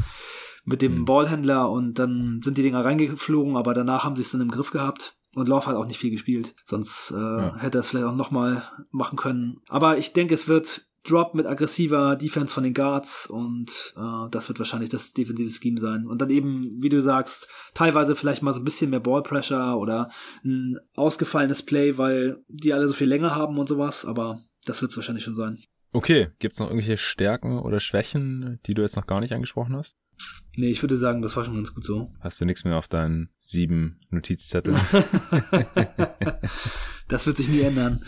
mit 0.66 0.82
dem 0.82 1.06
Ballhändler 1.06 1.70
und 1.70 2.00
dann 2.00 2.42
sind 2.44 2.58
die 2.58 2.64
Dinger 2.64 2.84
reingeflogen, 2.84 3.56
aber 3.56 3.74
danach 3.74 4.04
haben 4.04 4.16
sie 4.16 4.24
es 4.24 4.32
dann 4.32 4.42
im 4.42 4.52
Griff 4.52 4.72
gehabt. 4.72 5.16
Und 5.36 5.50
Love 5.50 5.68
hat 5.68 5.76
auch 5.76 5.86
nicht 5.86 6.00
viel 6.00 6.12
gespielt, 6.12 6.56
sonst 6.64 7.12
äh, 7.12 7.52
hätte 7.58 7.78
er 7.78 7.82
es 7.82 7.90
vielleicht 7.90 8.06
auch 8.06 8.16
nochmal 8.16 8.64
machen 8.92 9.18
können. 9.18 9.60
Aber 9.68 9.98
ich 9.98 10.14
denke, 10.14 10.34
es 10.34 10.48
wird 10.48 10.86
Drop 11.04 11.36
mit 11.36 11.46
aggressiver 11.46 12.16
Defense 12.16 12.54
von 12.54 12.64
den 12.64 12.74
Guards 12.74 13.28
und 13.28 13.94
äh, 13.98 14.30
das 14.32 14.48
wird 14.48 14.60
wahrscheinlich 14.60 14.90
das 14.90 15.14
defensive 15.14 15.50
Scheme 15.50 15.80
sein. 15.80 16.08
Und 16.08 16.22
dann 16.22 16.30
eben, 16.30 16.82
wie 16.82 16.90
du 16.90 17.02
sagst, 17.02 17.50
teilweise 17.74 18.16
vielleicht 18.16 18.42
mal 18.42 18.54
so 18.54 18.60
ein 18.60 18.64
bisschen 18.64 18.90
mehr 18.90 19.02
Ball 19.02 19.22
Pressure 19.22 19.78
oder 19.78 20.10
ein 20.44 20.80
ausgefallenes 20.96 21.64
Play, 21.64 21.98
weil 21.98 22.44
die 22.48 22.74
alle 22.74 22.88
so 22.88 22.94
viel 22.94 23.10
länger 23.10 23.36
haben 23.36 23.60
und 23.60 23.68
sowas, 23.68 24.06
aber 24.06 24.42
das 24.66 24.82
wird 24.82 24.92
es 24.92 24.98
wahrscheinlich 24.98 25.26
schon 25.26 25.36
sein. 25.36 25.60
Okay, 25.96 26.28
gibt's 26.40 26.60
noch 26.60 26.68
irgendwelche 26.68 26.98
Stärken 26.98 27.58
oder 27.58 27.80
Schwächen, 27.80 28.60
die 28.66 28.74
du 28.74 28.82
jetzt 28.82 28.98
noch 28.98 29.08
gar 29.08 29.22
nicht 29.22 29.32
angesprochen 29.32 29.78
hast? 29.78 29.96
Nee, 30.58 30.70
ich 30.70 30.84
würde 30.84 30.98
sagen, 30.98 31.22
das 31.22 31.38
war 31.38 31.46
schon 31.46 31.56
ganz 31.56 31.74
gut 31.74 31.86
so. 31.86 32.12
Hast 32.20 32.42
du 32.42 32.46
nichts 32.46 32.66
mehr 32.66 32.78
auf 32.78 32.90
deinen 32.90 33.30
sieben 33.40 34.02
Notizzetteln? 34.10 34.78
Das 37.08 37.28
wird 37.28 37.38
sich 37.38 37.50
nie 37.50 37.62
ändern. 37.62 38.02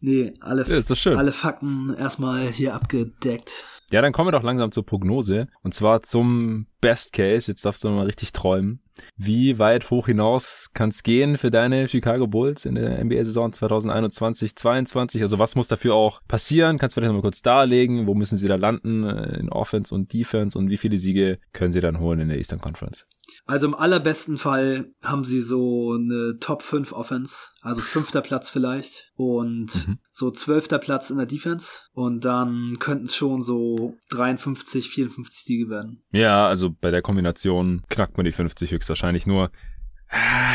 Nee, 0.00 0.34
alle, 0.40 0.66
Ja, 0.68 1.16
alle 1.16 1.32
Fakten 1.32 1.94
erstmal 1.94 2.48
hier 2.48 2.74
abgedeckt. 2.74 3.64
Ja, 3.90 4.02
dann 4.02 4.12
kommen 4.12 4.28
wir 4.28 4.32
doch 4.32 4.42
langsam 4.42 4.70
zur 4.70 4.84
Prognose. 4.84 5.48
Und 5.62 5.72
zwar 5.72 6.02
zum 6.02 6.66
Best 6.84 7.12
Case. 7.14 7.50
Jetzt 7.50 7.64
darfst 7.64 7.82
du 7.82 7.88
mal 7.88 8.04
richtig 8.04 8.32
träumen. 8.32 8.80
Wie 9.16 9.58
weit 9.58 9.90
hoch 9.90 10.06
hinaus 10.06 10.70
kann 10.74 10.90
es 10.90 11.02
gehen 11.02 11.36
für 11.38 11.50
deine 11.50 11.88
Chicago 11.88 12.26
Bulls 12.26 12.64
in 12.64 12.74
der 12.76 13.02
NBA-Saison 13.02 13.50
2021-22? 13.52 15.22
Also 15.22 15.38
was 15.38 15.56
muss 15.56 15.68
dafür 15.68 15.94
auch 15.94 16.20
passieren? 16.28 16.78
Kannst 16.78 16.94
du 16.96 17.00
vielleicht 17.00 17.10
noch 17.12 17.18
mal 17.18 17.22
kurz 17.26 17.42
darlegen? 17.42 18.06
Wo 18.06 18.14
müssen 18.14 18.36
sie 18.36 18.46
da 18.48 18.56
landen 18.56 19.04
äh, 19.04 19.38
in 19.38 19.48
Offense 19.50 19.94
und 19.94 20.12
Defense? 20.12 20.56
Und 20.58 20.70
wie 20.70 20.76
viele 20.76 20.98
Siege 20.98 21.38
können 21.52 21.72
sie 21.72 21.80
dann 21.80 21.98
holen 22.00 22.20
in 22.20 22.28
der 22.28 22.38
Eastern 22.38 22.60
Conference? 22.60 23.06
Also 23.46 23.66
im 23.66 23.74
allerbesten 23.74 24.36
Fall 24.38 24.92
haben 25.02 25.24
sie 25.24 25.40
so 25.40 25.94
eine 25.94 26.38
Top 26.40 26.62
5 26.62 26.92
Offense, 26.92 27.48
also 27.62 27.80
fünfter 27.80 28.20
Platz 28.20 28.48
vielleicht 28.48 29.10
und 29.16 29.86
Mhm. 29.88 29.98
so 30.10 30.30
zwölfter 30.30 30.78
Platz 30.78 31.10
in 31.10 31.16
der 31.16 31.26
Defense 31.26 31.80
und 31.92 32.24
dann 32.24 32.76
könnten 32.78 33.06
es 33.06 33.16
schon 33.16 33.42
so 33.42 33.96
53, 34.10 34.88
54 34.88 35.42
Siege 35.44 35.68
werden. 35.68 36.02
Ja, 36.12 36.46
also 36.46 36.73
bei 36.80 36.90
der 36.90 37.02
Kombination 37.02 37.82
knackt 37.88 38.16
man 38.16 38.24
die 38.24 38.32
50 38.32 38.70
höchstwahrscheinlich 38.72 39.26
nur. 39.26 39.50
Ah, 40.10 40.54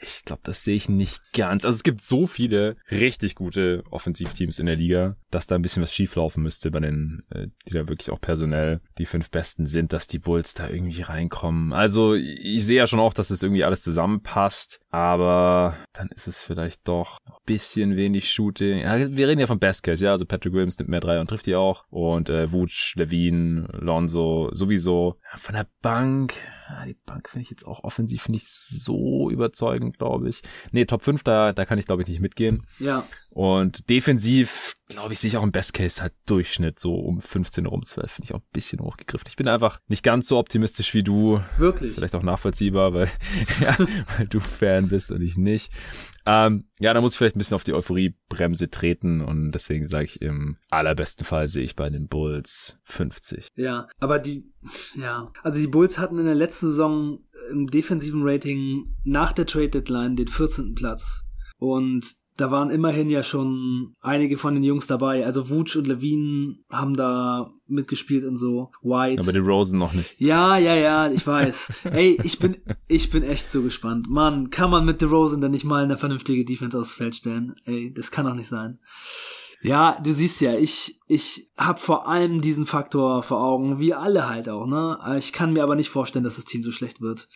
Ich 0.00 0.24
glaube, 0.24 0.42
das 0.44 0.64
sehe 0.64 0.76
ich 0.76 0.88
nicht 0.88 1.20
ganz. 1.32 1.64
Also 1.64 1.76
es 1.76 1.82
gibt 1.82 2.02
so 2.02 2.26
viele 2.26 2.76
richtig 2.90 3.34
gute 3.34 3.82
Offensivteams 3.90 4.58
in 4.58 4.66
der 4.66 4.76
Liga, 4.76 5.16
dass 5.30 5.46
da 5.46 5.54
ein 5.54 5.62
bisschen 5.62 5.82
was 5.82 5.94
schieflaufen 5.94 6.42
müsste 6.42 6.70
bei 6.70 6.80
den, 6.80 7.22
äh, 7.30 7.48
die 7.66 7.74
da 7.74 7.88
wirklich 7.88 8.10
auch 8.10 8.20
personell 8.20 8.80
die 8.98 9.06
fünf 9.06 9.30
Besten 9.30 9.66
sind, 9.66 9.92
dass 9.92 10.06
die 10.06 10.18
Bulls 10.18 10.54
da 10.54 10.68
irgendwie 10.68 11.02
reinkommen. 11.02 11.72
Also 11.72 12.14
ich 12.14 12.64
sehe 12.64 12.76
ja 12.76 12.86
schon 12.86 13.00
auch, 13.00 13.12
dass 13.12 13.30
es 13.30 13.42
irgendwie 13.42 13.64
alles 13.64 13.82
zusammenpasst, 13.82 14.80
aber 14.90 15.76
dann 15.92 16.08
ist 16.08 16.28
es 16.28 16.40
vielleicht 16.40 16.86
doch 16.86 17.18
ein 17.26 17.32
bisschen 17.46 17.96
wenig 17.96 18.30
Shooting. 18.30 18.80
Ja, 18.80 19.16
wir 19.16 19.28
reden 19.28 19.40
ja 19.40 19.46
von 19.46 19.58
Best 19.58 19.82
Case, 19.82 20.04
ja, 20.04 20.12
also 20.12 20.24
Patrick 20.24 20.52
Williams 20.52 20.78
nimmt 20.78 20.90
mehr 20.90 21.00
drei 21.00 21.20
und 21.20 21.28
trifft 21.28 21.46
die 21.46 21.56
auch 21.56 21.82
und 21.90 22.28
äh, 22.28 22.52
Vooch, 22.52 22.94
Levine, 22.96 23.68
Lonzo 23.72 24.50
sowieso. 24.52 25.18
Ja, 25.32 25.38
von 25.38 25.54
der 25.54 25.66
Bank, 25.82 26.34
ja, 26.68 26.84
die 26.84 26.96
Bank 27.06 27.28
finde 27.28 27.42
ich 27.44 27.50
jetzt 27.50 27.66
auch 27.66 27.84
offensiv 27.84 28.28
nicht 28.28 28.48
so 28.48 29.30
überzeugend, 29.30 29.98
glaube 29.98 30.28
ich. 30.28 30.42
Nee, 30.70 30.84
Top 30.84 31.02
5, 31.02 31.22
da, 31.22 31.52
da 31.52 31.64
kann 31.64 31.78
ich 31.78 31.86
glaube 31.86 32.02
ich 32.02 32.08
nicht 32.08 32.20
mitgehen. 32.20 32.62
Ja, 32.78 33.04
Und 33.30 33.88
defensiv, 33.88 34.74
glaube 34.88 35.12
ich, 35.12 35.18
sehe 35.18 35.28
ich 35.28 35.36
auch 35.36 35.42
im 35.42 35.52
Best 35.52 35.72
Case 35.74 36.02
halt 36.02 36.12
Durchschnitt, 36.26 36.78
so 36.78 36.94
um 36.94 37.20
15 37.22 37.66
oder 37.66 37.74
um 37.74 37.86
12, 37.86 38.10
finde 38.10 38.24
ich 38.26 38.34
auch 38.34 38.40
ein 38.40 38.52
bisschen 38.52 38.80
hochgegriffen. 38.80 39.28
Ich 39.28 39.36
bin 39.36 39.48
einfach 39.48 39.80
nicht 39.88 40.02
ganz 40.02 40.28
so 40.28 40.38
optimistisch 40.38 40.92
wie 40.92 41.02
du, 41.02 41.40
wirklich. 41.56 41.94
vielleicht 41.94 42.14
auch 42.14 42.22
nachvollziehbar, 42.22 42.92
weil, 42.92 43.10
ja, 43.60 43.76
weil 44.16 44.26
du 44.26 44.40
Fan 44.40 44.88
bist 44.88 45.10
und 45.10 45.22
ich 45.22 45.36
nicht. 45.36 45.72
Ähm, 46.30 46.64
ja, 46.78 46.92
da 46.92 47.00
muss 47.00 47.12
ich 47.12 47.18
vielleicht 47.18 47.36
ein 47.36 47.38
bisschen 47.38 47.54
auf 47.54 47.64
die 47.64 47.72
Euphoriebremse 47.72 48.70
treten 48.70 49.22
und 49.22 49.50
deswegen 49.50 49.86
sage 49.86 50.04
ich, 50.04 50.20
im 50.20 50.58
allerbesten 50.68 51.24
Fall 51.24 51.48
sehe 51.48 51.64
ich 51.64 51.74
bei 51.74 51.88
den 51.88 52.06
Bulls 52.06 52.78
50. 52.84 53.48
Ja, 53.56 53.88
aber 53.98 54.18
die, 54.18 54.44
ja, 54.94 55.32
also 55.42 55.58
die 55.58 55.66
Bulls 55.66 55.98
hatten 55.98 56.18
in 56.18 56.26
der 56.26 56.34
letzten 56.34 56.66
Saison 56.66 57.20
im 57.50 57.66
defensiven 57.68 58.20
Rating 58.24 58.94
nach 59.04 59.32
der 59.32 59.46
Trade 59.46 59.70
Deadline 59.70 60.16
den 60.16 60.28
14. 60.28 60.74
Platz. 60.74 61.22
Und 61.56 62.04
da 62.38 62.52
waren 62.52 62.70
immerhin 62.70 63.10
ja 63.10 63.24
schon 63.24 63.96
einige 64.00 64.38
von 64.38 64.54
den 64.54 64.62
Jungs 64.62 64.86
dabei. 64.86 65.26
Also 65.26 65.50
Vooch 65.50 65.76
und 65.76 65.88
Levine 65.88 66.56
haben 66.70 66.94
da 66.94 67.52
mitgespielt 67.66 68.24
und 68.24 68.36
so. 68.36 68.70
White. 68.80 69.20
Aber 69.20 69.32
die 69.32 69.40
Rosen 69.40 69.78
noch 69.80 69.92
nicht. 69.92 70.20
Ja, 70.20 70.56
ja, 70.56 70.74
ja, 70.76 71.10
ich 71.10 71.26
weiß. 71.26 71.72
Ey, 71.90 72.16
ich 72.22 72.38
bin, 72.38 72.56
ich 72.86 73.10
bin 73.10 73.24
echt 73.24 73.50
so 73.50 73.62
gespannt. 73.62 74.08
Mann, 74.08 74.50
kann 74.50 74.70
man 74.70 74.84
mit 74.84 75.00
DeRozan 75.00 75.40
denn 75.40 75.50
nicht 75.50 75.64
mal 75.64 75.82
eine 75.82 75.98
vernünftige 75.98 76.44
Defense 76.44 76.78
aufs 76.78 76.94
Feld 76.94 77.16
stellen? 77.16 77.56
Ey, 77.64 77.92
das 77.92 78.12
kann 78.12 78.24
doch 78.24 78.34
nicht 78.34 78.48
sein. 78.48 78.78
Ja, 79.60 79.98
du 80.00 80.12
siehst 80.12 80.40
ja, 80.40 80.54
ich, 80.54 81.00
ich 81.08 81.50
hab 81.56 81.80
vor 81.80 82.06
allem 82.06 82.40
diesen 82.40 82.66
Faktor 82.66 83.24
vor 83.24 83.42
Augen, 83.42 83.80
wie 83.80 83.94
alle 83.94 84.28
halt 84.28 84.48
auch, 84.48 84.66
ne? 84.66 84.96
Ich 85.18 85.32
kann 85.32 85.52
mir 85.52 85.64
aber 85.64 85.74
nicht 85.74 85.90
vorstellen, 85.90 86.24
dass 86.24 86.36
das 86.36 86.44
Team 86.44 86.62
so 86.62 86.70
schlecht 86.70 87.00
wird. 87.00 87.28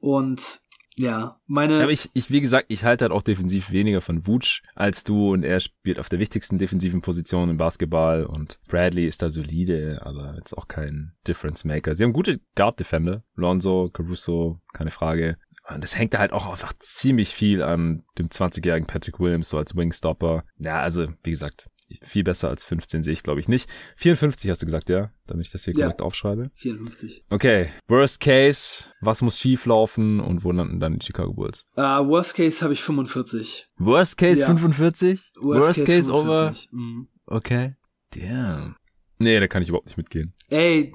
Und 0.00 0.60
ja, 0.98 1.40
meine. 1.46 1.82
Aber 1.82 1.92
ich, 1.92 2.10
ich, 2.14 2.30
wie 2.30 2.40
gesagt, 2.40 2.66
ich 2.68 2.84
halte 2.84 3.04
halt 3.04 3.12
auch 3.12 3.22
defensiv 3.22 3.70
weniger 3.70 4.00
von 4.00 4.26
Vooch 4.26 4.62
als 4.74 5.04
du 5.04 5.32
und 5.32 5.44
er 5.44 5.60
spielt 5.60 5.98
auf 5.98 6.08
der 6.08 6.18
wichtigsten 6.18 6.58
defensiven 6.58 7.00
Position 7.00 7.50
im 7.50 7.56
Basketball 7.56 8.24
und 8.24 8.58
Bradley 8.68 9.06
ist 9.06 9.22
da 9.22 9.30
solide, 9.30 10.00
aber 10.04 10.34
jetzt 10.36 10.56
auch 10.56 10.68
kein 10.68 11.12
Difference 11.26 11.64
Maker. 11.64 11.94
Sie 11.94 12.04
haben 12.04 12.12
gute 12.12 12.40
Guard 12.54 12.80
Defender, 12.80 13.22
Lonzo, 13.34 13.90
Caruso, 13.92 14.60
keine 14.72 14.90
Frage. 14.90 15.38
Und 15.72 15.84
das 15.84 15.98
hängt 15.98 16.14
da 16.14 16.18
halt 16.18 16.32
auch 16.32 16.50
einfach 16.50 16.72
ziemlich 16.80 17.28
viel 17.30 17.62
an 17.62 18.04
dem 18.18 18.28
20-jährigen 18.28 18.86
Patrick 18.86 19.20
Williams 19.20 19.50
so 19.50 19.58
als 19.58 19.76
Wingstopper. 19.76 20.44
Ja, 20.56 20.80
also, 20.80 21.08
wie 21.22 21.30
gesagt, 21.30 21.68
viel 22.02 22.22
besser 22.24 22.48
als 22.48 22.64
15 22.64 23.02
sehe 23.02 23.12
ich, 23.12 23.22
glaube 23.22 23.40
ich, 23.40 23.48
nicht. 23.48 23.68
54 23.96 24.50
hast 24.50 24.60
du 24.62 24.66
gesagt, 24.66 24.88
ja? 24.88 25.10
Damit 25.26 25.46
ich 25.46 25.52
das 25.52 25.64
hier 25.64 25.74
Ja. 25.74 25.86
korrekt 25.86 26.02
aufschreibe. 26.02 26.50
54. 26.56 27.24
Okay, 27.30 27.68
Worst 27.88 28.20
Case, 28.20 28.84
was 29.00 29.22
muss 29.22 29.38
schief 29.38 29.64
laufen 29.66 30.20
und 30.20 30.44
wo 30.44 30.52
landen 30.52 30.80
dann 30.80 30.98
die 30.98 31.04
Chicago 31.06 31.32
Bulls? 31.32 31.64
Äh, 31.76 31.80
worst 31.82 32.34
Case 32.36 32.62
habe 32.62 32.72
ich 32.74 32.82
45. 32.82 33.68
Worst 33.78 34.16
Case 34.18 34.40
Ja. 34.42 34.46
45? 34.46 35.32
Worst, 35.40 35.84
Case, 35.86 36.12
over? 36.12 36.52
45. 36.52 36.68
Mhm. 36.72 37.08
Okay. 37.26 37.74
Damn. 38.14 38.76
Nee, 39.18 39.40
da 39.40 39.48
kann 39.48 39.62
ich 39.62 39.68
überhaupt 39.68 39.86
nicht 39.86 39.96
mitgehen. 39.98 40.32
Ey, 40.50 40.94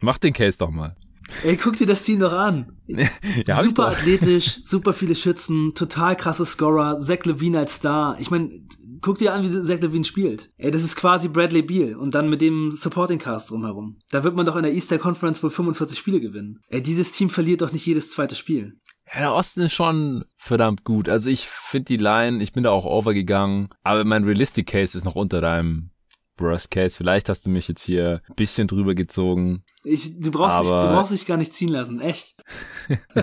Mach 0.00 0.18
den 0.18 0.32
Case 0.34 0.58
doch 0.58 0.70
mal. 0.70 0.94
ey, 1.44 1.56
guck 1.56 1.76
dir 1.78 1.86
das 1.86 2.02
Team 2.02 2.20
doch 2.20 2.32
an. 2.32 2.76
Ja, 3.46 3.62
super 3.62 3.88
athletisch, 3.88 4.60
super 4.64 4.92
viele 4.92 5.14
Schützen, 5.14 5.72
total 5.74 6.16
krasse 6.16 6.44
Scorer, 6.44 6.98
Zach 7.00 7.24
Levine 7.24 7.60
als 7.60 7.76
Star. 7.76 8.16
Ich 8.20 8.30
meine, 8.30 8.50
guck 9.00 9.18
dir 9.18 9.32
an, 9.32 9.42
wie 9.42 9.62
Zach 9.62 9.80
Levine 9.80 10.04
spielt. 10.04 10.50
Ey, 10.56 10.70
das 10.70 10.82
ist 10.82 10.96
quasi 10.96 11.28
Bradley 11.28 11.62
Beal 11.62 11.96
und 11.96 12.14
dann 12.14 12.28
mit 12.28 12.40
dem 12.40 12.70
Supporting 12.72 13.18
Cast 13.18 13.50
drumherum. 13.50 13.98
Da 14.10 14.24
wird 14.24 14.36
man 14.36 14.46
doch 14.46 14.56
in 14.56 14.62
der 14.62 14.72
Eastern 14.72 14.98
Conference 14.98 15.42
wohl 15.42 15.50
45 15.50 15.98
Spiele 15.98 16.20
gewinnen. 16.20 16.60
Ey, 16.68 16.82
dieses 16.82 17.12
Team 17.12 17.30
verliert 17.30 17.62
doch 17.62 17.72
nicht 17.72 17.86
jedes 17.86 18.10
zweite 18.10 18.34
Spiel. 18.34 18.78
Der 19.16 19.32
Osten 19.32 19.62
ist 19.62 19.74
schon 19.74 20.24
verdammt 20.36 20.84
gut. 20.84 21.08
Also 21.08 21.30
ich 21.30 21.46
finde 21.48 21.86
die 21.86 21.96
Line, 21.96 22.42
ich 22.42 22.52
bin 22.52 22.64
da 22.64 22.70
auch 22.70 22.84
overgegangen, 22.84 23.68
aber 23.82 24.04
mein 24.04 24.24
Realistic 24.24 24.66
Case 24.66 24.96
ist 24.98 25.04
noch 25.04 25.14
unter 25.14 25.40
deinem 25.40 25.90
Worst 26.38 26.70
Case. 26.70 26.96
Vielleicht 26.96 27.28
hast 27.28 27.46
du 27.46 27.50
mich 27.50 27.68
jetzt 27.68 27.82
hier 27.82 28.22
ein 28.28 28.34
bisschen 28.34 28.66
drüber 28.66 28.94
gezogen. 28.94 29.62
Ich, 29.84 30.18
du, 30.18 30.30
brauchst 30.30 30.62
dich, 30.62 30.68
du 30.68 30.88
brauchst 30.88 31.12
dich 31.12 31.26
gar 31.26 31.36
nicht 31.36 31.54
ziehen 31.54 31.68
lassen, 31.68 32.00
echt. 32.00 32.34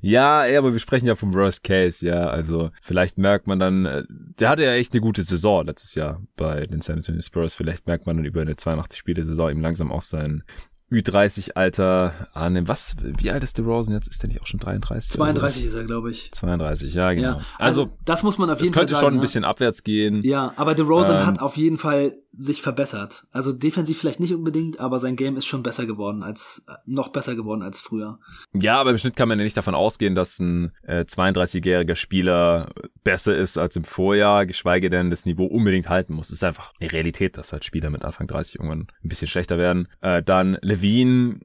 Ja, 0.00 0.44
ey, 0.44 0.56
aber 0.56 0.72
wir 0.72 0.80
sprechen 0.80 1.06
ja 1.06 1.14
vom 1.14 1.34
Worst 1.34 1.64
Case, 1.64 2.04
ja. 2.04 2.28
Also 2.28 2.70
vielleicht 2.82 3.18
merkt 3.18 3.46
man 3.46 3.58
dann, 3.58 3.86
äh, 3.86 4.04
der 4.08 4.48
hatte 4.48 4.64
ja 4.64 4.72
echt 4.72 4.92
eine 4.92 5.00
gute 5.00 5.22
Saison 5.22 5.66
letztes 5.66 5.94
Jahr 5.94 6.22
bei 6.36 6.60
den 6.66 6.80
San 6.80 6.98
Antonio 6.98 7.20
Spurs. 7.22 7.54
Vielleicht 7.54 7.86
merkt 7.86 8.06
man 8.06 8.16
dann 8.16 8.24
über 8.24 8.40
eine 8.40 8.56
82 8.56 8.98
Spiele 8.98 9.22
Saison 9.22 9.50
ihm 9.50 9.60
langsam 9.60 9.92
auch 9.92 10.02
sein 10.02 10.42
Ü30-Alter 10.90 12.28
annehmen. 12.32 12.68
Was, 12.68 12.96
wie 13.00 13.30
alt 13.30 13.42
ist 13.42 13.58
DeRozan 13.58 13.94
jetzt? 13.94 14.08
Ist 14.08 14.22
der 14.22 14.28
nicht 14.28 14.40
auch 14.40 14.46
schon 14.46 14.60
33? 14.60 15.12
32 15.12 15.64
ist 15.64 15.74
er, 15.74 15.84
glaube 15.84 16.10
ich. 16.10 16.30
32, 16.32 16.94
ja, 16.94 17.12
genau. 17.12 17.28
Ja, 17.28 17.34
also, 17.58 17.82
also, 17.82 17.98
das 18.04 18.22
muss 18.22 18.38
man 18.38 18.50
auf 18.50 18.60
jeden 18.60 18.72
Fall 18.72 18.82
sagen. 18.82 18.92
Das 18.92 19.00
könnte 19.00 19.12
schon 19.12 19.18
ein 19.18 19.20
bisschen 19.20 19.44
abwärts 19.44 19.82
gehen. 19.82 20.22
Ja, 20.22 20.52
aber 20.56 20.74
DeRozan 20.74 21.20
ähm, 21.20 21.26
hat 21.26 21.40
auf 21.40 21.56
jeden 21.56 21.76
Fall 21.76 22.12
sich 22.38 22.60
verbessert. 22.62 23.26
Also 23.32 23.52
defensiv 23.52 23.98
vielleicht 23.98 24.20
nicht 24.20 24.34
unbedingt, 24.34 24.78
aber 24.78 24.98
sein 24.98 25.16
Game 25.16 25.36
ist 25.36 25.46
schon 25.46 25.62
besser 25.62 25.86
geworden 25.86 26.22
als, 26.22 26.66
noch 26.84 27.08
besser 27.08 27.34
geworden 27.34 27.62
als 27.62 27.80
früher. 27.80 28.18
Ja, 28.52 28.78
aber 28.78 28.90
im 28.90 28.98
Schnitt 28.98 29.16
kann 29.16 29.28
man 29.28 29.38
ja 29.38 29.44
nicht 29.44 29.56
davon 29.56 29.74
ausgehen, 29.74 30.14
dass 30.14 30.38
ein 30.38 30.72
äh, 30.82 31.00
32-jähriger 31.00 31.96
Spieler 31.96 32.70
besser 33.04 33.36
ist 33.36 33.56
als 33.56 33.76
im 33.76 33.84
Vorjahr, 33.84 34.44
geschweige 34.44 34.90
denn 34.90 35.10
das 35.10 35.24
Niveau 35.24 35.46
unbedingt 35.46 35.88
halten 35.88 36.14
muss. 36.14 36.28
Es 36.28 36.36
ist 36.36 36.44
einfach 36.44 36.72
eine 36.78 36.92
Realität, 36.92 37.38
dass 37.38 37.52
halt 37.52 37.64
Spieler 37.64 37.90
mit 37.90 38.04
Anfang 38.04 38.26
30 38.26 38.56
irgendwann 38.56 38.88
ein 39.02 39.08
bisschen 39.08 39.28
schlechter 39.28 39.56
werden. 39.56 39.88
Äh, 40.02 40.22
dann 40.22 40.58
Levine 40.76 41.40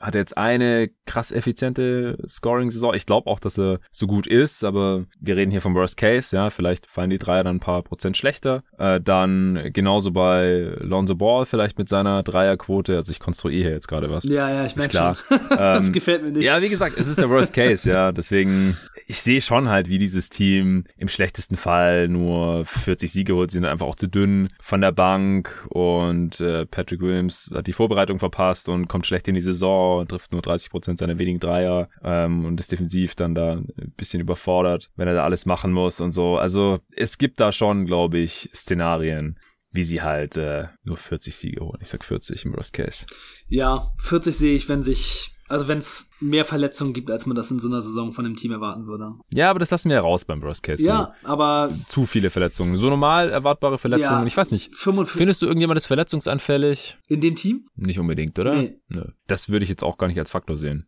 hat 0.00 0.14
jetzt 0.14 0.36
eine 0.36 0.90
krass 1.06 1.32
effiziente 1.32 2.18
Scoring-Saison. 2.26 2.94
Ich 2.94 3.06
glaube 3.06 3.30
auch, 3.30 3.40
dass 3.40 3.58
er 3.58 3.78
so 3.90 4.06
gut 4.06 4.26
ist, 4.26 4.64
aber 4.64 5.04
wir 5.18 5.36
reden 5.36 5.50
hier 5.50 5.60
vom 5.60 5.74
Worst 5.74 5.96
Case, 5.96 6.34
ja, 6.34 6.50
vielleicht 6.50 6.86
fallen 6.86 7.10
die 7.10 7.18
Dreier 7.18 7.44
dann 7.44 7.56
ein 7.56 7.60
paar 7.60 7.82
Prozent 7.82 8.16
schlechter. 8.16 8.62
Äh, 8.78 9.00
dann 9.00 9.70
genauso 9.72 10.10
bei 10.10 10.76
Lonzo 10.80 11.14
Ball 11.14 11.46
vielleicht 11.46 11.78
mit 11.78 11.88
seiner 11.88 12.22
Dreierquote. 12.22 12.96
Also 12.96 13.10
ich 13.12 13.20
konstruiere 13.20 13.70
jetzt 13.70 13.88
gerade 13.88 14.10
was. 14.10 14.24
Ja, 14.24 14.50
ja, 14.50 14.66
ich 14.66 14.76
merke 14.76 14.90
klar. 14.90 15.14
Schon. 15.14 15.40
das 15.50 15.86
ähm, 15.86 15.92
gefällt 15.92 16.22
mir 16.24 16.30
nicht. 16.30 16.44
Ja, 16.44 16.60
wie 16.60 16.68
gesagt, 16.68 16.96
es 16.98 17.08
ist 17.08 17.18
der 17.18 17.30
Worst 17.30 17.54
Case, 17.54 17.88
ja. 17.88 18.12
Deswegen, 18.12 18.76
ich 19.06 19.20
sehe 19.20 19.40
schon 19.40 19.68
halt, 19.68 19.88
wie 19.88 19.98
dieses 19.98 20.28
Team 20.28 20.84
im 20.96 21.08
schlechtesten 21.08 21.56
Fall 21.56 22.08
nur 22.08 22.64
40 22.66 23.10
Siege 23.10 23.34
holt. 23.34 23.50
Sie 23.50 23.58
sind 23.58 23.66
einfach 23.66 23.86
auch 23.86 23.96
zu 23.96 24.08
dünn 24.08 24.50
von 24.60 24.80
der 24.80 24.92
Bank 24.92 25.64
und 25.70 26.40
äh, 26.40 26.66
Patrick 26.66 27.00
Williams 27.00 27.50
hat 27.54 27.66
die 27.66 27.72
Vorbereitung 27.72 28.18
verpasst 28.18 28.68
und 28.68 28.73
kommt 28.88 29.06
schlecht 29.06 29.28
in 29.28 29.34
die 29.34 29.40
Saison, 29.40 30.06
trifft 30.06 30.32
nur 30.32 30.42
30 30.42 30.70
Prozent 30.70 30.98
seiner 30.98 31.18
wenigen 31.18 31.40
Dreier 31.40 31.88
ähm, 32.02 32.44
und 32.44 32.60
ist 32.60 32.72
defensiv 32.72 33.14
dann 33.14 33.34
da 33.34 33.52
ein 33.54 33.94
bisschen 33.96 34.20
überfordert, 34.20 34.90
wenn 34.96 35.08
er 35.08 35.14
da 35.14 35.24
alles 35.24 35.46
machen 35.46 35.72
muss 35.72 36.00
und 36.00 36.12
so. 36.12 36.36
Also 36.36 36.80
es 36.96 37.18
gibt 37.18 37.40
da 37.40 37.52
schon, 37.52 37.86
glaube 37.86 38.18
ich, 38.18 38.50
Szenarien, 38.54 39.38
wie 39.70 39.84
sie 39.84 40.02
halt 40.02 40.36
äh, 40.36 40.68
nur 40.84 40.96
40 40.96 41.34
Siege 41.34 41.60
holen. 41.60 41.78
Ich 41.80 41.88
sag 41.88 42.04
40 42.04 42.44
im 42.44 42.54
Worst 42.54 42.72
Case. 42.72 43.06
Ja, 43.48 43.90
40 43.98 44.36
sehe 44.36 44.54
ich, 44.54 44.68
wenn 44.68 44.82
sich 44.82 45.33
also 45.48 45.68
wenn 45.68 45.78
es 45.78 46.10
mehr 46.20 46.44
Verletzungen 46.44 46.92
gibt, 46.92 47.10
als 47.10 47.26
man 47.26 47.36
das 47.36 47.50
in 47.50 47.58
so 47.58 47.68
einer 47.68 47.82
Saison 47.82 48.12
von 48.12 48.24
dem 48.24 48.34
Team 48.34 48.52
erwarten 48.52 48.86
würde. 48.86 49.12
Ja, 49.32 49.50
aber 49.50 49.58
das 49.58 49.70
lassen 49.70 49.90
wir 49.90 49.96
ja 49.96 50.02
raus 50.02 50.24
beim 50.24 50.42
Worst 50.42 50.62
Case. 50.62 50.82
Ja, 50.82 51.14
so 51.22 51.28
aber 51.28 51.70
zu 51.88 52.06
viele 52.06 52.30
Verletzungen. 52.30 52.76
So 52.76 52.88
normal 52.88 53.30
erwartbare 53.30 53.78
Verletzungen. 53.78 54.20
Ja, 54.20 54.26
ich 54.26 54.36
weiß 54.36 54.52
nicht. 54.52 54.74
45. 54.74 55.18
Findest 55.18 55.42
du 55.42 55.46
irgendjemand 55.46 55.76
ist 55.76 55.86
verletzungsanfällig? 55.86 56.98
In 57.08 57.20
dem 57.20 57.36
Team? 57.36 57.66
Nicht 57.76 57.98
unbedingt, 57.98 58.38
oder? 58.38 58.54
Nee. 58.54 58.78
Nö. 58.88 59.04
Das 59.26 59.50
würde 59.50 59.64
ich 59.64 59.68
jetzt 59.68 59.84
auch 59.84 59.98
gar 59.98 60.06
nicht 60.06 60.18
als 60.18 60.30
Faktor 60.30 60.56
sehen. 60.56 60.86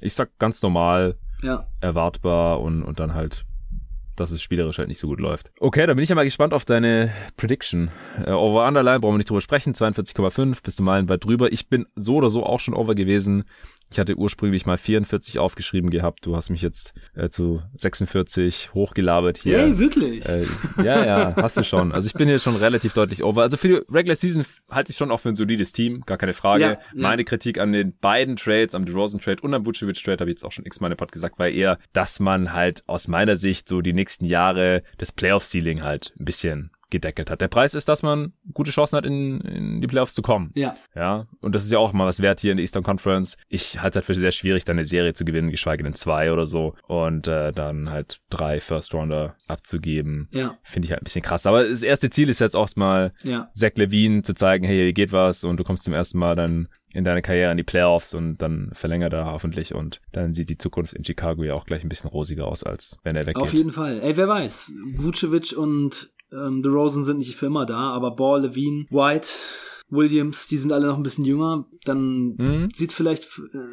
Ich 0.00 0.14
sag 0.14 0.36
ganz 0.38 0.62
normal, 0.62 1.16
ja. 1.42 1.68
erwartbar 1.80 2.60
und, 2.60 2.82
und 2.82 2.98
dann 2.98 3.14
halt 3.14 3.44
dass 4.16 4.30
es 4.30 4.42
spielerisch 4.42 4.78
halt 4.78 4.88
nicht 4.88 5.00
so 5.00 5.08
gut 5.08 5.20
läuft. 5.20 5.52
Okay, 5.58 5.86
dann 5.86 5.96
bin 5.96 6.02
ich 6.02 6.10
ja 6.10 6.14
mal 6.14 6.24
gespannt 6.24 6.52
auf 6.52 6.64
deine 6.64 7.12
Prediction. 7.36 7.90
Äh, 8.24 8.32
over 8.32 8.66
Underline 8.66 9.00
brauchen 9.00 9.14
wir 9.14 9.18
nicht 9.18 9.30
drüber 9.30 9.40
sprechen. 9.40 9.74
42,5 9.74 10.62
bist 10.62 10.78
du 10.78 10.82
meilenweit 10.82 11.24
drüber. 11.24 11.52
Ich 11.52 11.68
bin 11.68 11.86
so 11.94 12.16
oder 12.16 12.28
so 12.28 12.44
auch 12.44 12.60
schon 12.60 12.74
over 12.74 12.94
gewesen. 12.94 13.44
Ich 13.92 13.98
hatte 13.98 14.16
ursprünglich 14.16 14.64
mal 14.64 14.78
44 14.78 15.38
aufgeschrieben 15.38 15.90
gehabt. 15.90 16.24
Du 16.24 16.34
hast 16.34 16.48
mich 16.48 16.62
jetzt 16.62 16.94
äh, 17.14 17.28
zu 17.28 17.60
46 17.76 18.72
hochgelabert 18.72 19.36
hier. 19.36 19.58
Hey, 19.58 19.78
wirklich? 19.78 20.26
Äh, 20.26 20.46
ja, 20.82 21.04
ja, 21.04 21.36
hast 21.36 21.58
du 21.58 21.62
schon. 21.62 21.92
Also 21.92 22.06
ich 22.06 22.14
bin 22.14 22.26
hier 22.26 22.38
schon 22.38 22.56
relativ 22.56 22.94
deutlich 22.94 23.22
over. 23.22 23.42
Also 23.42 23.58
für 23.58 23.68
die 23.68 23.74
Regular 23.92 24.16
Season 24.16 24.46
halte 24.70 24.92
ich 24.92 24.96
schon 24.96 25.10
auch 25.10 25.20
für 25.20 25.28
ein 25.28 25.36
solides 25.36 25.72
Team, 25.72 26.02
gar 26.06 26.16
keine 26.16 26.32
Frage. 26.32 26.62
Ja. 26.62 26.78
Meine 26.94 27.24
Kritik 27.24 27.58
an 27.58 27.72
den 27.72 27.94
beiden 27.98 28.36
Trades, 28.36 28.74
am 28.74 28.86
DeRozan 28.86 29.20
Trade 29.20 29.42
und 29.42 29.52
am 29.52 29.66
Vucevic 29.66 30.02
Trade, 30.02 30.20
habe 30.20 30.30
ich 30.30 30.36
jetzt 30.36 30.44
auch 30.44 30.52
schon 30.52 30.64
x-mal 30.64 30.90
in 30.90 30.96
Pod 30.96 31.12
gesagt, 31.12 31.38
war 31.38 31.48
eher, 31.48 31.78
dass 31.92 32.18
man 32.18 32.54
halt 32.54 32.82
aus 32.86 33.08
meiner 33.08 33.36
Sicht 33.36 33.68
so 33.68 33.82
die 33.82 33.92
nächsten 33.92 34.24
Jahre 34.24 34.84
das 34.96 35.12
Playoff-Ceiling 35.12 35.82
halt 35.82 36.14
ein 36.18 36.24
bisschen 36.24 36.70
gedeckelt 36.92 37.30
hat. 37.30 37.40
Der 37.40 37.48
Preis 37.48 37.74
ist, 37.74 37.88
dass 37.88 38.02
man 38.02 38.32
gute 38.54 38.70
Chancen 38.70 38.96
hat, 38.96 39.04
in, 39.04 39.40
in 39.40 39.80
die 39.80 39.88
Playoffs 39.88 40.14
zu 40.14 40.22
kommen. 40.22 40.52
Ja. 40.54 40.74
Ja. 40.94 41.26
Und 41.40 41.56
das 41.56 41.64
ist 41.64 41.72
ja 41.72 41.78
auch 41.78 41.92
mal 41.92 42.06
was 42.06 42.22
wert 42.22 42.38
hier 42.38 42.52
in 42.52 42.58
der 42.58 42.62
Eastern 42.62 42.84
Conference. 42.84 43.36
Ich 43.48 43.80
halte 43.82 43.96
halt 43.96 44.06
für 44.06 44.14
sehr 44.14 44.30
schwierig, 44.30 44.64
dann 44.64 44.76
eine 44.76 44.84
Serie 44.84 45.14
zu 45.14 45.24
gewinnen, 45.24 45.50
geschweige 45.50 45.82
denn 45.82 45.94
zwei 45.94 46.32
oder 46.32 46.46
so. 46.46 46.74
Und 46.86 47.26
äh, 47.26 47.50
dann 47.50 47.90
halt 47.90 48.20
drei 48.30 48.60
First 48.60 48.94
Rounder 48.94 49.34
abzugeben. 49.48 50.28
Ja. 50.30 50.56
Finde 50.62 50.86
ich 50.86 50.92
halt 50.92 51.02
ein 51.02 51.04
bisschen 51.04 51.22
krass. 51.22 51.46
Aber 51.46 51.66
das 51.66 51.82
erste 51.82 52.10
Ziel 52.10 52.28
ist 52.28 52.38
jetzt 52.38 52.54
auch 52.54 52.68
mal, 52.76 53.12
ja. 53.24 53.50
Zach 53.54 53.72
Levine 53.74 54.22
zu 54.22 54.34
zeigen, 54.34 54.64
hey, 54.64 54.76
hier 54.76 54.92
geht 54.92 55.12
was 55.12 55.42
und 55.42 55.56
du 55.56 55.64
kommst 55.64 55.84
zum 55.84 55.94
ersten 55.94 56.18
Mal 56.18 56.36
dann 56.36 56.68
in 56.94 57.04
deine 57.04 57.22
Karriere 57.22 57.50
in 57.50 57.56
die 57.56 57.62
Playoffs 57.62 58.14
und 58.14 58.36
dann 58.38 58.70
verlängert 58.74 59.12
er 59.12 59.26
hoffentlich 59.26 59.74
und 59.74 60.00
dann 60.12 60.34
sieht 60.34 60.50
die 60.50 60.58
Zukunft 60.58 60.92
in 60.92 61.04
Chicago 61.04 61.42
ja 61.42 61.54
auch 61.54 61.64
gleich 61.64 61.82
ein 61.82 61.88
bisschen 61.88 62.10
rosiger 62.10 62.46
aus, 62.46 62.62
als 62.62 62.98
wenn 63.02 63.16
er 63.16 63.26
weggeht. 63.26 63.42
Auf 63.42 63.54
jeden 63.54 63.72
Fall. 63.72 64.00
Ey, 64.02 64.16
wer 64.16 64.28
weiß. 64.28 64.72
Vucevic 64.96 65.56
und 65.56 66.11
ähm, 66.32 66.62
The 66.62 66.68
Rosen 66.68 67.04
sind 67.04 67.18
nicht 67.18 67.36
für 67.36 67.46
immer 67.46 67.66
da, 67.66 67.90
aber 67.90 68.12
Ball, 68.12 68.42
Levine, 68.42 68.86
White, 68.90 69.28
Williams, 69.92 70.46
die 70.46 70.56
sind 70.56 70.72
alle 70.72 70.86
noch 70.86 70.96
ein 70.96 71.02
bisschen 71.02 71.26
jünger, 71.26 71.66
dann 71.84 72.34
mhm. 72.36 72.68
sieht 72.74 72.92
vielleicht 72.92 73.28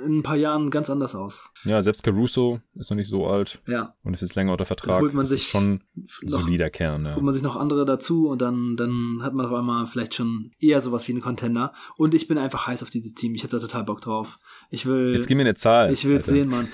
in 0.06 0.20
ein 0.20 0.24
paar 0.24 0.36
Jahren 0.36 0.70
ganz 0.70 0.90
anders 0.90 1.16
aus. 1.16 1.52
Ja, 1.64 1.82
selbst 1.82 2.04
Caruso 2.04 2.60
ist 2.76 2.90
noch 2.90 2.98
nicht 2.98 3.08
so 3.08 3.26
alt. 3.26 3.62
Ja. 3.68 3.94
Und 4.04 4.14
ist 4.14 4.22
jetzt 4.22 4.36
länger 4.36 4.52
unter 4.52 4.66
Vertrag. 4.66 4.96
Dann 4.96 5.02
holt 5.02 5.14
man 5.14 5.24
das 5.24 5.32
sich 5.32 5.48
schon 5.48 5.82
ein 5.96 6.30
solider 6.30 6.70
Kern, 6.70 7.06
ja. 7.06 7.16
Holt 7.16 7.24
man 7.24 7.34
sich 7.34 7.42
noch 7.42 7.56
andere 7.56 7.86
dazu 7.86 8.28
und 8.28 8.42
dann, 8.42 8.76
dann 8.76 9.20
hat 9.22 9.34
man 9.34 9.46
auf 9.46 9.54
einmal 9.54 9.86
vielleicht 9.88 10.14
schon 10.14 10.52
eher 10.60 10.82
sowas 10.82 11.08
wie 11.08 11.14
einen 11.14 11.22
Contender. 11.22 11.74
Und 11.96 12.14
ich 12.14 12.28
bin 12.28 12.38
einfach 12.38 12.68
heiß 12.68 12.84
auf 12.84 12.90
dieses 12.90 13.14
Team. 13.14 13.34
Ich 13.34 13.44
habe 13.44 13.52
da 13.52 13.60
total 13.60 13.86
Bock 13.86 14.02
drauf. 14.02 14.40
Ich 14.70 14.86
will. 14.86 15.16
Jetzt 15.16 15.28
gib 15.28 15.38
mir 15.38 15.44
eine 15.44 15.56
Zahl. 15.56 15.94
Ich 15.94 16.04
will 16.04 16.18
es 16.18 16.26
sehen, 16.26 16.50
Mann. 16.50 16.68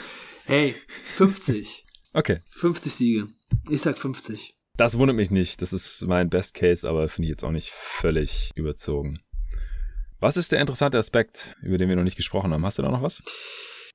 Hey, 0.45 0.75
50. 1.17 1.85
okay. 2.13 2.39
50 2.47 2.93
Siege. 2.93 3.27
Ich 3.69 3.83
sag 3.83 3.97
50. 3.97 4.54
Das 4.77 4.97
wundert 4.97 5.15
mich 5.15 5.31
nicht. 5.31 5.61
Das 5.61 5.73
ist 5.73 6.05
mein 6.05 6.29
Best 6.29 6.53
Case, 6.53 6.87
aber 6.87 7.07
finde 7.07 7.27
ich 7.27 7.31
jetzt 7.31 7.43
auch 7.43 7.51
nicht 7.51 7.71
völlig 7.71 8.51
überzogen. 8.55 9.19
Was 10.19 10.37
ist 10.37 10.51
der 10.51 10.59
interessante 10.59 10.97
Aspekt, 10.97 11.55
über 11.61 11.77
den 11.77 11.89
wir 11.89 11.95
noch 11.95 12.03
nicht 12.03 12.17
gesprochen 12.17 12.53
haben? 12.53 12.65
Hast 12.65 12.77
du 12.77 12.81
da 12.81 12.91
noch 12.91 13.01
was? 13.01 13.21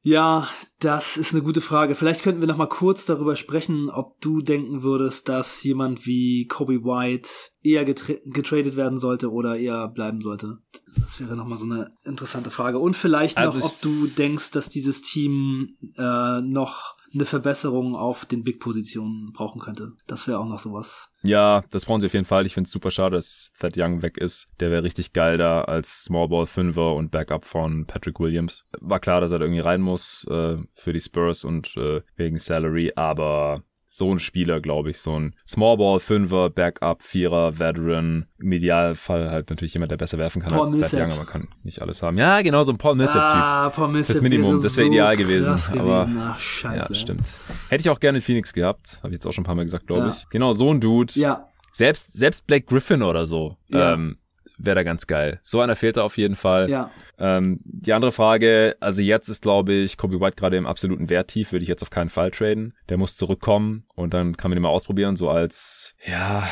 Ja, 0.03 0.49
das 0.79 1.19
ist 1.19 1.35
eine 1.35 1.43
gute 1.43 1.61
Frage. 1.61 1.95
Vielleicht 1.95 2.23
könnten 2.23 2.41
wir 2.41 2.49
noch 2.49 2.57
mal 2.57 2.69
kurz 2.69 3.05
darüber 3.05 3.37
sprechen, 3.37 3.91
ob 3.91 4.19
du 4.23 4.41
denken 4.41 4.83
würdest, 4.83 5.29
dass 5.29 5.63
jemand 5.63 6.07
wie 6.07 6.47
Kobe 6.47 6.85
White 6.85 7.29
eher 7.63 7.85
getra 7.85 8.15
getradet 8.25 8.77
werden 8.77 8.97
sollte 8.97 9.31
oder 9.31 9.59
eher 9.59 9.89
bleiben 9.89 10.23
sollte. 10.23 10.59
Das 10.99 11.21
wäre 11.21 11.37
noch 11.37 11.47
mal 11.47 11.59
so 11.59 11.67
eine 11.67 11.93
interessante 12.05 12.51
Frage. 12.51 12.79
Und 12.79 12.97
vielleicht 12.97 13.37
also 13.37 13.59
noch, 13.59 13.67
ob 13.67 13.81
du 13.83 14.07
denkst, 14.07 14.53
dass 14.53 14.71
dieses 14.71 15.03
Team 15.03 15.77
äh, 15.99 16.41
noch 16.41 16.95
eine 17.15 17.25
Verbesserung 17.25 17.95
auf 17.95 18.25
den 18.25 18.45
Big-Positionen 18.45 19.33
brauchen 19.33 19.61
könnte. 19.61 19.93
Das 20.07 20.29
wäre 20.29 20.39
auch 20.39 20.47
noch 20.47 20.59
sowas. 20.59 21.13
Ja, 21.23 21.63
das 21.71 21.87
brauchen 21.87 22.01
sie 22.01 22.07
auf 22.07 22.15
jeden 22.15 22.25
Fall. 22.25 22.47
Ich 22.47 22.55
finde 22.55 22.69
es 22.69 22.73
super 22.73 22.91
schade, 22.91 23.17
dass 23.17 23.53
Thad 23.59 23.75
Young 23.77 24.03
weg 24.03 24.17
ist. 24.17 24.49
Der 24.61 24.71
wäre 24.71 24.83
richtig 24.83 25.13
geil 25.13 25.39
da 25.39 25.63
als 25.63 26.05
Smallball 26.05 26.47
Fünfer 26.47 26.95
und 26.95 27.11
Backup 27.11 27.45
von 27.45 27.87
Patrick 27.87 28.21
Williams. 28.21 28.65
War 28.81 29.01
klar, 29.01 29.21
dass 29.21 29.33
er 29.33 29.39
da 29.39 29.45
irgendwie 29.45 29.61
rein 29.61 29.81
muss 29.81 30.27
äh, 30.31 30.57
für 30.75 30.93
die 30.93 31.01
Spurs 31.01 31.45
und 31.45 31.77
äh, 31.77 32.03
wegen 32.17 32.39
Salary, 32.39 32.93
aber 32.97 33.63
so 33.93 34.15
ein 34.15 34.21
Spieler, 34.21 34.61
glaube 34.61 34.91
ich, 34.91 35.01
so 35.01 35.19
ein 35.19 35.35
Smallball, 35.45 35.99
Fünfer, 35.99 36.49
Backup, 36.49 37.03
Vierer, 37.03 37.59
Veteran, 37.59 38.27
im 38.39 38.53
Idealfall 38.53 39.31
halt 39.33 39.51
natürlich 39.51 39.75
jemand, 39.75 39.91
der 39.91 39.97
besser 39.97 40.17
werfen 40.17 40.41
kann 40.41 40.53
Paul 40.53 40.61
als 40.61 40.71
Millsap. 40.71 41.01
Young, 41.01 41.07
aber 41.09 41.17
man 41.17 41.27
kann 41.27 41.49
nicht 41.65 41.83
alles 41.83 42.01
haben. 42.01 42.17
Ja, 42.17 42.41
genau, 42.41 42.63
so 42.63 42.71
ein 42.71 42.79
Paul 42.79 42.95
Millsap-Typ. 42.95 43.43
Ah, 43.43 43.71
Paul 43.71 43.89
Millsap 43.89 44.15
Das 44.15 44.23
Minimum, 44.23 44.63
das 44.63 44.77
wäre 44.77 44.87
so 44.87 44.93
ideal 44.93 45.17
gewesen. 45.17 45.47
gewesen. 45.47 45.81
Aber, 45.81 46.09
Ach, 46.19 46.39
scheiße. 46.39 46.93
Ja, 46.93 46.99
stimmt. 47.01 47.27
Hätte 47.69 47.81
ich 47.81 47.91
auch 47.91 47.99
gerne 47.99 48.19
in 48.19 48.23
Phoenix 48.23 48.53
gehabt, 48.53 48.99
habe 48.99 49.09
ich 49.09 49.15
jetzt 49.15 49.27
auch 49.27 49.33
schon 49.33 49.43
ein 49.43 49.47
paar 49.47 49.57
Mal 49.57 49.65
gesagt, 49.65 49.89
glaube 49.89 50.03
ja. 50.03 50.11
ich. 50.11 50.29
Genau, 50.31 50.53
so 50.53 50.73
ein 50.73 50.81
Dude. 50.81 51.13
Ja. 51.17 51.49
Selbst, 51.73 52.13
selbst 52.13 52.47
Blake 52.47 52.67
Griffin 52.67 53.03
oder 53.03 53.27
so. 53.27 53.57
Ja. 53.67 53.95
Ähm, 53.95 54.19
wäre 54.65 54.77
da 54.77 54.83
ganz 54.83 55.07
geil. 55.07 55.41
So 55.43 55.61
einer 55.61 55.77
fehlt 55.77 55.97
da 55.97 56.03
auf 56.03 56.19
jeden 56.19 56.37
Fall. 56.37 56.71
Ja. 56.71 56.91
Ähm, 57.19 57.61
die 57.65 57.93
andere 57.93 58.13
Frage, 58.13 58.77
also 58.81 59.03
jetzt 59.03 59.29
ist, 59.29 59.43
glaube 59.43 59.73
ich, 59.73 59.97
Kobe 59.97 60.21
White 60.21 60.37
gerade 60.37 60.57
im 60.57 60.67
absoluten 60.67 61.11
Werttief, 61.11 61.53
würde 61.53 61.63
ich 61.63 61.69
jetzt 61.69 61.83
auf 61.83 61.91
keinen 61.91 62.11
Fall 62.11 62.31
traden. 62.31 62.75
Der 62.89 62.97
muss 62.97 63.17
zurückkommen 63.17 63.85
und 63.95 64.15
dann 64.15 64.37
kann 64.37 64.51
man 64.51 64.59
ihn 64.59 64.63
mal 64.63 64.69
ausprobieren, 64.69 65.17
so 65.17 65.29
als, 65.29 65.95
ja, 66.07 66.49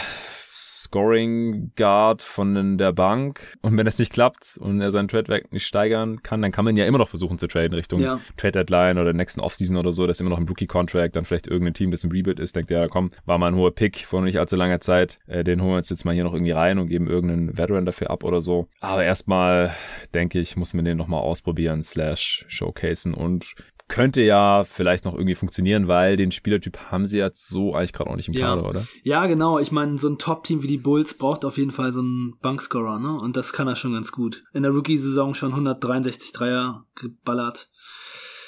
Scoring 0.89 1.73
Guard 1.77 2.23
von 2.23 2.79
der 2.79 2.93
Bank. 2.93 3.59
Und 3.61 3.77
wenn 3.77 3.85
das 3.85 3.99
nicht 3.99 4.11
klappt 4.11 4.57
und 4.59 4.81
er 4.81 4.91
seinen 4.91 5.09
Trade-Wert 5.09 5.53
nicht 5.53 5.67
steigern 5.67 6.23
kann, 6.23 6.41
dann 6.41 6.51
kann 6.51 6.65
man 6.65 6.77
ja 6.77 6.87
immer 6.87 6.97
noch 6.97 7.09
versuchen 7.11 7.39
zu 7.39 7.47
traden 7.47 7.75
Richtung 7.75 8.01
Ja. 8.01 8.21
Trade-Deadline 8.39 8.99
oder 8.99 9.13
nächsten 9.13 9.41
Offseason 9.41 9.77
oder 9.77 9.93
so. 9.93 10.07
Das 10.07 10.17
ist 10.17 10.23
immer 10.23 10.31
noch 10.31 10.39
ein 10.39 10.49
Rookie-Contract, 10.49 11.15
dann 11.15 11.27
vielleicht 11.27 11.47
irgendein 11.47 11.75
Team, 11.75 11.91
das 11.91 12.05
im 12.05 12.11
Rebuild 12.11 12.41
ist, 12.41 12.57
denkt, 12.57 12.71
ja, 12.71 12.89
komm, 12.89 13.11
war 13.27 13.37
mal 13.37 13.49
ein 13.49 13.55
hoher 13.55 13.75
Pick 13.75 14.07
vor 14.07 14.23
nicht 14.23 14.39
allzu 14.39 14.57
langer 14.57 14.81
Zeit. 14.81 15.19
Äh, 15.27 15.45
den 15.45 15.61
holen 15.61 15.73
wir 15.73 15.77
uns 15.77 15.91
jetzt 15.91 16.07
mal 16.07 16.15
hier 16.15 16.25
noch 16.25 16.33
irgendwie 16.33 16.53
rein 16.53 16.79
und 16.79 16.89
geben 16.89 17.07
irgendeinen 17.07 17.59
Veteran 17.59 17.85
dafür 17.85 18.11
ab 18.11 18.25
oder 18.25 18.41
so. 18.41 18.69
Aber 18.81 19.05
erstmal, 19.05 19.75
denke 20.15 20.41
ich, 20.41 20.57
muss 20.57 20.73
man 20.73 20.87
den 20.87 20.97
nochmal 20.97 21.21
ausprobieren, 21.21 21.83
slash 21.83 22.47
showcasen 22.49 23.13
und 23.13 23.55
könnte 23.89 24.23
ja 24.23 24.65
vielleicht 24.65 25.05
noch 25.05 25.15
irgendwie 25.15 25.35
funktionieren, 25.35 25.89
weil 25.89 26.17
den 26.17 26.31
Spielertyp 26.31 26.79
haben 26.91 27.07
sie 27.07 27.19
jetzt 27.19 27.49
so 27.49 27.75
eigentlich 27.75 27.93
gerade 27.93 28.11
auch 28.11 28.17
nicht 28.17 28.29
im 28.29 28.35
Ja. 28.35 28.49
Kader, 28.49 28.69
oder? 28.69 28.87
Ja, 29.03 29.27
genau. 29.27 29.59
Ich 29.59 29.73
meine, 29.73 29.99
so 29.99 30.09
ein 30.09 30.19
Top-Team 30.19 30.63
wie 30.63 30.67
die 30.67 30.79
Bulls 30.79 31.15
braucht 31.15 31.45
auf 31.45 31.57
jeden 31.57 31.71
Fall 31.71 31.91
so 31.93 32.01
einen 32.01 32.35
Bankscorer, 32.41 32.99
ne? 32.99 33.19
Und 33.19 33.37
das 33.37 33.53
kann 33.53 33.67
er 33.67 33.77
schon 33.77 33.95
ganz 33.95 34.13
gut. 34.13 34.45
In 34.53 34.63
der 34.63 34.73
Rookie-Saison 34.73 35.35
schon 35.35 35.51
163 35.53 36.33
Dreier 36.33 36.85
geballert. 36.95 37.71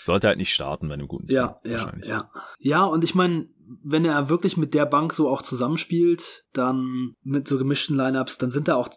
Sollte 0.02 0.28
halt 0.28 0.38
nicht 0.38 0.52
starten 0.54 0.88
bei 0.88 0.94
einem 0.94 1.08
guten 1.08 1.26
Team. 1.26 1.36
Ja, 1.36 1.60
ja, 1.64 1.72
wahrscheinlich. 1.72 2.08
ja. 2.08 2.30
Ja, 2.58 2.84
und 2.84 3.04
ich 3.04 3.14
meine, 3.14 3.48
wenn 3.82 4.04
er 4.04 4.28
wirklich 4.28 4.56
mit 4.56 4.74
der 4.74 4.86
Bank 4.86 5.12
so 5.12 5.28
auch 5.28 5.42
zusammenspielt, 5.42 6.44
dann 6.52 7.14
mit 7.22 7.46
so 7.46 7.58
gemischten 7.58 7.96
Lineups, 7.96 8.38
dann 8.38 8.50
sind 8.50 8.68
da 8.68 8.76
auch 8.76 8.88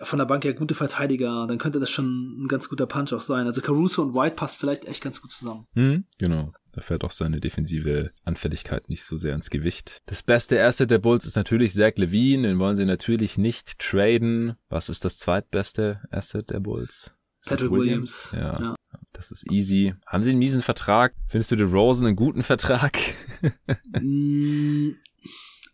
von 0.00 0.18
der 0.18 0.26
Bank 0.26 0.44
ja 0.44 0.52
gute 0.52 0.74
Verteidiger, 0.74 1.46
dann 1.48 1.58
könnte 1.58 1.80
das 1.80 1.90
schon 1.90 2.42
ein 2.42 2.48
ganz 2.48 2.68
guter 2.68 2.86
Punch 2.86 3.12
auch 3.12 3.20
sein. 3.20 3.46
Also 3.46 3.60
Caruso 3.60 4.02
und 4.02 4.14
White 4.14 4.36
passt 4.36 4.56
vielleicht 4.56 4.84
echt 4.86 5.02
ganz 5.02 5.20
gut 5.20 5.32
zusammen. 5.32 5.66
Hm, 5.74 6.04
genau. 6.18 6.52
Da 6.72 6.80
fällt 6.82 7.02
auch 7.02 7.10
seine 7.10 7.40
defensive 7.40 8.10
Anfälligkeit 8.24 8.88
nicht 8.88 9.04
so 9.04 9.16
sehr 9.16 9.34
ins 9.34 9.50
Gewicht. 9.50 10.00
Das 10.06 10.22
beste 10.22 10.62
Asset 10.64 10.90
der 10.90 10.98
Bulls 10.98 11.24
ist 11.24 11.34
natürlich 11.36 11.72
Zach 11.74 11.92
Levine. 11.96 12.46
Den 12.48 12.58
wollen 12.60 12.76
sie 12.76 12.84
natürlich 12.84 13.38
nicht 13.38 13.78
traden. 13.80 14.54
Was 14.68 14.88
ist 14.88 15.04
das 15.04 15.18
zweitbeste 15.18 16.00
Asset 16.10 16.50
der 16.50 16.60
Bulls? 16.60 17.12
Das 17.42 17.54
Patrick 17.60 17.70
Williams. 17.72 18.32
Ja, 18.36 18.60
Ja. 18.60 18.74
das 19.12 19.30
ist 19.30 19.50
easy. 19.50 19.94
Haben 20.06 20.22
sie 20.22 20.30
einen 20.30 20.38
miesen 20.38 20.62
Vertrag? 20.62 21.14
Findest 21.28 21.50
du 21.50 21.56
den 21.56 21.68
Rosen 21.72 22.06
einen 22.06 22.16
guten 22.16 22.42
Vertrag? 22.42 22.98
Mm, 24.00 24.90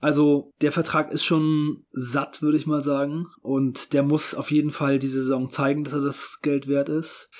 Also 0.01 0.53
der 0.61 0.73
Vertrag 0.73 1.13
ist 1.13 1.25
schon 1.25 1.85
satt, 1.91 2.43
würde 2.43 2.57
ich 2.57 2.67
mal 2.67 2.83
sagen. 2.83 3.27
Und 3.41 3.93
der 3.93 4.03
muss 4.03 4.35
auf 4.35 4.51
jeden 4.51 4.71
Fall 4.71 4.99
diese 4.99 5.23
Saison 5.23 5.51
zeigen, 5.51 5.85
dass 5.85 5.95
er 5.95 6.01
das 6.01 6.41
Geld 6.43 6.69
wert 6.69 6.89
ist. 6.89 7.31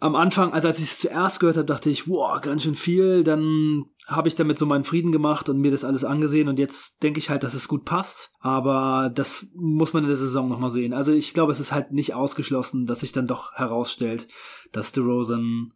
Am 0.00 0.16
Anfang, 0.16 0.52
also 0.52 0.68
als 0.68 0.78
ich 0.78 0.84
es 0.84 0.98
zuerst 0.98 1.40
gehört 1.40 1.56
habe, 1.56 1.66
dachte 1.66 1.88
ich, 1.88 2.06
wow, 2.08 2.40
ganz 2.40 2.64
schön 2.64 2.74
viel. 2.74 3.24
Dann 3.24 3.84
habe 4.06 4.28
ich 4.28 4.34
damit 4.34 4.58
so 4.58 4.66
meinen 4.66 4.84
Frieden 4.84 5.12
gemacht 5.12 5.48
und 5.48 5.60
mir 5.60 5.70
das 5.70 5.84
alles 5.84 6.04
angesehen. 6.04 6.48
Und 6.48 6.58
jetzt 6.58 7.02
denke 7.02 7.18
ich 7.18 7.30
halt, 7.30 7.42
dass 7.42 7.54
es 7.54 7.68
gut 7.68 7.84
passt. 7.84 8.30
Aber 8.40 9.10
das 9.14 9.52
muss 9.54 9.92
man 9.92 10.02
in 10.02 10.08
der 10.08 10.16
Saison 10.16 10.48
nochmal 10.48 10.70
sehen. 10.70 10.92
Also 10.92 11.12
ich 11.12 11.32
glaube, 11.32 11.52
es 11.52 11.60
ist 11.60 11.72
halt 11.72 11.92
nicht 11.92 12.14
ausgeschlossen, 12.14 12.86
dass 12.86 13.00
sich 13.00 13.12
dann 13.12 13.26
doch 13.26 13.52
herausstellt, 13.52 14.28
dass 14.72 14.92
DeRozan 14.92 15.72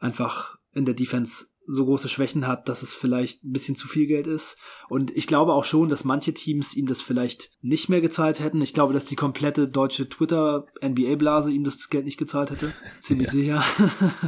einfach 0.00 0.56
in 0.72 0.84
der 0.84 0.94
Defense 0.94 1.46
so 1.70 1.84
große 1.84 2.08
Schwächen 2.08 2.46
hat, 2.46 2.68
dass 2.68 2.82
es 2.82 2.94
vielleicht 2.94 3.44
ein 3.44 3.52
bisschen 3.52 3.76
zu 3.76 3.86
viel 3.88 4.06
Geld 4.06 4.26
ist. 4.26 4.56
Und 4.88 5.14
ich 5.14 5.26
glaube 5.26 5.52
auch 5.52 5.64
schon, 5.64 5.90
dass 5.90 6.02
manche 6.02 6.32
Teams 6.32 6.74
ihm 6.74 6.86
das 6.86 7.02
vielleicht 7.02 7.50
nicht 7.60 7.90
mehr 7.90 8.00
gezahlt 8.00 8.40
hätten. 8.40 8.62
Ich 8.62 8.72
glaube, 8.72 8.94
dass 8.94 9.04
die 9.04 9.16
komplette 9.16 9.68
deutsche 9.68 10.08
Twitter-NBA-Blase 10.08 11.52
ihm 11.52 11.64
das 11.64 11.90
Geld 11.90 12.06
nicht 12.06 12.16
gezahlt 12.16 12.50
hätte. 12.50 12.72
Ziemlich 13.00 13.28
sicher. 13.28 13.62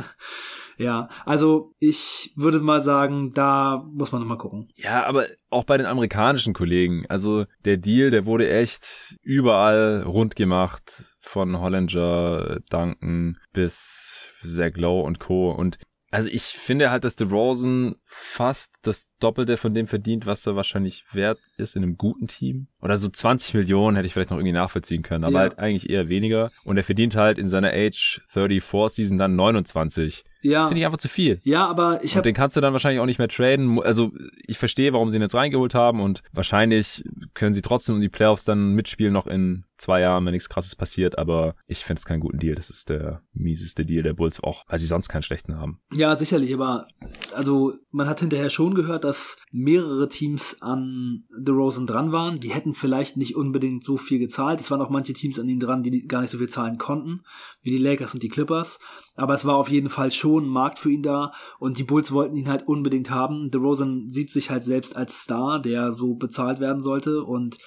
ja, 0.76 1.09
also 1.24 1.72
ich 1.78 2.34
würde 2.36 2.61
mal 2.61 2.82
sagen, 2.82 3.32
da 3.32 3.88
muss 3.91 4.12
man 4.12 4.20
nochmal 4.20 4.36
gucken. 4.36 4.68
Ja, 4.76 5.07
aber 5.07 5.24
auch 5.49 5.64
bei 5.64 5.78
den 5.78 5.86
amerikanischen 5.86 6.53
Kollegen. 6.53 7.07
Also 7.09 7.47
der 7.64 7.78
Deal, 7.78 8.11
der 8.11 8.26
wurde 8.26 8.51
echt 8.51 9.16
überall 9.22 10.03
rund 10.03 10.36
gemacht. 10.36 11.05
Von 11.22 11.59
Hollinger, 11.59 12.61
Duncan 12.68 13.38
bis 13.53 14.26
Zach 14.45 14.76
Lowe 14.76 15.05
und 15.05 15.20
Co. 15.20 15.53
Und 15.53 15.78
also 16.11 16.29
ich 16.29 16.43
finde 16.43 16.91
halt, 16.91 17.05
dass 17.05 17.17
DeRozan 17.17 17.97
fast 18.05 18.75
das 18.83 19.09
Doppelte 19.21 19.57
von 19.57 19.75
dem 19.75 19.87
verdient, 19.87 20.27
was 20.27 20.47
er 20.47 20.57
wahrscheinlich 20.57 21.05
wert 21.13 21.39
ist 21.57 21.77
in 21.77 21.83
einem 21.83 21.97
guten 21.97 22.27
Team. 22.27 22.67
Oder 22.83 22.99
so 22.99 23.09
20 23.09 23.55
Millionen 23.55 23.97
hätte 23.97 24.07
ich 24.07 24.13
vielleicht 24.13 24.31
noch 24.31 24.39
irgendwie 24.39 24.53
nachvollziehen 24.53 25.03
können, 25.03 25.25
aber 25.25 25.35
Ja. 25.35 25.41
halt 25.41 25.59
eigentlich 25.59 25.89
eher 25.89 26.09
weniger. 26.09 26.51
Und 26.65 26.77
er 26.77 26.85
verdient 26.85 27.17
halt 27.17 27.39
in 27.39 27.49
seiner 27.49 27.73
Age 27.73 28.21
34 28.27 28.97
Season 28.97 29.19
dann 29.19 29.37
29. 29.37 30.25
Das 30.43 30.51
Ja, 30.51 30.62
finde 30.66 30.80
ich 30.80 30.84
einfach 30.86 30.99
zu 30.99 31.09
viel. 31.09 31.41
ja, 31.45 31.66
aber 31.66 32.03
ich 32.05 32.16
habe 32.16 32.22
den 32.24 32.34
kannst 32.34 32.57
du 32.57 32.61
dann 32.61 32.72
wahrscheinlich 32.72 33.01
auch 33.01 33.07
nicht 33.07 33.18
mehr 33.18 33.28
traden. 33.28 33.80
Also 33.82 34.12
ich 34.47 34.59
verstehe, 34.59 34.93
warum 34.93 35.11
sie 35.11 35.16
ihn 35.16 35.22
jetzt 35.22 35.34
reingeholt 35.34 35.74
haben 35.74 36.01
und 36.01 36.22
wahrscheinlich 36.32 37.05
können 37.34 37.55
sie 37.55 37.62
trotzdem 37.62 37.97
um 37.97 38.01
die 38.01 38.09
Playoffs 38.09 38.45
dann 38.45 38.72
mitspielen 38.74 39.12
noch 39.12 39.26
in 39.26 39.64
zwei 39.78 40.01
Jahren, 40.01 40.26
wenn 40.26 40.32
nichts 40.32 40.51
krasses 40.51 40.76
passiert, 40.76 41.16
aber 41.18 41.55
ich 41.66 41.84
finde 41.84 42.01
es 42.01 42.05
keinen 42.05 42.20
guten 42.20 42.38
Deal. 42.38 42.55
Das 42.55 42.68
ist 42.68 42.91
der 42.91 43.22
mieseste 43.32 43.86
Deal 43.86 44.03
der 44.03 44.12
Bulls 44.12 44.43
auch, 44.43 44.64
weil 44.68 44.78
sie 44.78 44.86
sonst 44.86 45.09
keinen 45.09 45.22
schlechten 45.22 45.57
haben. 45.57 45.80
Ja, 45.95 46.14
sicherlich, 46.16 46.53
aber 46.53 46.86
also 47.34 47.72
man 47.91 48.07
hat 48.09 48.20
hinterher 48.20 48.51
schon 48.51 48.74
gehört, 48.74 49.05
dass 49.05 49.38
mehrere 49.53 50.09
Teams 50.09 50.59
an 50.61 51.24
The 51.45 51.53
Rosen 51.53 51.86
dran 51.86 52.12
waren. 52.12 52.41
Die 52.41 52.51
hätten 52.53 52.74
vielleicht 52.74 53.16
nicht 53.16 53.36
unbedingt 53.36 53.82
so 53.82 53.97
viel 53.97 54.18
gezahlt. 54.18 54.61
Es 54.61 54.70
waren 54.70 54.82
auch 54.82 54.91
manche 54.91 55.14
Teams 55.14 55.38
an 55.38 55.49
ihm 55.49 55.61
dran, 55.61 55.82
die 55.82 56.07
gar 56.07 56.20
nicht 56.20 56.30
so 56.30 56.38
viel 56.38 56.49
zahlen 56.49 56.76
konnten, 56.76 57.22
wie 57.62 57.70
die 57.70 57.78
Lakers 57.78 58.12
und 58.12 58.22
die 58.22 58.28
Clippers. 58.28 58.78
Aber 59.17 59.35
es 59.35 59.45
war 59.45 59.57
auf 59.57 59.69
jeden 59.69 59.91
Fall 59.91 60.11
schon 60.11 60.45
ein 60.45 60.49
Markt 60.49 60.79
für 60.79 60.91
ihn 60.91 61.03
da 61.03 61.33
und 61.59 61.79
die 61.79 61.85
Bulls 61.85 62.13
wollten 62.13 62.37
ihn 62.37 62.49
halt 62.49 62.67
unbedingt 62.67 63.11
haben. 63.11 63.51
The 63.53 63.59
Rosen 63.59 64.09
sieht 64.09 64.31
sich 64.31 64.51
halt 64.51 64.65
selbst 64.65 64.97
als 64.97 65.23
Star, 65.23 65.61
der 65.61 65.93
so 65.93 66.15
bezahlt 66.15 66.61
werden 66.61 66.81
sollte 66.81 67.25
und 67.25 67.59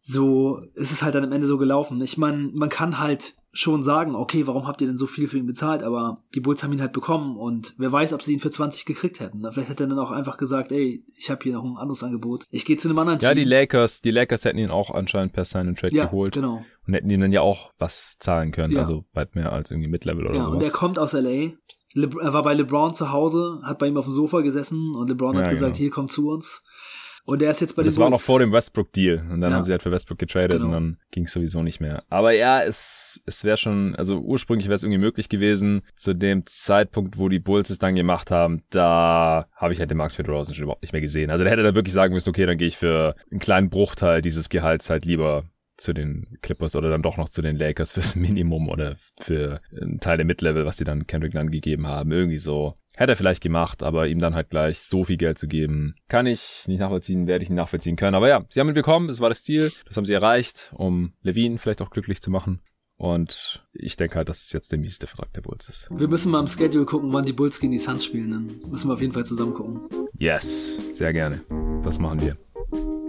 so 0.00 0.60
ist 0.74 0.92
es 0.92 1.02
halt 1.02 1.14
dann 1.14 1.24
am 1.24 1.32
Ende 1.32 1.46
so 1.46 1.58
gelaufen. 1.58 2.00
Ich 2.00 2.16
meine, 2.16 2.50
man 2.54 2.70
kann 2.70 2.98
halt 2.98 3.34
schon 3.52 3.82
sagen, 3.82 4.14
okay, 4.14 4.46
warum 4.46 4.66
habt 4.68 4.80
ihr 4.80 4.86
denn 4.86 4.96
so 4.96 5.06
viel 5.06 5.26
für 5.26 5.36
ihn 5.38 5.46
bezahlt? 5.46 5.82
Aber 5.82 6.22
die 6.34 6.40
Bulls 6.40 6.62
haben 6.62 6.72
ihn 6.72 6.80
halt 6.80 6.92
bekommen 6.92 7.36
und 7.36 7.74
wer 7.78 7.90
weiß, 7.90 8.12
ob 8.12 8.22
sie 8.22 8.32
ihn 8.32 8.38
für 8.40 8.50
20 8.50 8.84
gekriegt 8.84 9.18
hätten. 9.20 9.42
Vielleicht 9.52 9.70
hätte 9.70 9.84
er 9.84 9.88
dann 9.88 9.98
auch 9.98 10.12
einfach 10.12 10.36
gesagt, 10.36 10.70
ey, 10.70 11.04
ich 11.16 11.30
habe 11.30 11.40
hier 11.42 11.54
noch 11.54 11.64
ein 11.64 11.76
anderes 11.76 12.02
Angebot. 12.04 12.44
Ich 12.50 12.64
gehe 12.64 12.76
zu 12.76 12.88
einem 12.88 12.98
anderen 12.98 13.18
Ja, 13.20 13.30
Team. 13.30 13.38
die 13.38 13.44
Lakers, 13.44 14.02
die 14.02 14.12
Lakers 14.12 14.44
hätten 14.44 14.58
ihn 14.58 14.70
auch 14.70 14.90
anscheinend 14.94 15.32
per 15.32 15.44
Sign 15.44 15.66
and 15.68 15.78
Trade 15.78 15.94
ja, 15.94 16.04
geholt 16.04 16.34
genau. 16.34 16.64
und 16.86 16.94
hätten 16.94 17.10
ihn 17.10 17.20
dann 17.20 17.32
ja 17.32 17.40
auch 17.40 17.72
was 17.78 18.18
zahlen 18.20 18.52
können, 18.52 18.72
Ja. 18.72 18.80
also 18.80 19.04
weit 19.14 19.34
mehr 19.34 19.52
als 19.52 19.70
irgendwie 19.70 19.88
Mid-Level 19.88 20.26
oder 20.26 20.36
Ja, 20.36 20.46
und 20.46 20.58
er 20.62 20.66
sowas. 20.68 20.72
kommt 20.72 20.98
aus 21.00 21.12
LA. 21.14 21.52
Le 21.94 22.08
er 22.22 22.32
war 22.32 22.42
bei 22.42 22.54
LeBron 22.54 22.94
zu 22.94 23.10
Hause, 23.10 23.60
hat 23.64 23.80
bei 23.80 23.88
ihm 23.88 23.96
auf 23.96 24.04
dem 24.04 24.14
Sofa 24.14 24.42
gesessen 24.42 24.94
und 24.94 25.08
LeBron 25.08 25.36
hat 25.36 25.46
Ja, 25.46 25.50
gesagt, 25.52 25.72
genau. 25.72 25.78
hier 25.78 25.90
komm 25.90 26.08
zu 26.08 26.28
uns. 26.28 26.62
Und 27.24 27.42
er 27.42 27.50
ist 27.50 27.60
jetzt 27.60 27.76
bei 27.76 27.80
Und 27.80 27.84
den 27.86 27.90
das 27.90 27.98
war 27.98 28.10
noch 28.10 28.16
Bulls. 28.18 28.24
vor 28.26 28.38
dem 28.40 28.52
Westbrook-Deal. 28.52 29.18
Und 29.30 29.40
dann 29.40 29.50
Ja. 29.50 29.56
haben 29.56 29.64
sie 29.64 29.70
halt 29.72 29.82
für 29.82 29.90
Westbrook 29.92 30.18
getradet 30.18 30.52
Genau. 30.52 30.66
und 30.66 30.72
dann 30.72 30.96
ging 31.10 31.24
es 31.24 31.32
sowieso 31.32 31.62
nicht 31.62 31.80
mehr. 31.80 32.02
Aber 32.08 32.32
ja, 32.32 32.62
es, 32.62 33.20
es 33.26 33.44
wäre 33.44 33.56
schon, 33.56 33.94
also 33.96 34.18
ursprünglich 34.18 34.66
wäre 34.68 34.76
es 34.76 34.82
irgendwie 34.82 34.98
möglich 35.00 35.28
gewesen. 35.28 35.82
Zu 35.96 36.14
dem 36.14 36.44
Zeitpunkt, 36.46 37.18
wo 37.18 37.28
die 37.28 37.38
Bulls 37.38 37.70
es 37.70 37.78
dann 37.78 37.94
gemacht 37.94 38.30
haben, 38.30 38.62
da 38.70 39.46
habe 39.54 39.72
ich 39.72 39.78
halt 39.80 39.90
den 39.90 39.98
Markt 39.98 40.14
für 40.16 40.22
DeRozan 40.22 40.54
schon 40.54 40.64
überhaupt 40.64 40.82
nicht 40.82 40.92
mehr 40.92 41.02
gesehen. 41.02 41.30
Also 41.30 41.44
da 41.44 41.50
hätte 41.50 41.62
er 41.62 41.74
wirklich 41.74 41.94
sagen 41.94 42.14
müssen, 42.14 42.30
okay, 42.30 42.46
dann 42.46 42.58
gehe 42.58 42.68
ich 42.68 42.76
für 42.78 43.14
einen 43.30 43.40
kleinen 43.40 43.70
Bruchteil 43.70 44.22
dieses 44.22 44.48
Gehalts 44.48 44.90
halt 44.90 45.04
lieber 45.04 45.44
zu 45.76 45.94
den 45.94 46.36
Clippers 46.42 46.76
oder 46.76 46.90
dann 46.90 47.00
doch 47.00 47.16
noch 47.16 47.30
zu 47.30 47.40
den 47.40 47.56
Lakers 47.56 47.92
fürs 47.92 48.14
Minimum 48.16 48.68
oder 48.68 48.96
für 49.20 49.60
einen 49.80 49.98
Teil 50.00 50.18
der 50.18 50.26
Mid-Level, 50.26 50.66
was 50.66 50.76
sie 50.76 50.84
dann 50.84 51.06
Kendrick 51.06 51.32
Nunn 51.34 51.50
gegeben 51.50 51.86
haben. 51.86 52.12
Irgendwie 52.12 52.38
so. 52.38 52.74
Hätte 53.00 53.12
er 53.12 53.16
vielleicht 53.16 53.42
gemacht, 53.42 53.82
aber 53.82 54.08
ihm 54.08 54.18
dann 54.18 54.34
halt 54.34 54.50
gleich 54.50 54.80
so 54.80 55.04
viel 55.04 55.16
Geld 55.16 55.38
zu 55.38 55.48
geben, 55.48 55.94
kann 56.08 56.26
ich 56.26 56.64
nicht 56.66 56.80
nachvollziehen, 56.80 57.26
werde 57.26 57.42
ich 57.42 57.48
nicht 57.48 57.56
nachvollziehen 57.56 57.96
können. 57.96 58.14
Aber 58.14 58.28
ja, 58.28 58.44
sie 58.50 58.60
haben 58.60 58.68
ihn 58.68 58.74
bekommen, 58.74 59.08
das 59.08 59.20
war 59.20 59.30
das 59.30 59.42
Ziel, 59.42 59.72
das 59.86 59.96
haben 59.96 60.04
sie 60.04 60.12
erreicht, 60.12 60.70
um 60.74 61.14
Levine 61.22 61.56
vielleicht 61.56 61.80
auch 61.80 61.88
glücklich 61.88 62.20
zu 62.20 62.30
machen. 62.30 62.60
Und 62.96 63.66
ich 63.72 63.96
denke 63.96 64.16
halt, 64.16 64.28
dass 64.28 64.42
es 64.42 64.52
jetzt 64.52 64.70
der 64.70 64.78
mieseste 64.78 65.06
Vertrag 65.06 65.32
der 65.32 65.40
Bulls 65.40 65.70
ist. 65.70 65.88
Wir 65.90 66.08
müssen 66.08 66.30
mal 66.30 66.40
im 66.40 66.46
Schedule 66.46 66.84
gucken, 66.84 67.10
wann 67.14 67.24
die 67.24 67.32
Bulls 67.32 67.58
gegen 67.58 67.72
die 67.72 67.78
Suns 67.78 68.04
spielen. 68.04 68.32
Dann 68.32 68.70
müssen 68.70 68.90
wir 68.90 68.92
auf 68.92 69.00
jeden 69.00 69.14
Fall 69.14 69.24
zusammen 69.24 69.54
gucken. 69.54 69.80
Yes, 70.18 70.78
sehr 70.92 71.14
gerne. 71.14 71.40
Das 71.82 71.98
machen 72.00 72.20
wir. 72.20 72.36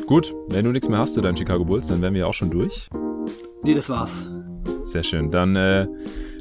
Gut, 0.07 0.33
wenn 0.47 0.63
du 0.63 0.71
nichts 0.71 0.87
mehr 0.87 0.99
hast 0.99 1.15
zu 1.15 1.21
deinen 1.21 1.35
Chicago 1.35 1.65
Bulls, 1.65 1.89
dann 1.89 2.01
wären 2.01 2.13
wir 2.13 2.29
auch 2.29 2.33
schon 2.33 2.49
durch. 2.49 2.87
Nee, 3.61 3.73
das 3.73 3.89
war's. 3.89 4.31
Sehr 4.83 5.03
schön. 5.03 5.31
Dann 5.31 5.57
äh, 5.57 5.85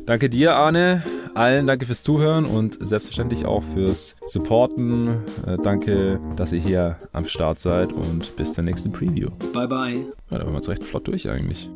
danke 0.07 0.31
dir, 0.31 0.57
Arne. 0.57 1.03
Allen 1.35 1.67
danke 1.67 1.87
fürs 1.87 2.03
Zuhören 2.03 2.45
und 2.45 2.79
selbstverständlich 2.81 3.47
auch 3.47 3.63
fürs 3.63 4.17
Supporten. 4.27 5.19
Äh, 5.47 5.57
danke, 5.63 6.21
dass 6.37 6.53
ihr 6.53 6.61
hier 6.61 6.97
am 7.13 7.25
Start 7.25 7.61
seid 7.61 7.93
und 7.93 8.35
bis 8.37 8.53
zur 8.53 8.65
nächsten 8.65 8.91
Preview. 8.91 9.31
Bye 9.53 9.69
bye. 9.69 9.97
Ja, 10.31 10.39
da 10.39 10.45
waren 10.45 10.49
wir 10.49 10.55
jetzt 10.57 10.69
recht 10.69 10.83
flott 10.83 11.07
durch 11.07 11.31
eigentlich. 11.31 11.71